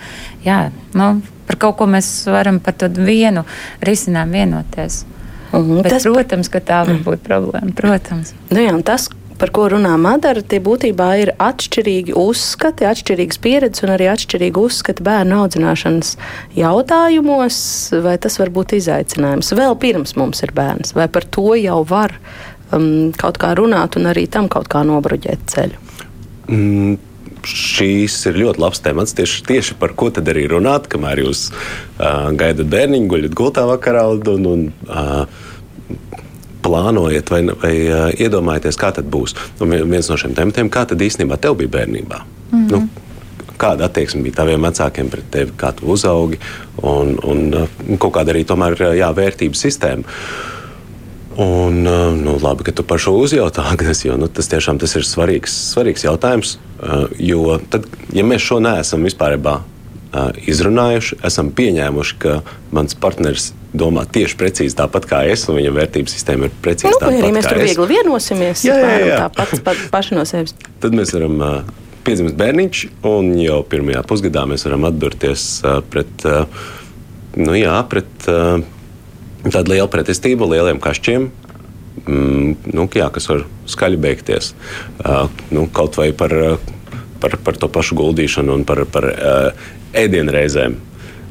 jā, 0.46 0.70
nu, 0.98 1.14
par 1.48 1.60
kaut 1.62 1.78
ko 1.80 1.88
mēs 1.92 2.10
varam 2.32 2.60
par 2.64 2.78
to 2.80 2.90
vienu 2.92 3.46
risinājumu 3.86 4.40
vienoties. 4.40 5.04
Mm, 5.52 5.82
Bet, 5.82 5.92
tas, 5.92 6.06
protams, 6.08 6.52
ka 6.52 6.62
tā 6.64 6.84
var 6.88 7.02
būt 7.06 7.26
problēma. 7.26 7.74
Protams. 7.76 8.32
Nu 8.54 8.64
jā, 8.64 8.72
tas, 8.88 9.10
par 9.42 9.52
ko 9.56 9.68
runā 9.74 9.94
Madara, 10.00 10.44
tie 10.46 10.62
būtībā 10.64 11.10
ir 11.24 11.34
atšķirīgi 11.42 12.16
uzskati, 12.20 12.88
atšķirīgas 12.88 13.42
pieredzes 13.44 13.86
un 13.86 13.94
arī 13.96 14.08
atšķirīgi 14.14 14.64
uzskati 14.64 15.06
bērnu 15.06 15.42
audzināšanas 15.44 16.16
jautājumos, 16.58 17.60
vai 18.06 18.16
tas 18.22 18.40
var 18.42 18.54
būt 18.54 18.78
izaicinājums 18.80 19.54
vēl 19.58 19.78
pirms 19.82 20.16
mums 20.20 20.44
ir 20.46 20.56
bērns, 20.56 20.96
vai 20.98 21.10
par 21.12 21.28
to 21.28 21.56
jau 21.60 21.82
var 21.90 22.16
um, 22.72 23.12
kaut 23.18 23.42
kā 23.42 23.56
runāt 23.60 24.00
un 24.00 24.12
arī 24.14 24.28
tam 24.32 24.52
kaut 24.52 24.72
kā 24.72 24.86
nobruģēt 24.88 25.48
ceļu. 25.56 25.88
Mm 26.52 27.11
šīs 27.48 28.18
ir 28.30 28.40
ļoti 28.42 28.62
labs 28.62 28.82
temats. 28.84 29.16
Tieši, 29.18 29.44
tieši 29.48 29.78
par 29.82 29.96
ko 29.98 30.10
tad 30.14 30.30
arī 30.32 30.48
runāt, 30.52 30.90
kamēr 30.92 31.24
jūs 31.26 31.48
uh, 31.52 32.30
gaidat 32.38 32.70
bērniņu, 32.72 33.10
guļat 33.12 33.38
gultā 33.38 33.66
vakarā 33.70 34.06
un, 34.14 34.48
un 34.52 34.66
uh, 34.88 35.26
plānojat 36.62 37.32
vai, 37.34 37.44
vai 37.64 37.76
uh, 37.88 38.08
iedomājaties, 38.14 38.80
kā 38.80 38.92
tas 38.96 39.06
būs. 39.06 39.36
Un 39.62 39.76
viens 39.92 40.10
no 40.12 40.20
šiem 40.20 40.36
tematiem, 40.38 40.72
kā 40.72 40.86
tad 40.90 41.02
īstenībā 41.02 41.40
tev 41.42 41.58
bija 41.62 41.74
bērnībā? 41.80 42.22
Mm 42.52 42.68
-hmm. 42.68 42.72
nu, 42.72 43.12
kāda 43.62 43.86
attieksme 43.86 44.24
bija 44.26 44.42
taviem 44.42 44.62
vecākiem 44.62 45.10
pret 45.10 45.28
tevi, 45.34 45.52
kā 45.58 45.72
tu 45.76 45.92
uzaugi, 45.94 46.40
un, 46.82 47.18
un, 47.24 47.68
un 47.88 47.98
kaut 47.98 48.14
kāda 48.18 48.34
arī 48.34 48.46
tomēr 48.48 48.78
jā, 48.98 49.12
vērtības 49.16 49.68
sistēma. 49.68 50.04
Un, 51.40 51.84
nu, 52.20 52.36
labi, 52.44 52.66
ka 52.68 52.74
tu 52.76 52.84
par 52.84 53.00
šo 53.00 53.14
uzjautā, 53.22 53.64
Agnes, 53.74 54.04
jo 54.06 54.18
nu, 54.20 54.28
tas 54.28 54.52
tiešām 54.52 54.82
tas 54.82 54.98
ir 55.00 55.08
svarīgs, 55.08 55.54
svarīgs 55.72 56.06
jautājums. 56.08 56.58
Jo 57.22 57.60
tad, 57.72 57.86
ja 58.16 58.26
mēs 58.28 58.44
šo 58.44 58.60
neesam 58.64 59.06
vispār 59.08 59.38
izrunājuši, 60.52 61.22
esam 61.24 61.52
pieņēmuši, 61.56 62.16
ka 62.20 62.42
mans 62.76 62.96
partneris 63.00 63.52
domā 63.72 64.04
tieši 64.04 64.36
precīzi 64.40 64.76
tāpat 64.76 65.08
kā 65.08 65.22
es, 65.32 65.46
un 65.48 65.56
viņa 65.60 65.72
vērtības 65.76 66.16
sistēma 66.18 66.50
ir 66.50 66.58
precīzi 66.64 66.92
nu, 66.92 67.00
tāda 67.00 67.14
pati. 67.14 67.22
Arī 67.24 67.36
mēs 67.38 67.48
tur 67.48 67.62
viegli 67.62 67.88
vienosimies. 67.94 68.66
Jā, 68.68 68.76
jā, 68.82 68.98
jā. 69.08 69.22
Tāpat 69.24 69.64
pat, 69.64 69.86
paši 69.94 70.18
no 70.18 70.26
sevis. 70.28 70.56
Tad 70.84 70.98
mēs 70.98 71.14
varam 71.16 71.40
uh, 71.40 71.72
piedzimt 72.04 72.36
bērniņš, 72.40 72.84
un 73.08 73.32
jau 73.40 73.62
pirmajā 73.72 74.04
pusgadā 74.10 74.44
mēs 74.52 74.68
varam 74.68 74.90
atdurties 74.92 75.48
uh, 75.64 75.80
pret, 75.94 76.28
uh, 76.28 76.68
nu, 77.40 77.56
jā, 77.56 77.78
pret 77.92 78.28
uh, 78.28 78.60
tādu 79.50 79.74
lielu 79.74 79.90
pretestību, 79.92 80.50
lieliem 80.52 80.82
kašķiem. 80.84 81.30
Mm, 82.06 82.56
nu, 82.74 82.88
jā, 82.96 83.10
kas 83.14 83.28
var 83.30 83.46
skaļi 83.70 84.00
beigties. 84.02 84.54
Uh, 85.02 85.28
nu, 85.54 85.68
kaut 85.74 85.98
vai 86.00 86.12
par, 86.16 86.34
par, 87.22 87.38
par 87.46 87.60
to 87.60 87.70
pašu 87.72 87.98
guldīšanu 88.00 88.60
un 88.60 88.66
par, 88.68 88.86
par 88.92 89.08
uh, 89.12 89.72
ēdienreizēm. 89.98 90.78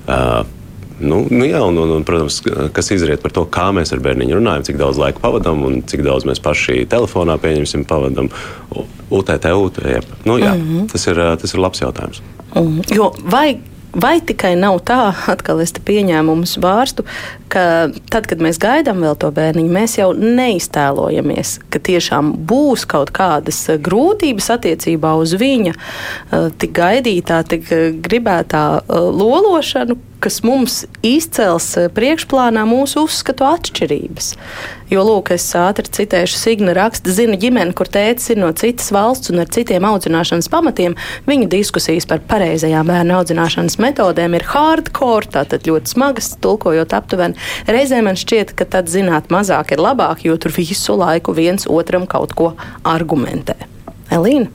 Uh, 0.07 0.59
Nu, 1.01 1.23
nu 1.33 1.47
jā, 1.49 1.61
un, 1.65 1.79
un, 1.81 1.95
un, 1.97 2.03
protams, 2.05 2.43
kas 2.77 2.91
izriet 2.93 3.23
par 3.25 3.33
to, 3.33 3.47
kā 3.49 3.71
mēs 3.73 3.93
ar 3.95 4.03
bērniņu 4.05 4.37
runājam, 4.37 4.67
cik 4.69 4.77
daudz 4.81 5.01
laika 5.01 5.23
pavadām 5.23 5.63
un 5.65 5.79
cik 5.89 6.03
daudz 6.05 6.27
mēs 6.29 6.43
paši 6.45 6.85
telefonā 6.93 7.39
pieņemsim, 7.41 7.87
pavadām. 7.89 8.29
UTT, 9.11 9.49
UTT. 9.49 9.87
Nu, 10.29 10.37
jā, 10.39 10.53
mm 10.53 10.67
-hmm. 10.67 10.91
tas, 10.93 11.07
ir, 11.09 11.17
tas 11.41 11.55
ir 11.55 11.61
labs 11.61 11.81
jautājums. 11.81 12.21
Mm. 12.55 12.83
Jo, 12.95 13.13
vai 13.25 13.59
Vai 13.91 14.20
tikai 14.22 14.55
nav 14.59 14.80
tā, 14.86 15.11
atkal 15.34 15.62
es 15.64 15.74
te 15.74 15.82
pieņēmumus 15.84 16.57
vārstu, 16.62 17.07
ka 17.51 17.64
tad, 18.12 18.28
kad 18.30 18.43
mēs 18.43 18.61
gaidām 18.62 19.03
vēl 19.03 19.16
to 19.18 19.30
bērniņu, 19.34 19.72
mēs 19.74 19.97
jau 19.99 20.11
neiztēlojamies, 20.14 21.57
ka 21.72 21.82
tiešām 21.82 22.34
būs 22.51 22.86
kaut 22.91 23.11
kādas 23.16 23.64
grūtības 23.82 24.53
attiecībā 24.55 25.16
uz 25.18 25.34
viņa 25.41 25.74
tik 26.62 26.76
gaidītā, 26.78 27.43
tik 27.51 27.66
gribētā 28.05 28.64
lološanu, 28.88 29.99
kas 30.20 30.43
mums 30.45 30.84
izcels 31.07 31.72
eh, 31.80 31.88
priekšplānā 31.93 32.66
mūsu 32.68 33.07
uzskatu 33.09 33.47
atšķirības. 33.49 34.34
Jo, 34.91 35.05
lūk, 35.07 35.28
es 35.30 35.45
ātri 35.55 35.86
citēšu 35.86 36.34
Signa 36.34 36.72
rakstu, 36.74 37.12
zina 37.14 37.36
ģimeni, 37.38 37.76
kur 37.78 37.86
tēcis 37.86 38.32
ir 38.32 38.41
no 38.43 38.49
citas 38.59 38.88
valsts 38.91 39.30
un 39.30 39.38
ar 39.45 39.47
citiem 39.55 39.86
audzināšanas 39.86 40.51
pamatiem. 40.51 40.97
Viņu 41.30 41.47
diskusijas 41.53 42.09
par 42.11 42.18
pareizajām 42.26 42.91
bērnu 42.91 43.14
audzināšanas 43.20 43.78
metodēm 43.78 44.34
ir 44.34 44.49
hardcore, 44.51 45.30
tātad 45.30 45.70
ļoti 45.70 45.95
smagas, 45.95 46.32
tulkojot 46.43 46.99
aptuveni. 46.99 47.38
Reizē 47.70 48.03
man 48.03 48.18
šķiet, 48.18 48.57
ka 48.59 48.66
tad 48.66 48.91
zināt 48.91 49.30
mazāk 49.30 49.76
ir 49.76 49.86
labāk, 49.86 50.26
jo 50.26 50.34
tur 50.34 50.59
visu 50.59 50.99
laiku 50.99 51.38
viens 51.38 51.70
otram 51.70 52.11
kaut 52.11 52.34
ko 52.34 52.57
argumentē. 52.82 53.55
Elīna? 54.11 54.51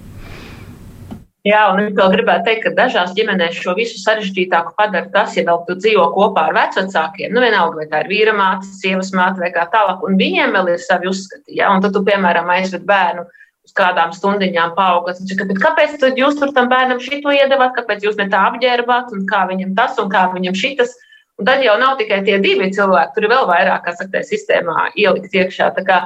Jā, 1.45 1.59
un 1.69 1.77
es 1.83 1.91
vēl 1.93 2.09
gribētu 2.09 2.47
teikt, 2.47 2.63
ka 2.63 2.71
dažās 2.73 3.11
ģimenēs 3.13 3.59
šo 3.61 3.75
visu 3.77 3.99
sarežģītāku 4.01 4.71
padara 4.79 5.05
tas, 5.13 5.35
ja 5.37 5.43
vēl 5.45 5.59
tu 5.67 5.75
dzīvo 5.77 6.07
kopā 6.15 6.47
ar 6.49 6.55
vecākiem. 6.57 7.29
Nu, 7.35 7.43
vienalga, 7.43 7.83
vai 7.83 7.85
tā 7.91 8.01
ir 8.01 8.09
vīra 8.09 8.33
māte, 8.33 8.65
sievas 8.79 9.11
māte 9.13 9.43
vai 9.43 9.51
kā 9.53 9.67
tālāk, 9.69 10.01
un 10.07 10.17
viņiem 10.17 10.57
vēl 10.57 10.73
ir 10.73 10.81
savi 10.81 11.11
uzskati. 11.11 11.59
Ja? 11.59 11.69
Un 11.69 11.85
tad 11.85 11.93
tu, 11.93 12.01
piemēram, 12.07 12.49
aizved 12.49 12.87
bērnu 12.89 13.27
uz 13.65 13.77
kādām 13.77 14.13
stundiņām 14.17 14.73
paaugat. 14.73 15.21
Kāpēc 15.61 16.01
jūs 16.17 16.41
tur 16.41 16.53
tam 16.57 16.69
bērnam 16.73 17.01
šito 17.03 17.33
iedavāt, 17.33 17.77
kāpēc 17.77 18.09
jūs 18.09 18.17
ne 18.17 18.25
tā 18.33 18.41
apģērbāt, 18.49 19.13
un 19.13 19.29
kā 19.29 19.45
viņam 19.51 19.77
tas 19.77 20.01
un 20.01 20.09
kā 20.09 20.25
viņam 20.33 20.57
šitas. 20.57 20.97
Un 21.37 21.45
tad 21.45 21.61
jau 21.61 21.75
nav 21.77 21.97
tikai 21.99 22.23
tie 22.25 22.39
divi 22.41 22.71
cilvēki, 22.73 23.13
tur 23.13 23.27
ir 23.27 23.33
vēl 23.33 23.45
vairāk, 23.49 23.85
kā 23.85 23.93
saka, 23.99 24.21
sistēmā 24.25 24.93
ielikt 24.95 25.35
iekšā. 25.35 25.73
Tā 25.75 25.83
kā 25.85 25.97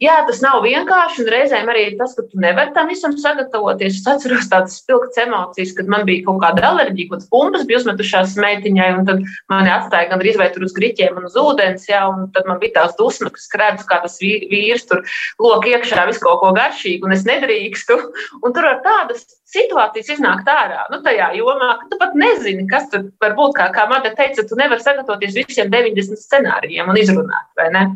Jā, 0.00 0.14
tas 0.24 0.38
nav 0.40 0.62
vienkārši, 0.64 1.18
un 1.20 1.26
reizēm 1.28 1.68
arī 1.68 1.82
tas, 1.98 2.14
ka 2.16 2.22
tu 2.24 2.38
nevari 2.40 2.72
tam 2.72 2.88
visam 2.88 3.12
sagatavoties. 3.20 3.98
Es 3.98 4.06
atceros 4.08 4.46
tādas 4.48 4.78
spilgtas 4.80 5.20
emocijas, 5.26 5.74
kad 5.76 5.90
man 5.92 6.06
bija 6.08 6.24
kaut 6.24 6.38
kāda 6.40 6.64
alerģija, 6.70 7.10
kaut 7.10 7.18
kādas 7.18 7.28
pumpas 7.34 7.66
bija 7.68 7.82
uzmetušās 7.82 8.32
meitiņai, 8.40 8.86
un 8.96 9.04
tad 9.10 9.20
mani 9.52 9.72
atstāja 9.74 10.08
gan 10.08 10.24
arī 10.24 10.32
tur 10.54 10.64
uz 10.64 10.72
griķiem 10.78 11.20
un 11.20 11.28
uz 11.28 11.36
ūdens, 11.36 11.84
jā, 11.92 12.00
un 12.08 12.30
tad 12.32 12.48
man 12.48 12.62
bija 12.64 12.78
tās 12.78 12.96
dusmas, 12.96 13.34
kas 13.36 13.44
skrēbs, 13.50 13.84
kā 13.92 14.00
tas 14.00 14.16
vīrs 14.24 14.88
tur 14.88 15.04
lok 15.36 15.68
iekšā 15.68 16.08
visu 16.08 16.24
kaut 16.24 16.40
ko 16.46 16.56
garšīgu, 16.56 17.04
un 17.04 17.18
es 17.18 17.28
nedrīkstu. 17.28 18.00
Un 18.40 18.56
tur 18.56 18.72
ar 18.72 18.80
tādas 18.86 19.28
situācijas 19.52 20.14
iznākt 20.16 20.48
ārā, 20.48 20.86
nu, 20.94 21.04
tajā 21.04 21.34
jomā, 21.36 21.74
ka 21.82 21.90
tu 21.92 22.00
pat 22.00 22.16
nezini, 22.16 22.64
kas 22.72 22.88
tur 22.88 23.10
var 23.20 23.36
būt. 23.36 23.58
Kā, 23.60 23.68
kā 23.74 23.84
Mada 23.90 24.14
teica, 24.16 24.48
tu 24.48 24.56
nevari 24.56 24.80
sagatavoties 24.80 25.36
visiem 25.36 25.68
90 25.68 26.24
scenārijiem 26.24 26.88
un 26.88 27.00
izrunāt, 27.04 27.50
vai 27.58 27.68
ne? 27.74 27.90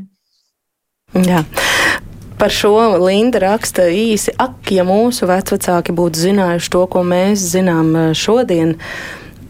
Jā. 1.13 1.45
Par 2.39 2.51
šo 2.51 2.73
Linda 2.99 3.39
raksta 3.45 3.87
īsi, 3.87 4.33
ak, 4.41 4.73
ja 4.75 4.83
mūsu 4.87 5.29
vecāki 5.31 5.95
būtu 5.95 6.25
zinājuši 6.25 6.73
to, 6.75 6.83
ko 6.91 7.05
mēs 7.07 7.45
zinām 7.53 7.93
eh, 7.95 8.09
šodien, 8.19 8.75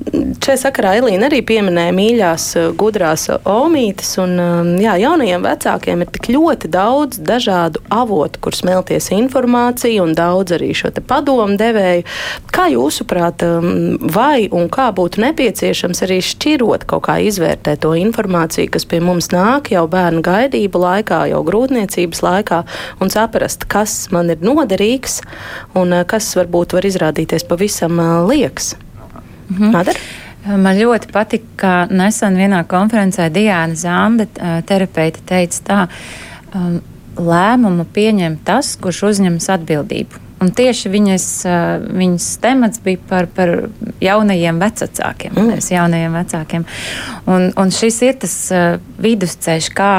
Šajā 0.05 0.59
sakarā 0.61 0.91
Elīna 0.99 1.31
arī 1.31 1.39
pieminēja 1.47 1.93
mīļās, 1.97 2.45
eh, 2.61 2.67
gudrās 2.77 3.25
omītes. 3.49 4.11
Un, 4.21 4.35
um, 4.39 4.69
jā, 4.77 4.99
jaunajiem 5.01 5.41
vecākiem 5.43 6.03
ir 6.05 6.11
tik 6.13 6.29
ļoti 6.35 6.69
daudz 6.69 7.19
dažādu 7.25 7.81
avotu, 7.89 8.43
kur 8.45 8.53
smelties 8.53 9.09
informāciju, 9.17 10.03
un 10.05 10.15
daudz 10.15 10.53
arī 10.53 10.75
šo 10.77 10.93
padomu 11.09 11.57
devēju. 11.57 12.05
Kā 12.53 12.69
jūsuprāt, 12.69 13.43
um, 13.49 13.97
vai 13.99 14.49
un 14.53 14.69
kā 14.69 14.93
būtu 14.93 15.25
nepieciešams 15.25 16.05
arī 16.05 16.21
šķirot 16.21 16.85
kaut 16.85 17.09
kā 17.09 17.17
izvērtēt 17.25 17.81
to 17.81 17.97
informāciju, 17.97 18.71
kas 18.71 18.85
pie 18.85 19.01
mums 19.01 19.29
nāk 19.33 19.73
jau 19.73 19.89
bērnu 19.89 20.21
gaidību 20.21 20.85
laikā, 20.85 21.25
jau 21.33 21.43
grūtniecības 21.43 22.21
laikā, 22.21 22.65
un 23.01 23.09
saprast, 23.09 23.65
kas 23.65 24.11
man 24.13 24.29
ir 24.29 24.45
noderīgs 24.45 25.23
un 25.75 25.97
uh, 25.97 26.05
kas 26.05 26.35
varbūt 26.37 26.77
var 26.77 26.85
izrādīties 26.85 27.49
pavisam 27.49 27.97
lieks? 28.29 28.75
Mhm. 29.49 29.73
Madara? 29.75 30.01
Man 30.45 30.77
ļoti 30.77 31.09
patika, 31.09 31.47
ka 31.57 31.73
nesen 31.89 32.37
vienā 32.37 32.59
konferencē 32.69 33.31
Diana 33.33 33.75
Zanda, 33.81 34.27
terapeite, 34.69 35.23
teica 35.25 35.63
tā, 35.65 35.79
um, 36.53 36.83
lēmumu 37.17 37.87
pieņem 37.95 38.37
tas, 38.45 38.75
kurš 38.77 39.01
uzņemas 39.15 39.49
atbildību. 39.57 40.24
Un 40.43 40.51
tieši 40.53 40.91
viņas, 40.93 41.27
viņas 41.95 42.27
temats 42.43 42.81
bija 42.83 42.99
par, 43.09 43.29
par 43.33 43.53
jaunajiem 44.03 44.59
vecākiem, 44.61 45.33
mm. 45.33 45.51
nevis 45.53 45.71
jaunajiem 45.71 46.17
vecākiem. 46.19 46.67
Un, 47.31 47.47
un 47.61 47.73
šis 47.73 48.01
ir 48.05 48.19
tas 48.25 48.35
vidusceļš, 49.01 49.71
kā, 49.77 49.93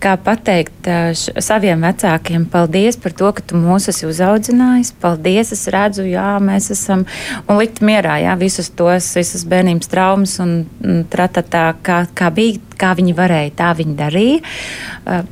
kā 0.00 0.14
pateikt 0.24 0.88
š, 0.88 1.34
saviem 1.42 1.82
vecākiem, 1.84 2.46
paldies 2.52 2.96
par 3.02 3.16
to, 3.18 3.32
ka 3.36 3.44
tu 3.50 3.60
mūs 3.60 3.90
esi 3.92 4.08
uzaudzinājis, 4.08 4.94
paldies, 5.02 5.52
es 5.56 5.66
redzu, 5.74 6.06
jā, 6.08 6.32
mēs 6.44 6.70
esam, 6.72 7.04
un 7.46 7.60
likt 7.60 7.82
mierā, 7.84 8.20
jā, 8.22 8.38
visus 8.40 8.70
tos, 8.72 9.10
visas 9.18 9.44
bērnības 9.50 9.90
traumas 9.92 10.38
un, 10.40 10.62
un 10.86 11.04
tratatā, 11.10 11.70
kā, 11.84 12.04
kā 12.16 12.32
bija 12.34 12.62
kā 12.80 12.94
viņi 12.96 13.16
varēja, 13.16 13.56
tā 13.58 13.72
viņi 13.76 13.96
darīja. 13.98 14.54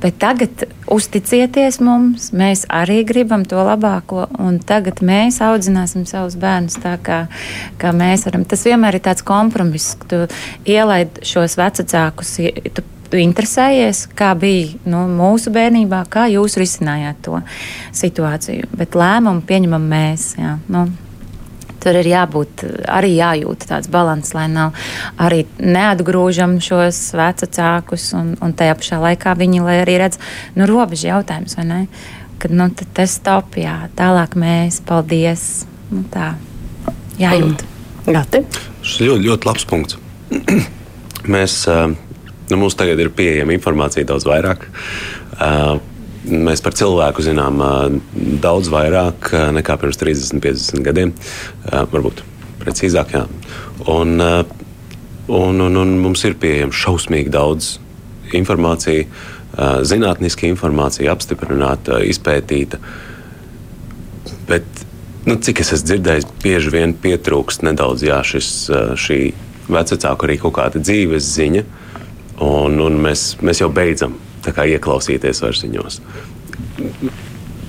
Bet 0.03 0.19
tagad 0.21 0.67
uzticieties 0.93 1.81
mums, 1.85 2.31
mēs 2.37 2.65
arī 2.73 3.01
gribam 3.07 3.45
to 3.49 3.61
labāko, 3.65 4.27
un 4.43 4.59
tagad 4.65 5.03
mēs 5.05 5.41
audzināsim 5.45 6.07
savus 6.09 6.39
bērnus 6.41 6.79
tā, 6.83 6.97
kā, 7.03 7.25
kā 7.81 7.93
mēs 7.97 8.27
varam. 8.29 8.47
Tas 8.49 8.67
vienmēr 8.69 8.99
ir 8.99 9.05
tāds 9.05 9.25
kompromiss, 9.27 9.97
ka 10.01 10.11
tu 10.13 10.23
ielaid 10.69 11.23
šos 11.27 11.59
vecākus. 11.61 12.37
Tu 13.09 13.21
interesējies, 13.23 14.03
kā 14.13 14.35
bija 14.37 14.77
nu, 14.85 15.07
mūsu 15.09 15.49
bērnībā, 15.55 16.03
kā 16.13 16.27
jūs 16.29 16.59
risinājāt 16.61 17.23
to 17.25 17.41
situāciju. 17.97 18.69
Bet 18.77 18.99
lēmumu 18.99 19.47
pieņemam 19.49 19.87
mēs. 19.89 20.35
Jā, 20.37 20.59
nu. 20.69 20.89
Tur 21.83 21.99
ir 22.01 22.09
jābūt 22.11 22.65
arī 22.91 23.13
jājūt 23.17 23.69
tāds 23.71 23.91
līdzsvars, 23.93 24.35
lai 24.35 24.47
nav 24.51 24.75
arī 25.19 25.45
neatgrūžam 25.59 26.59
šos 26.61 27.01
vecākus, 27.19 28.13
un, 28.19 28.35
un 28.43 28.53
tajā 28.53 28.75
pašā 28.79 29.01
laikā 29.03 29.35
viņi 29.39 29.63
arī 29.83 29.99
redz, 30.03 30.19
nu, 30.57 30.67
robežu 30.67 31.11
jautājums, 31.11 31.57
vai 31.59 31.67
ne? 31.69 31.81
Kad 32.39 32.55
nu, 32.55 32.69
tas 32.95 33.17
stop, 33.19 33.57
jā, 33.59 33.89
tālāk 33.99 34.37
mēs, 34.39 34.81
paldies. 34.87 35.67
Nu, 35.91 36.05
tā, 36.13 36.37
jājūt. 37.19 37.65
Mm. 37.65 38.13
Gati? 38.15 38.43
Šis 38.83 39.03
ļoti, 39.05 39.27
ļoti 39.29 39.49
labs 39.49 39.67
punkts. 39.69 39.99
mēs, 41.35 41.61
nu, 41.69 42.57
mums 42.57 42.79
tagad 42.79 43.01
ir 43.03 43.11
pieejama 43.11 43.57
informācija 43.57 44.07
daudz 44.09 44.27
vairāk. 44.29 44.69
Mēs 46.29 46.61
par 46.65 46.75
cilvēku 46.77 47.25
zinām 47.25 47.61
daudz 48.43 48.69
vairāk 48.73 49.31
nekā 49.57 49.79
pirms 49.81 50.01
30, 50.01 50.43
50 50.45 50.85
gadiem. 50.85 51.15
Varbūt 51.65 52.23
precīzāk, 52.61 53.15
jā. 53.17 53.25
Un, 53.89 54.19
un, 54.21 55.63
un, 55.65 55.81
un 55.83 55.95
mums 56.03 56.25
ir 56.29 56.37
pieejama 56.41 56.77
šausmīgi 56.77 57.33
daudz 57.33 57.77
informācija, 58.37 59.07
zinātniska 59.89 60.47
informācija, 60.51 61.15
apstiprināta, 61.15 62.03
izpētīta. 62.05 62.81
Bet, 64.49 64.85
nu, 65.25 65.39
cik 65.41 65.65
es 65.65 65.73
esmu 65.79 65.93
dzirdējis, 65.93 66.31
bieži 66.45 66.75
vien 66.77 66.95
pietrūkst 67.03 67.65
nedaudz 67.67 68.05
jā, 68.05 68.21
šis, 68.27 68.53
šī 69.01 69.21
vecāku 69.69 70.29
arī 70.29 70.39
kaut 70.45 70.59
kāda 70.61 70.81
dzīves 70.83 71.35
ziņa, 71.35 71.67
un, 72.45 72.81
un 72.85 73.05
mēs, 73.09 73.31
mēs 73.45 73.65
jau 73.65 73.73
beidzam 73.73 74.17
ieklausīties 74.57 75.43
vairs 75.45 75.65
viņos. 75.67 76.01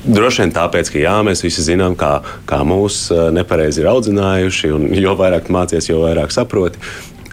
Droši 0.09 0.45
vien 0.45 0.53
tāpēc, 0.55 0.89
ka 0.93 1.01
jā, 1.01 1.15
mēs 1.27 1.43
visi 1.43 1.63
zinām, 1.65 1.95
kā, 1.99 2.19
kā 2.49 2.61
mūs 2.67 3.09
nepareizi 3.35 3.83
ir 3.83 3.89
audzinājuši, 3.91 4.73
un 4.75 4.87
jo 5.05 5.15
vairāk 5.19 5.51
mācīties, 5.53 5.91
jo 5.91 6.03
vairāk 6.05 6.33
saproti. 6.35 6.81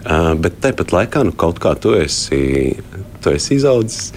Bet 0.07 0.61
tāpat 0.63 0.93
laikā 0.95 1.23
nu, 1.27 1.33
kaut 1.35 1.57
kā 1.63 1.73
tu 1.79 1.91
esi, 1.97 2.77
tu 3.23 3.33
esi 3.33 3.57
izaudzis, 3.57 4.11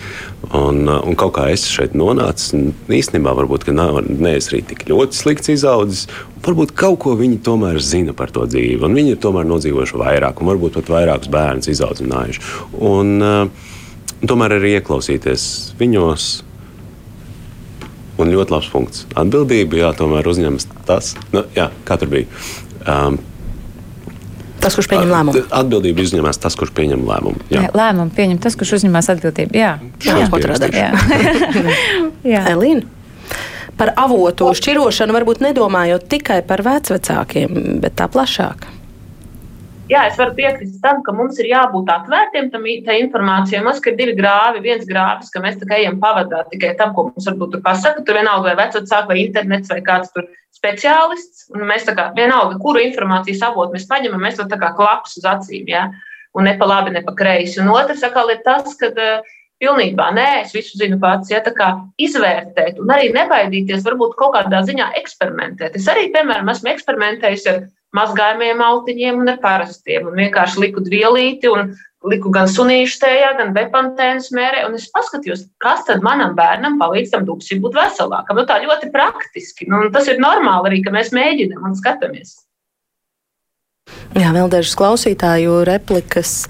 un, 0.55 0.85
un 0.87 1.17
kaut 1.19 1.33
kā 1.39 1.49
es 1.51 1.65
šeit 1.71 1.97
nonācu. 1.99 2.61
Īstenībā 2.95 3.33
varbūt 3.39 3.67
neesmu 3.71 4.53
arī 4.53 4.61
tik 4.71 4.85
ļoti 4.91 5.19
slikts 5.19 5.51
izaudzis. 5.57 6.05
Varbūt 6.45 6.77
kaut 6.79 7.01
ko 7.03 7.17
viņi 7.19 7.41
tomēr 7.47 7.81
zina 7.83 8.15
par 8.17 8.31
to 8.35 8.47
dzīvi, 8.51 8.79
un 8.87 8.95
viņi 8.97 9.17
ir 9.17 9.25
tomēr 9.25 9.49
nodzīvojuši 9.51 9.99
vairāk, 10.05 10.41
un 10.41 10.53
varbūt 10.53 10.79
pat 10.79 10.95
vairākus 10.95 11.33
bērnus 11.33 11.73
izaudzinājuši. 11.75 12.47
Un, 12.87 13.17
uh, 13.19 13.70
tomēr 14.29 14.59
arī 14.59 14.77
ieklausīties 14.79 15.49
viņos. 15.81 16.29
Un 18.21 18.29
ļoti 18.29 18.53
labs 18.53 18.69
punkts. 18.69 19.07
Atbildība, 19.17 19.79
jā, 19.81 19.91
tomēr 19.97 20.27
uzņemas 20.29 20.67
tas, 20.89 21.15
nu, 21.33 21.47
jā, 21.57 21.71
kā 21.89 21.97
tur 22.01 22.11
bija. 22.13 22.29
Um, 22.85 23.17
Tas, 24.61 24.75
kurš 24.77 24.91
pieņem 24.91 25.09
lēmumu. 25.09 25.43
Atbildību 25.57 26.05
uzņemas 26.05 26.37
tas, 26.43 26.53
kurš 26.61 26.75
pieņem 26.77 27.07
lēmumu. 27.09 27.47
Jā, 27.49 27.63
jā 27.65 27.71
lēmumu 27.73 28.13
pieņem 28.13 28.43
tas, 28.45 28.59
kurš 28.61 28.75
uzņemas 28.77 29.09
atbildību. 29.15 29.57
Jā. 29.57 29.71
Jā. 30.05 30.91
jā. 32.35 32.43
Elīna. 32.53 32.85
Par 33.81 33.95
avotu 33.97 34.51
šķirošanu 34.59 35.17
varbūt 35.17 35.41
nedomājot 35.41 36.05
tikai 36.13 36.43
par 36.45 36.61
vecākiem, 36.67 37.81
bet 37.81 37.97
tā 37.97 38.11
plašāk 38.13 38.69
jā, 39.91 40.05
es 40.09 40.19
varu 40.19 40.35
piekrist 40.37 40.79
tam, 40.85 41.01
ka 41.07 41.15
mums 41.17 41.39
ir 41.43 41.51
jābūt 41.51 41.91
atvērtiem 41.93 42.51
tam 42.53 42.67
informācijai. 42.71 43.63
Mums 43.67 43.81
ir 43.85 43.97
divi 43.99 44.15
grāvi. 44.19 44.63
Viens 44.65 44.87
grāvis, 44.89 45.33
ka 45.33 45.43
mēs 45.45 45.59
tikai 45.61 45.83
ejam 45.83 45.99
pavadāt 46.03 46.51
tikai 46.55 46.77
tam, 46.79 46.95
ko 46.97 47.09
mums 47.09 47.27
varbūt 47.31 47.57
tur 47.57 47.65
pasaka. 47.65 48.05
Tur 48.07 48.21
vienalga 48.21 48.53
vai 48.53 48.59
vecāks, 48.63 48.95
vai 49.09 49.19
internets, 49.25 49.73
vai 49.73 49.81
kāds 49.87 50.15
tur 50.15 50.29
speciālists. 50.57 51.49
Mēs 51.57 51.89
tā 51.89 51.97
kā 51.99 52.11
vienalga, 52.17 52.61
kuru 52.63 52.83
informācijas 52.85 53.43
avotu 53.51 53.77
mēs 53.77 53.89
paņemam, 53.91 54.23
mēs 54.23 54.39
to 54.41 54.47
tā 54.51 54.61
kā 54.61 54.73
klaps 54.79 55.19
uz 55.21 55.27
acīm. 55.29 55.69
Ja? 55.71 55.89
Un 56.39 56.47
ne 56.47 56.55
pa 56.59 56.69
labi, 56.71 56.95
ne 56.95 57.03
pa 57.03 57.17
kreisi. 57.19 57.59
Un 57.63 57.73
otrs 57.75 58.07
atkal 58.07 58.31
ir 58.31 58.45
tas, 58.47 58.77
ka 58.79 58.93
uh, 58.95 59.31
pilnībā 59.61 60.09
nē, 60.17 60.29
es 60.45 60.55
visu 60.57 60.79
zinu 60.81 60.99
pats, 61.03 61.31
ja 61.33 61.43
tā 61.45 61.53
kā 61.57 61.73
izvērtēt 62.01 62.81
un 62.81 62.93
arī 62.95 63.11
nebaidīties, 63.15 63.85
varbūt 63.85 64.17
kaut 64.19 64.35
kādā 64.39 64.63
ziņā 64.67 64.93
eksperimentēt. 65.03 65.77
Es 65.77 65.89
arī, 65.93 66.09
piemēram, 66.15 66.49
esmu 66.55 66.73
eksperimentējis 66.73 67.47
ar 67.53 67.61
mazgājumiem 67.97 68.61
autiņiem 68.65 69.23
un 69.23 69.33
ar 69.33 69.39
parastiem. 69.43 70.11
Un 70.11 70.19
vienkārši 70.21 70.63
liku 70.65 70.83
dvielīti 70.87 71.51
un 71.51 71.73
liku 72.11 72.33
gan 72.33 72.49
sunīšu 72.49 73.01
tējā, 73.03 73.33
gan 73.39 73.55
bepantēnu 73.57 74.25
smērē. 74.25 74.65
Un 74.69 74.77
es 74.79 74.89
paskatījos, 74.95 75.47
kas 75.63 75.85
tad 75.89 76.05
manam 76.07 76.37
bērnam 76.39 76.79
palīdz 76.81 77.15
tam 77.15 77.27
dubsim 77.29 77.63
būt 77.65 77.77
veselākam. 77.77 78.39
Nu, 78.39 78.47
tā 78.49 78.61
ļoti 78.65 78.93
praktiski. 78.95 79.69
Nu, 79.71 79.83
tas 79.95 80.09
ir 80.09 80.23
normāli 80.23 80.73
arī, 80.73 80.85
ka 80.87 80.95
mēs 80.95 81.13
mēģinām 81.17 81.67
un 81.71 81.77
skatāmies. 81.79 82.39
Jā, 84.11 84.33
vēl 84.35 84.49
dažas 84.51 84.73
klausītāju 84.75 85.61
replikas. 85.69 86.49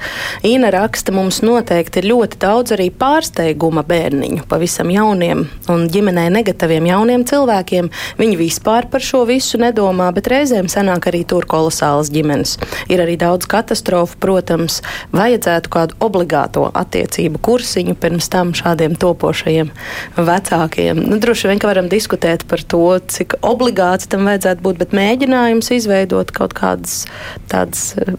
Ina 0.49 0.70
raksta, 0.72 1.12
mums 1.12 1.43
noteikti 1.45 2.01
ir 2.01 2.07
ļoti 2.09 2.38
daudz 2.41 2.72
arī 2.72 2.86
pārsteiguma 2.88 3.82
bērniņu, 3.84 4.47
pavisam 4.49 4.88
jauniem 4.88 5.43
un 5.68 5.84
ģimenē 5.93 6.24
negataviem 6.32 6.88
jauniem 6.88 7.26
cilvēkiem. 7.28 7.91
Viņi 8.16 8.38
vispār 8.41 8.88
par 8.88 9.05
šo 9.05 9.26
visu 9.28 9.61
nedomā, 9.61 10.09
bet 10.16 10.30
reizēm 10.32 10.70
sanāk 10.72 11.11
arī 11.11 11.20
tur 11.28 11.45
kolosālas 11.45 12.09
ģimenes. 12.14 12.55
Ir 12.88 13.03
arī 13.05 13.18
daudz 13.20 13.45
katastrofu, 13.53 14.16
protams, 14.24 14.80
vajadzētu 15.12 15.74
kādu 15.76 16.01
obligāto 16.01 16.64
attiecību 16.72 17.43
kursiņu 17.45 17.99
pirms 18.01 18.32
tam 18.32 18.55
šādiem 18.57 18.97
topošajiem 18.97 19.68
vecākiem. 20.16 21.05
Nu, 21.12 21.20
droši 21.20 21.53
vien, 21.53 21.61
ka 21.61 21.68
varam 21.74 21.93
diskutēt 21.93 22.49
par 22.49 22.64
to, 22.64 22.97
cik 23.05 23.36
obligāts 23.45 24.09
tam 24.09 24.24
vajadzētu 24.32 24.64
būt, 24.64 24.80
bet 24.80 24.97
mēģinājums 24.97 25.72
izveidot 25.76 26.32
kaut 26.32 26.57
kādas 26.57 27.05
tādas 27.50 27.94
eh, 27.98 28.14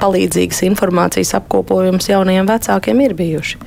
palīdzīgas 0.00 0.62
informācijas 0.68 1.34
apkopojums 1.40 2.08
jaunajiem 2.10 2.48
vecākiem 2.48 3.02
ir 3.04 3.16
bijuši. 3.18 3.60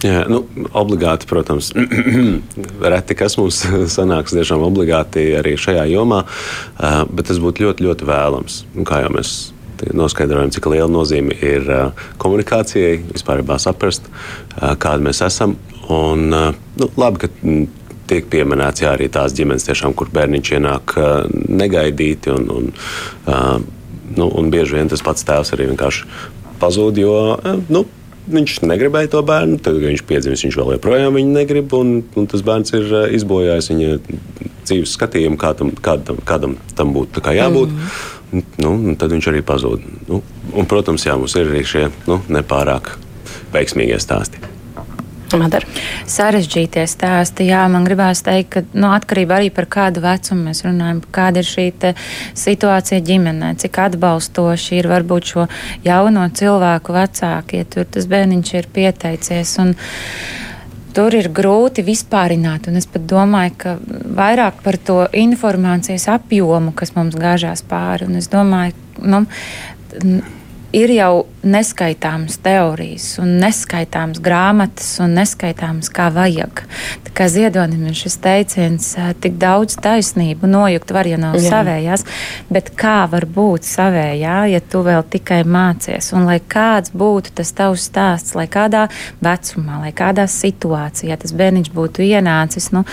Jā, 0.00 0.22
nu, 0.32 0.44
obligāti, 0.80 1.28
protams, 1.28 1.74
reti 2.92 3.16
kas 3.18 3.36
mums 3.36 3.60
sanāks 3.98 4.32
tiešām 4.36 4.62
obligāti 4.64 5.26
arī 5.36 5.56
šajā 5.60 5.84
jomā, 5.92 6.22
eh, 6.24 7.00
bet 7.10 7.28
tas 7.32 7.40
būtu 7.42 7.66
ļoti, 7.66 7.88
ļoti 7.88 8.08
vēlams. 8.08 8.60
Kā 8.88 9.02
jau 9.04 9.10
mēs 9.16 9.34
noskaidrojam, 9.96 10.52
cik 10.52 10.70
liela 10.72 10.88
nozīme 10.92 11.36
ir 11.36 11.68
eh, 11.68 12.06
komunikācijai, 12.20 13.02
vispār 13.12 13.44
saprast, 13.60 14.08
kāda 14.56 15.04
mēs 15.04 15.20
esam. 15.26 15.58
Un, 15.90 16.28
nu, 16.30 16.86
labi, 17.00 17.24
ka 17.24 17.28
mm, 17.42 17.80
tiek 18.10 18.28
pieminēts 18.30 18.84
jā, 18.84 18.94
arī 18.94 19.08
tās 19.12 19.34
ģimenes, 19.36 19.66
tiešām, 19.66 19.94
kur 19.98 20.10
bērniņš 20.14 20.52
ienāk 20.56 20.94
negaidīti. 21.60 22.32
Un, 22.34 22.48
un, 22.56 22.72
Nu, 24.16 24.28
un 24.28 24.50
bieži 24.52 24.78
vien 24.78 24.90
tas 24.90 25.02
pats 25.06 25.26
tēvs 25.26 25.54
arī 25.56 25.70
vienkārši 25.70 26.06
pazūd, 26.60 27.00
jo 27.00 27.16
eh, 27.38 27.58
nu, 27.72 27.84
viņš 28.30 28.60
negribēja 28.66 29.12
to 29.16 29.24
bērnu. 29.26 29.58
Tad, 29.62 29.80
kad 29.80 29.90
viņš 29.90 30.06
piedzimst, 30.08 30.46
viņš 30.46 30.60
vēl 30.60 30.76
joprojām 30.76 31.18
viņu 31.18 31.34
negrib. 31.34 31.74
Un, 31.78 32.00
un 32.18 32.30
tas 32.30 32.44
bērns 32.46 32.74
ir 32.76 32.88
eh, 32.88 33.10
izbojājis 33.18 33.72
viņa 33.72 33.98
dzīves 34.68 34.96
skatījumu, 34.98 35.40
kā 35.40 35.54
tam, 35.58 35.74
kādam, 35.82 36.22
kādam 36.26 36.56
tam 36.78 36.96
būtu 36.96 37.22
jābūt. 37.24 37.76
Mm 37.76 38.16
nu, 38.32 38.94
tad 38.98 39.12
viņš 39.14 39.30
arī 39.32 39.42
pazūd. 39.46 39.84
Nu, 40.08 40.20
un, 40.54 40.68
protams, 40.70 41.06
jā, 41.06 41.16
mums 41.18 41.34
ir 41.38 41.50
arī 41.50 41.64
šie 41.66 41.86
nu, 42.06 42.20
nepārāk 42.30 42.94
veiksmīgie 43.54 43.98
stāsti. 44.02 44.42
Madara. 45.38 45.66
Sarežģītie 46.10 46.82
stāsti, 46.90 47.46
jā, 47.50 47.62
man 47.70 47.86
gribās 47.86 48.24
teikt, 48.26 48.50
ka 48.54 48.62
nu, 48.74 48.90
atkarībā 48.96 49.38
arī 49.38 49.52
par 49.54 49.68
kādu 49.70 50.02
vecumu 50.04 50.48
mēs 50.48 50.64
runājam, 50.66 51.02
kāda 51.14 51.44
ir 51.44 51.48
šī 51.48 51.68
situācija 52.38 53.00
ģimenē, 53.06 53.54
cik 53.62 53.78
atbalstoši 53.86 54.80
ir 54.80 54.90
varbūt 54.90 55.32
šo 55.32 55.46
jauno 55.86 56.26
cilvēku 56.34 56.96
vecāki, 56.96 57.62
ja 57.62 57.70
tur 57.70 57.86
tas 57.86 58.08
bērniņš 58.10 58.54
ir 58.58 58.70
pieteicies. 58.74 59.56
Un, 59.62 59.74
Tur 60.90 61.14
ir 61.14 61.28
grūti 61.30 61.84
vispārināt, 61.86 62.64
un 62.66 62.74
es 62.80 62.88
pat 62.90 63.04
domāju, 63.06 63.52
ka 63.62 63.74
vairāk 64.18 64.56
par 64.64 64.74
to 64.82 64.96
informācijas 65.14 66.08
apjomu, 66.10 66.72
kas 66.74 66.96
mums 66.96 67.14
gāžās 67.14 67.62
pāri. 67.62 68.08
Un 68.10 68.18
es 68.18 68.26
domāju, 68.32 68.74
nu, 69.06 69.20
ir 70.76 70.92
jau 70.94 71.24
neskaitāmas 71.42 72.36
teorijas, 72.44 73.06
un 73.22 73.38
neskaitāmas 73.40 74.20
grāmatas, 74.22 74.88
un 75.02 75.14
neskaitāmas 75.18 75.90
kā 75.92 76.10
vajag. 76.14 76.62
Tā 77.06 77.14
kā 77.16 77.26
ziedonim 77.32 77.88
ir 77.90 77.96
šis 77.98 78.18
teiciens, 78.22 78.92
tik 79.22 79.38
daudz 79.40 79.78
taisnību 79.82 80.50
nojukt 80.50 80.94
var, 80.94 81.08
ja 81.10 81.18
nav 81.20 81.38
Jā. 81.40 81.48
savējās, 81.56 82.06
bet 82.52 82.72
kā 82.78 83.02
var 83.10 83.26
būt 83.26 83.66
savējā, 83.68 84.38
ja 84.52 84.62
tu 84.62 84.84
vēl 84.86 85.04
tikai 85.10 85.42
mācies, 85.48 86.12
un 86.16 86.28
lai 86.28 86.38
kāds 86.40 86.94
būtu 86.94 87.34
tas 87.40 87.54
tavs 87.56 87.88
stāsts, 87.90 88.36
lai 88.38 88.46
kādā 88.50 88.86
vecumā, 89.24 89.82
lai 89.84 89.94
kādā 89.96 90.28
situācijā 90.30 91.18
tas 91.20 91.34
bērniņš 91.36 91.72
būtu 91.74 92.06
ienācis. 92.06 92.70
Nu, 92.76 92.84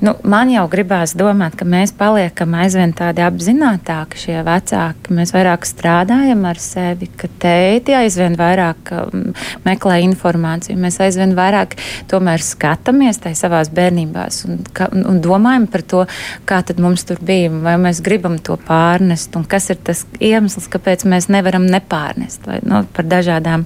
Nu, 0.00 0.12
man 0.28 0.50
jau 0.52 0.66
gribās 0.68 1.14
domāt, 1.16 1.54
ka 1.56 1.64
mēs 1.64 1.94
paliekam 1.96 2.52
aizvien 2.60 2.90
tādi 2.96 3.22
apzinātāki, 3.24 4.18
šie 4.20 4.34
vecāki. 4.44 5.14
Mēs 5.16 5.32
vairāk 5.32 5.64
strādājam 5.64 6.42
ar 6.44 6.60
sevi, 6.60 7.08
ka 7.16 7.30
tēti 7.40 7.96
aizvien 7.96 8.36
vairāk 8.36 8.92
um, 8.92 9.22
meklē 9.64 10.02
informāciju. 10.04 10.76
Mēs 10.82 11.00
aizvien 11.00 11.32
vairāk 11.38 11.78
tomēr 12.12 12.44
skatāmies 12.44 13.22
tajā 13.24 13.40
savās 13.40 13.72
bērnībās 13.72 14.42
un, 14.50 14.60
ka, 14.76 14.90
un, 14.92 15.06
un 15.14 15.22
domājam 15.24 15.64
par 15.72 15.86
to, 15.88 16.04
kā 16.44 16.60
tad 16.66 16.82
mums 16.82 17.08
tur 17.08 17.22
bija, 17.24 17.48
vai 17.64 17.78
mēs 17.80 18.04
gribam 18.04 18.36
to 18.36 18.58
pārnest 18.68 19.32
un 19.40 19.48
kas 19.48 19.70
ir 19.72 19.80
tas 19.80 20.04
iemesls, 20.20 20.68
kāpēc 20.76 21.08
mēs 21.08 21.30
nevaram 21.32 21.64
nepārnest 21.72 22.44
vai 22.44 22.60
nu, 22.68 22.84
par 22.92 23.08
dažādām 23.08 23.64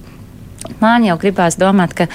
Man 0.81 1.05
jau 1.05 1.17
gribās 1.21 1.57
domāt, 1.59 1.93
ka, 1.97 2.07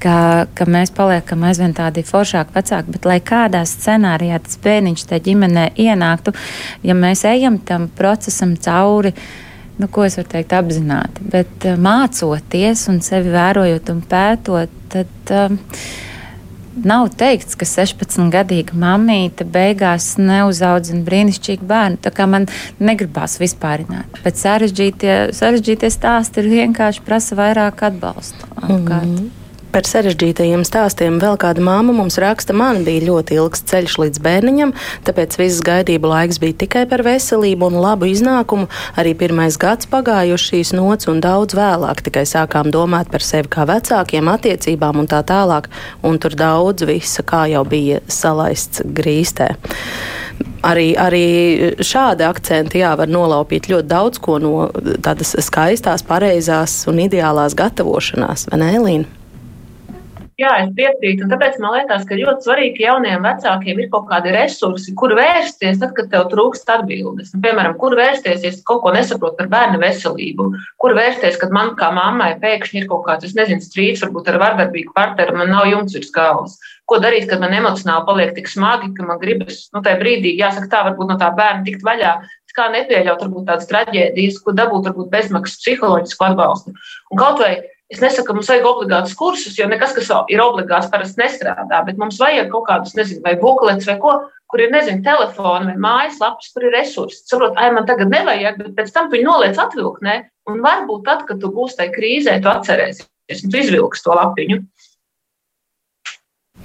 ka, 0.00 0.16
ka 0.56 0.66
mēs 0.68 0.92
paliekam 0.96 1.44
aizvien 1.48 1.74
tādi 1.76 2.04
foršāki, 2.06 2.54
vecāki, 2.56 2.94
bet 2.96 3.08
lai 3.08 3.18
kādā 3.24 3.62
scenārijā 3.68 4.40
tas 4.44 4.58
bērniņš 4.64 5.06
tajā 5.10 5.24
ģimenē 5.28 5.66
ienāktu, 5.84 6.34
ja 6.86 6.96
mēs 6.96 7.26
ejam 7.28 7.60
tam 7.64 7.88
procesam 7.96 8.56
cauri, 8.60 9.12
nu, 9.80 9.88
ko 9.88 10.04
es 10.08 10.18
varu 10.20 10.32
teikt, 10.32 10.56
apzināti, 10.56 11.24
bet 11.32 11.68
uh, 11.68 11.80
mācoties 11.80 12.86
un 12.92 13.00
sevi 13.04 13.32
vērojot 13.36 13.92
un 13.94 14.04
pētot, 14.08 14.78
tad. 14.92 15.18
Uh, 15.28 16.08
Nav 16.84 17.10
teikts, 17.20 17.56
ka 17.58 17.66
16-gadīga 17.68 18.76
mamīte 18.78 19.44
beigās 19.44 20.14
neuzaudzina 20.20 21.04
brīnišķīgu 21.06 21.66
bērnu. 21.68 22.00
Tā 22.04 22.12
kā 22.14 22.26
man 22.30 22.48
negribās 22.80 23.38
vispārināt. 23.42 24.20
Bet 24.24 24.40
sarežģītie, 24.40 25.34
sarežģītie 25.36 25.90
stāsti 25.92 26.42
ir 26.42 26.50
vienkārši 26.54 27.04
prasa 27.06 27.36
vairāk 27.38 27.84
atbalstu. 27.90 28.48
Mm 28.62 28.86
-hmm. 28.86 29.28
Par 29.70 29.86
sarežģītajiem 29.86 30.64
stāstiem 30.66 31.20
vēl 31.22 31.36
kāda 31.38 31.62
māma 31.62 31.92
mums 31.94 32.16
raksta, 32.18 32.50
man 32.58 32.80
bija 32.82 33.04
ļoti 33.06 33.36
ilgs 33.38 33.60
ceļš 33.70 33.92
līdz 34.02 34.22
bērniņam, 34.24 34.72
tāpēc 35.06 35.36
visas 35.38 35.60
gaidību 35.62 36.10
laiks 36.10 36.40
bija 36.42 36.56
tikai 36.64 36.82
par 36.90 37.04
veselību 37.06 37.68
un 37.68 37.78
labu 37.78 38.08
iznākumu. 38.10 38.66
Arī 38.98 39.12
pirmais 39.20 39.54
gads 39.62 39.86
pagājuši 39.92 40.48
šīs 40.50 40.72
nots 40.74 41.06
un 41.12 41.22
daudz 41.22 41.54
vēlāk 41.54 42.02
tikai 42.08 42.24
sākām 42.26 42.72
domāt 42.74 43.12
par 43.14 43.22
sevi 43.22 43.46
kā 43.52 43.68
vecākiem, 43.70 44.32
attiecībām 44.32 45.04
un 45.04 45.10
tā 45.10 45.22
tālāk, 45.26 45.70
un 46.02 46.18
tur 46.18 46.34
daudz 46.34 46.88
visa 46.90 47.22
kā 47.22 47.44
jau 47.52 47.62
bija 47.62 48.02
salaists 48.10 48.82
grīstē. 48.82 49.52
Arī, 50.66 50.88
arī 50.98 51.24
šādi 51.78 52.26
akcenti 52.26 52.82
jā, 52.82 52.90
var 52.98 53.08
nolaupīt 53.08 53.70
ļoti 53.70 53.88
daudz 53.94 54.18
ko 54.18 54.40
no 54.42 54.66
tādas 54.98 55.36
skaistās, 55.46 56.02
pareizās 56.02 56.82
un 56.90 57.00
ideālās 57.06 57.54
gatavošanās, 57.54 58.50
vai 58.50 58.62
ne, 58.64 58.74
Elīna? 58.82 59.19
Jā, 60.40 60.54
es 60.62 60.70
piekrītu. 60.72 61.26
Tāpēc 61.28 61.58
man 61.60 61.74
liekas, 61.74 62.06
ka 62.08 62.16
ļoti 62.16 62.46
svarīgi, 62.46 62.84
jauniem 62.86 63.26
vecākiem 63.26 63.82
ir 63.82 63.88
kaut 63.92 64.06
kādi 64.08 64.32
resursi, 64.32 64.94
kur 64.96 65.12
vērsties, 65.18 65.80
tad, 65.82 65.92
kad 65.98 66.08
tev 66.12 66.30
trūkst 66.32 66.70
atbildes. 66.72 67.34
Nu, 67.34 67.42
piemēram, 67.44 67.74
kur 67.80 67.92
vērsties, 67.98 68.46
ja 68.46 68.52
kaut 68.64 68.80
ko 68.86 68.94
nesaprotu 68.94 69.36
par 69.36 69.50
bērnu 69.52 69.82
veselību, 69.82 70.46
kur 70.80 70.96
vērsties, 70.96 71.36
kad 71.42 71.52
man 71.52 71.74
kā 71.76 71.90
mammai 71.92 72.30
pēkšņi 72.40 72.80
ir 72.80 72.88
kaut 72.88 73.04
kāds, 73.08 73.28
es 73.28 73.36
nezinu, 73.36 73.60
strīds, 73.60 74.00
varbūt 74.06 74.30
ar 74.32 74.40
vardarbīgu 74.40 74.94
partneri, 74.96 75.36
man 75.36 75.52
nav 75.52 75.68
jumts 75.68 75.98
virs 75.98 76.14
galvas. 76.14 76.56
Ko 76.88 76.96
darīt, 77.04 77.28
kad 77.28 77.42
man 77.44 77.52
emocionāli 77.54 78.06
paliek 78.08 78.32
tik 78.38 78.48
smagi, 78.48 78.94
ka 78.96 79.04
man 79.06 79.20
gribas, 79.20 79.66
nu, 79.74 79.82
tajā 79.84 80.00
brīdī, 80.00 80.32
jāsaka, 80.40 80.70
tā 80.72 80.80
varbūt 80.88 81.12
no 81.12 81.18
tā 81.20 81.28
bērna 81.36 81.68
tikt 81.68 81.84
vaļā, 81.86 82.16
kā 82.56 82.70
nepieļaut 82.72 83.20
varbūt 83.22 83.44
tādas 83.46 83.68
traģēdijas, 83.70 84.40
ko 84.42 84.56
dabūt 84.56 84.88
varbūt 84.88 85.12
bezmaksas 85.12 85.60
psiholoģisku 85.62 86.26
atbalstu. 86.26 86.74
Un 87.12 87.20
kaut 87.20 87.38
vai 87.38 87.52
Es 87.90 87.98
nesaku, 87.98 88.28
ka 88.28 88.34
mums 88.36 88.48
vajag 88.50 88.66
obligātus 88.70 89.16
kursus, 89.18 89.56
jo 89.58 89.66
nekas, 89.66 89.96
kas 89.96 90.10
ir 90.30 90.42
obligāts, 90.44 90.90
parasti 90.92 91.18
nestrādā. 91.18 91.80
Bet 91.86 91.98
mums 91.98 92.20
vajag 92.22 92.50
kaut 92.52 92.68
kādus, 92.68 92.94
nezinu, 92.94 93.24
vai 93.24 93.32
buklets 93.40 93.88
vai 93.88 93.96
ko, 94.02 94.12
kur 94.50 94.62
ir, 94.62 94.70
nezinu, 94.70 95.02
telefoni 95.06 95.72
vai 95.72 95.80
mājaslapas, 95.86 96.52
kur 96.54 96.68
ir 96.68 96.76
resursi. 96.76 97.24
Saprot, 97.26 97.58
ai, 97.58 97.72
man 97.74 97.88
tagad 97.90 98.12
nevajag, 98.14 98.60
bet 98.62 98.76
pēc 98.78 98.92
tam 98.94 99.10
tu 99.10 99.18
viņu 99.18 99.26
noliec 99.26 99.58
atvilknē, 99.58 100.14
un 100.50 100.62
varbūt 100.62 101.02
tad, 101.08 101.24
kad 101.26 101.42
tu 101.42 101.50
būsi 101.54 101.80
tajā 101.80 101.94
krīzē, 101.96 102.36
tu 102.42 102.52
atcerēsies, 102.52 103.42
un 103.42 103.54
tu 103.54 103.62
izvilksi 103.64 104.06
to 104.06 104.14
lapiņu. 104.18 104.60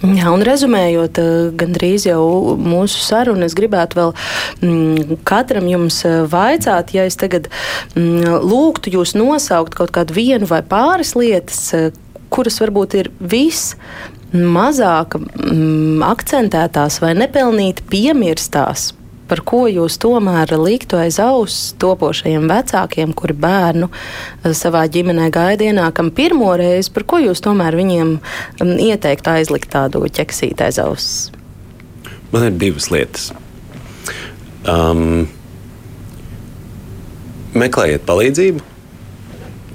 Jā, 0.03 0.27
un 0.33 0.43
rezumējot 0.43 1.19
eh, 1.21 1.29
gandrīz 1.55 2.03
jau 2.09 2.55
mūsu 2.59 2.99
sarunu, 2.99 3.45
es 3.47 3.55
gribētu 3.55 3.99
vēl 3.99 4.11
mm, 4.59 5.21
katram 5.27 5.69
jums 5.71 6.01
eh, 6.07 6.17
vaicāt, 6.29 6.91
ja 6.97 7.05
es 7.07 7.15
tagad 7.19 7.47
mm, 7.95 8.43
lūgtu 8.43 8.91
jūs 8.97 9.15
nosaukt 9.15 9.77
kaut 9.77 9.93
kādu 9.95 10.17
vienu 10.17 10.49
vai 10.51 10.59
pāris 10.67 11.15
lietas, 11.15 11.61
eh, 11.77 11.95
kuras 12.27 12.59
varbūt 12.59 12.97
ir 12.99 13.11
viss 13.19 13.77
mazāk 14.35 15.15
mm, 15.15 16.03
akcentētās 16.03 16.99
vai 16.99 17.15
nepelnīti 17.15 17.87
piemirstās 17.87 18.91
par 19.29 19.41
ko 19.47 19.65
jūs 19.69 19.97
tomēr 20.01 20.53
liktu 20.59 20.99
aiz 20.99 21.19
auss 21.23 21.73
topošajiem 21.81 22.45
vecākiem, 22.49 23.13
kuri 23.17 23.35
bērnu 23.45 23.89
eh, 23.89 24.51
savā 24.57 24.85
ģimenē 24.91 25.29
gaida 25.33 25.69
ienākam 25.69 26.11
pirmo 26.15 26.51
reizi, 26.59 26.91
par 26.95 27.07
ko 27.09 27.21
jūs 27.23 27.43
tomēr 27.45 27.77
viņiem 27.79 28.13
mm, 28.17 28.75
ieteiktu 28.91 29.33
aizlikt 29.37 29.71
tādu 29.73 30.05
ķeksīti 30.05 30.67
aiz 30.67 30.79
auss? 30.81 31.09
Man 32.33 32.49
ir 32.49 32.59
divas 32.59 32.89
lietas. 32.91 33.31
Um, 34.65 35.27
meklējiet 37.55 38.05
palīdzību. 38.07 38.63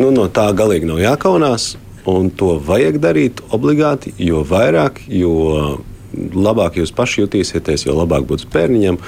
Nu, 0.00 0.08
no 0.14 0.26
tā 0.32 0.46
galīgi 0.56 0.88
nav 0.88 1.00
jākaunās, 1.02 1.74
un 2.08 2.30
to 2.32 2.54
vajag 2.64 2.98
darīt 3.02 3.42
obligāti, 3.52 4.14
jo 4.18 4.40
vairāk, 4.48 5.02
jo 5.12 5.80
labāk 6.14 6.80
jūs 6.80 6.94
paši 6.96 7.24
jutīsieties, 7.24 7.86
jo 7.86 7.96
labāk 7.98 8.26
būs 8.30 8.46
bērniņam, 8.50 8.98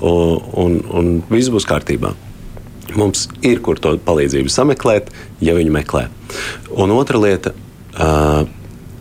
un, 0.00 0.38
un, 0.64 0.78
un 0.92 1.10
viss 1.30 1.52
būs 1.52 1.68
kārtībā. 1.68 2.14
Mums 2.98 3.28
ir 3.46 3.62
kur 3.64 3.78
to 3.80 3.94
palīdzību 4.04 4.52
sameklēt, 4.52 5.12
ja 5.40 5.54
viņi 5.56 5.72
meklē. 5.72 6.08
Un 6.76 6.92
otra 6.92 7.20
lieta 7.22 7.54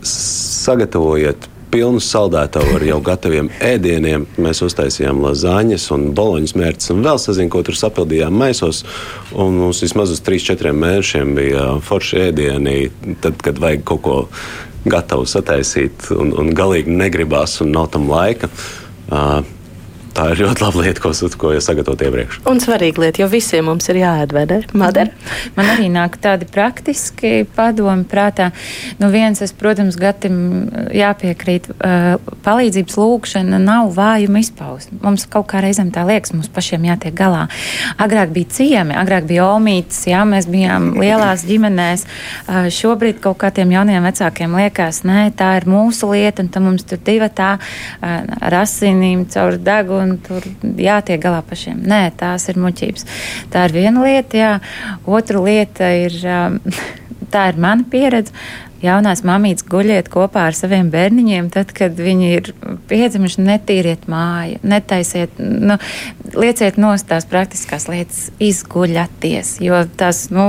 sagatavojiet 0.01 1.49
pilnu 1.71 2.01
saldētavu 2.03 2.75
ar 2.75 2.83
jau 2.83 2.97
gataviem 3.03 3.49
ēdieniem. 3.63 4.25
Mēs 4.43 4.59
uztaisījām 4.65 5.21
lazāņas 5.23 5.87
un 5.95 6.09
boloņas 6.17 6.55
mērķus, 6.59 6.91
un 6.93 7.05
vēl 7.05 7.21
sazinu, 7.21 7.51
ko 7.53 7.61
tur 7.67 7.77
sapildījām 7.79 8.35
maisos. 8.35 8.83
Mums 9.31 9.79
vismaz 9.85 10.11
uz 10.11 10.19
3-4 10.27 10.73
mēnešiem 10.75 11.31
bija 11.37 11.69
forši 11.87 12.25
ēdieni, 12.27 12.75
tad, 13.23 13.39
kad 13.45 13.61
vajag 13.63 13.87
kaut 13.87 14.03
ko 14.07 14.17
gatavu 14.85 15.27
sataisīt, 15.29 16.09
un, 16.15 16.31
un 16.37 16.53
galīgi 16.57 16.93
negribās, 16.95 17.59
un 17.61 17.73
nav 17.75 17.91
tam 17.93 18.09
laika. 18.09 18.49
Uh, 19.11 19.41
Tā 20.11 20.25
ir 20.33 20.41
ļoti 20.43 20.63
laba 20.63 20.81
lieta, 20.83 20.99
ko, 20.99 21.11
ko 21.39 21.53
jau 21.55 21.61
sagatavot 21.63 22.01
iepriekš. 22.03 22.41
Un 22.51 22.59
svarīga 22.59 22.99
lieta, 23.05 23.21
jo 23.21 23.27
visiem 23.31 23.63
mums 23.69 23.87
ir 23.91 24.01
jāēd, 24.01 24.33
vai 24.35 24.43
ne? 24.49 24.57
Madara? 24.75 25.13
Man 25.55 25.69
arī 25.71 25.87
nāk 25.91 26.17
tādi 26.19 26.47
praktiski 26.51 27.45
padomi 27.55 28.03
prātā. 28.11 28.49
Nu, 28.99 29.07
viens, 29.13 29.39
es, 29.43 29.53
protams, 29.55 29.95
Gatim 30.01 30.35
jāpiekrīt, 30.95 31.69
uh, 31.77 32.33
palīdzības 32.43 32.97
lūkšana 32.99 33.59
nav 33.63 33.93
vājuma 33.95 34.41
izpausme. 34.43 34.99
Mums 35.03 35.27
kaut 35.31 35.47
kā 35.53 35.61
reizēm 35.63 35.93
tā 35.95 36.03
liekas, 36.09 36.35
mums 36.35 36.51
pašiem 36.51 36.89
jātiek 36.89 37.15
galā. 37.15 37.45
Agrāk 38.01 38.35
bija 38.35 38.51
ciemi, 38.57 38.97
agrāk 38.99 39.29
bija 39.31 39.47
omītes, 39.53 40.03
jā, 40.11 40.25
mēs 40.27 40.49
bijām 40.51 40.91
lielās 40.99 41.47
ģimenēs. 41.47 42.05
Uh, 42.49 42.67
šobrīd 42.73 43.23
kaut 43.23 43.39
kā 43.45 43.53
tiem 43.55 43.71
jauniem 43.77 44.03
vecākiem 44.09 44.59
liekas, 44.59 45.05
nē, 45.07 45.29
tā 45.39 45.53
ir 45.61 45.69
mūsu 45.71 46.11
lieta, 46.11 46.43
un 46.43 46.51
tam 46.51 46.67
mums 46.67 46.83
tur 46.89 46.99
divi 46.99 47.31
tā 47.31 47.53
uh, 47.61 48.21
ar 48.41 48.59
asinīm 48.65 49.23
caur 49.31 49.55
degu 49.61 50.00
un 50.03 50.17
tur 50.25 50.45
jātiek 50.61 51.21
galā 51.21 51.41
pašiem. 51.47 51.83
Nē, 51.87 52.01
tās 52.19 52.47
ir 52.51 52.59
muļķības. 52.61 53.07
Tā 53.53 53.67
ir 53.67 53.77
viena 53.77 54.03
lieta, 54.05 54.37
jā. 54.37 54.51
Otra 55.05 55.43
lieta 55.45 55.93
ir, 56.01 56.17
tā 57.33 57.47
ir 57.51 57.61
mana 57.61 57.87
pieredze 57.91 58.35
jaunās 58.81 59.23
mamītes 59.27 59.65
guļiet 59.69 60.09
kopā 60.11 60.47
ar 60.49 60.57
saviem 60.57 60.89
bērniņiem, 60.93 61.49
tad, 61.53 61.71
kad 61.75 61.97
viņi 61.97 62.31
ir 62.35 62.51
piedzimuši, 62.89 63.43
netīriet 63.45 64.07
māju, 64.11 64.59
netaisiet, 64.67 65.37
nu, 65.39 65.77
lieciet 66.37 66.79
nost 66.81 67.09
tās 67.09 67.27
praktiskās 67.29 67.87
lietas, 67.91 68.23
izguļaties, 68.41 69.55
jo 69.65 69.83
tas, 69.99 70.25
nu, 70.33 70.47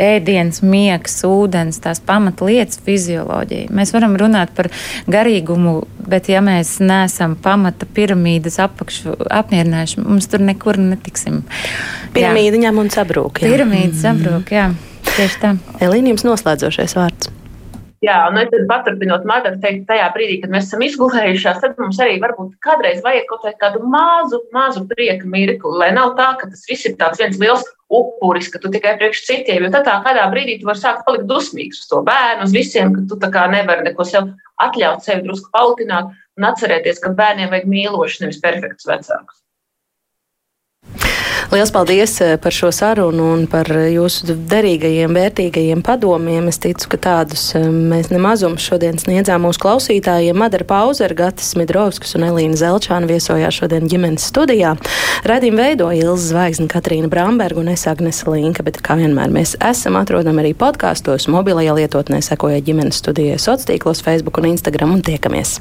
ēdiens, 0.00 0.62
miegs, 0.64 1.18
ūdens, 1.28 1.80
tās 1.84 2.02
pamatlietas 2.04 2.80
fizioloģija. 2.84 3.72
Mēs 3.74 3.94
varam 3.96 4.16
runāt 4.20 4.54
par 4.56 4.70
garīgumu, 5.10 5.80
bet 6.08 6.30
ja 6.32 6.42
mēs 6.44 6.76
neesam 6.84 7.36
pamata 7.40 7.88
piramīdas 7.96 8.60
apakšu 8.62 9.18
apmierinājuši, 9.28 10.02
mums 10.04 10.28
tur 10.30 10.44
nekur 10.44 10.80
netiksim. 10.80 11.42
Piramīda 12.14 12.60
ņem 12.66 12.82
un 12.84 12.92
sabrūk. 12.94 13.42
Jā. 13.42 13.54
Piramīda 13.54 13.96
sabrūk, 14.06 14.52
jā. 14.54 14.68
Tieši 15.14 15.40
tā. 15.42 15.54
Elīna, 15.84 16.14
jums 16.14 16.26
noslēdzošais 16.26 16.96
vārds. 16.98 17.34
Jā, 18.04 18.16
un 18.28 18.36
es 18.36 18.50
paturpinot 18.68 19.22
Mārtiņu, 19.28 19.60
teikt, 19.62 19.84
tajā 19.88 20.08
brīdī, 20.12 20.40
kad 20.42 20.52
mēs 20.52 20.66
esam 20.66 20.82
izgulējušās, 20.84 21.60
tad 21.62 21.78
mums 21.80 22.00
arī 22.02 22.18
varbūt 22.20 22.56
kādreiz 22.64 22.98
vajag 23.04 23.30
kaut 23.30 23.46
kādu 23.62 23.80
mazu, 23.88 24.42
mazu 24.52 24.82
prieka 24.90 25.28
mirkli, 25.30 25.72
lai 25.80 25.88
nav 25.96 26.12
tā, 26.18 26.32
ka 26.40 26.50
tas 26.50 26.66
viss 26.68 26.84
ir 26.88 26.98
tāds 27.00 27.22
viens 27.22 27.38
liels 27.40 27.64
upuris, 27.94 28.50
ka 28.52 28.60
tu 28.60 28.72
tikai 28.74 28.96
priekš 29.00 29.22
citiem, 29.28 29.64
jo 29.64 29.70
tad 29.72 29.86
tā 29.88 29.94
kādā 30.04 30.26
brīdī 30.34 30.58
tu 30.60 30.68
vari 30.68 30.82
sākt 30.82 31.06
palikt 31.06 31.30
dusmīgs 31.30 31.84
uz 31.84 31.88
to 31.92 32.02
bērnu, 32.04 32.48
uz 32.48 32.56
visiem, 32.56 32.92
ka 32.92 33.06
tu 33.08 33.20
tā 33.22 33.30
kā 33.32 33.46
nevari 33.52 33.86
neko 33.88 34.04
sev 34.08 34.34
atļaut 34.66 35.06
sevi 35.06 35.24
drusku 35.24 35.54
pautināt 35.54 36.12
un 36.36 36.50
atcerēties, 36.50 37.00
ka 37.00 37.14
bērniem 37.16 37.54
vajag 37.54 37.70
mīlošs, 37.70 38.20
nevis 38.24 38.42
perfekts 38.44 38.90
vecāks. 38.90 39.43
Lielas 41.54 41.70
paldies 41.70 42.20
eh, 42.20 42.36
par 42.42 42.50
šo 42.50 42.72
sarunu 42.74 43.28
un 43.30 43.44
par 43.46 43.68
jūsu 43.70 44.34
derīgajiem, 44.50 45.12
vērtīgajiem 45.14 45.84
padomiem. 45.86 46.48
Es 46.50 46.58
ticu, 46.58 46.88
ka 46.90 46.98
tādus 47.04 47.44
eh, 47.54 47.68
mēs 47.70 48.08
nemazums 48.10 48.64
šodien 48.66 48.98
sniedzām 48.98 49.46
mūsu 49.46 49.62
klausītājiem. 49.62 50.34
Madara 50.34 50.66
Pauzer, 50.66 51.14
Gatis 51.14 51.52
Midrovskis 51.54 52.16
un 52.18 52.26
Elīna 52.26 52.58
Zelčāna 52.58 53.06
viesojās 53.06 53.60
šodien 53.60 53.86
ģimenes 53.86 54.26
studijā. 54.32 54.72
Radījumu 55.30 55.62
veidoja 55.62 56.08
Ilza 56.08 56.32
Zvaigzne, 56.32 56.66
Katrīna 56.74 57.12
Bramberga 57.12 57.62
un 57.62 57.70
es 57.76 57.86
Agnese 57.86 58.26
Linka, 58.34 58.66
bet 58.66 58.82
kā 58.82 58.98
vienmēr 58.98 59.30
mēs 59.38 59.54
esam 59.62 60.00
atrodami 60.02 60.42
arī 60.42 60.56
podkāstos, 60.58 61.30
mobilajā 61.30 61.78
lietotnē 61.78 62.18
sekoja 62.18 62.58
ģimenes 62.66 62.98
studijai 62.98 63.38
sociālos 63.38 63.70
tīklos, 63.70 64.02
Facebook 64.02 64.42
un 64.42 64.50
Instagram 64.56 64.98
un 64.98 65.06
tiekamies! 65.06 65.60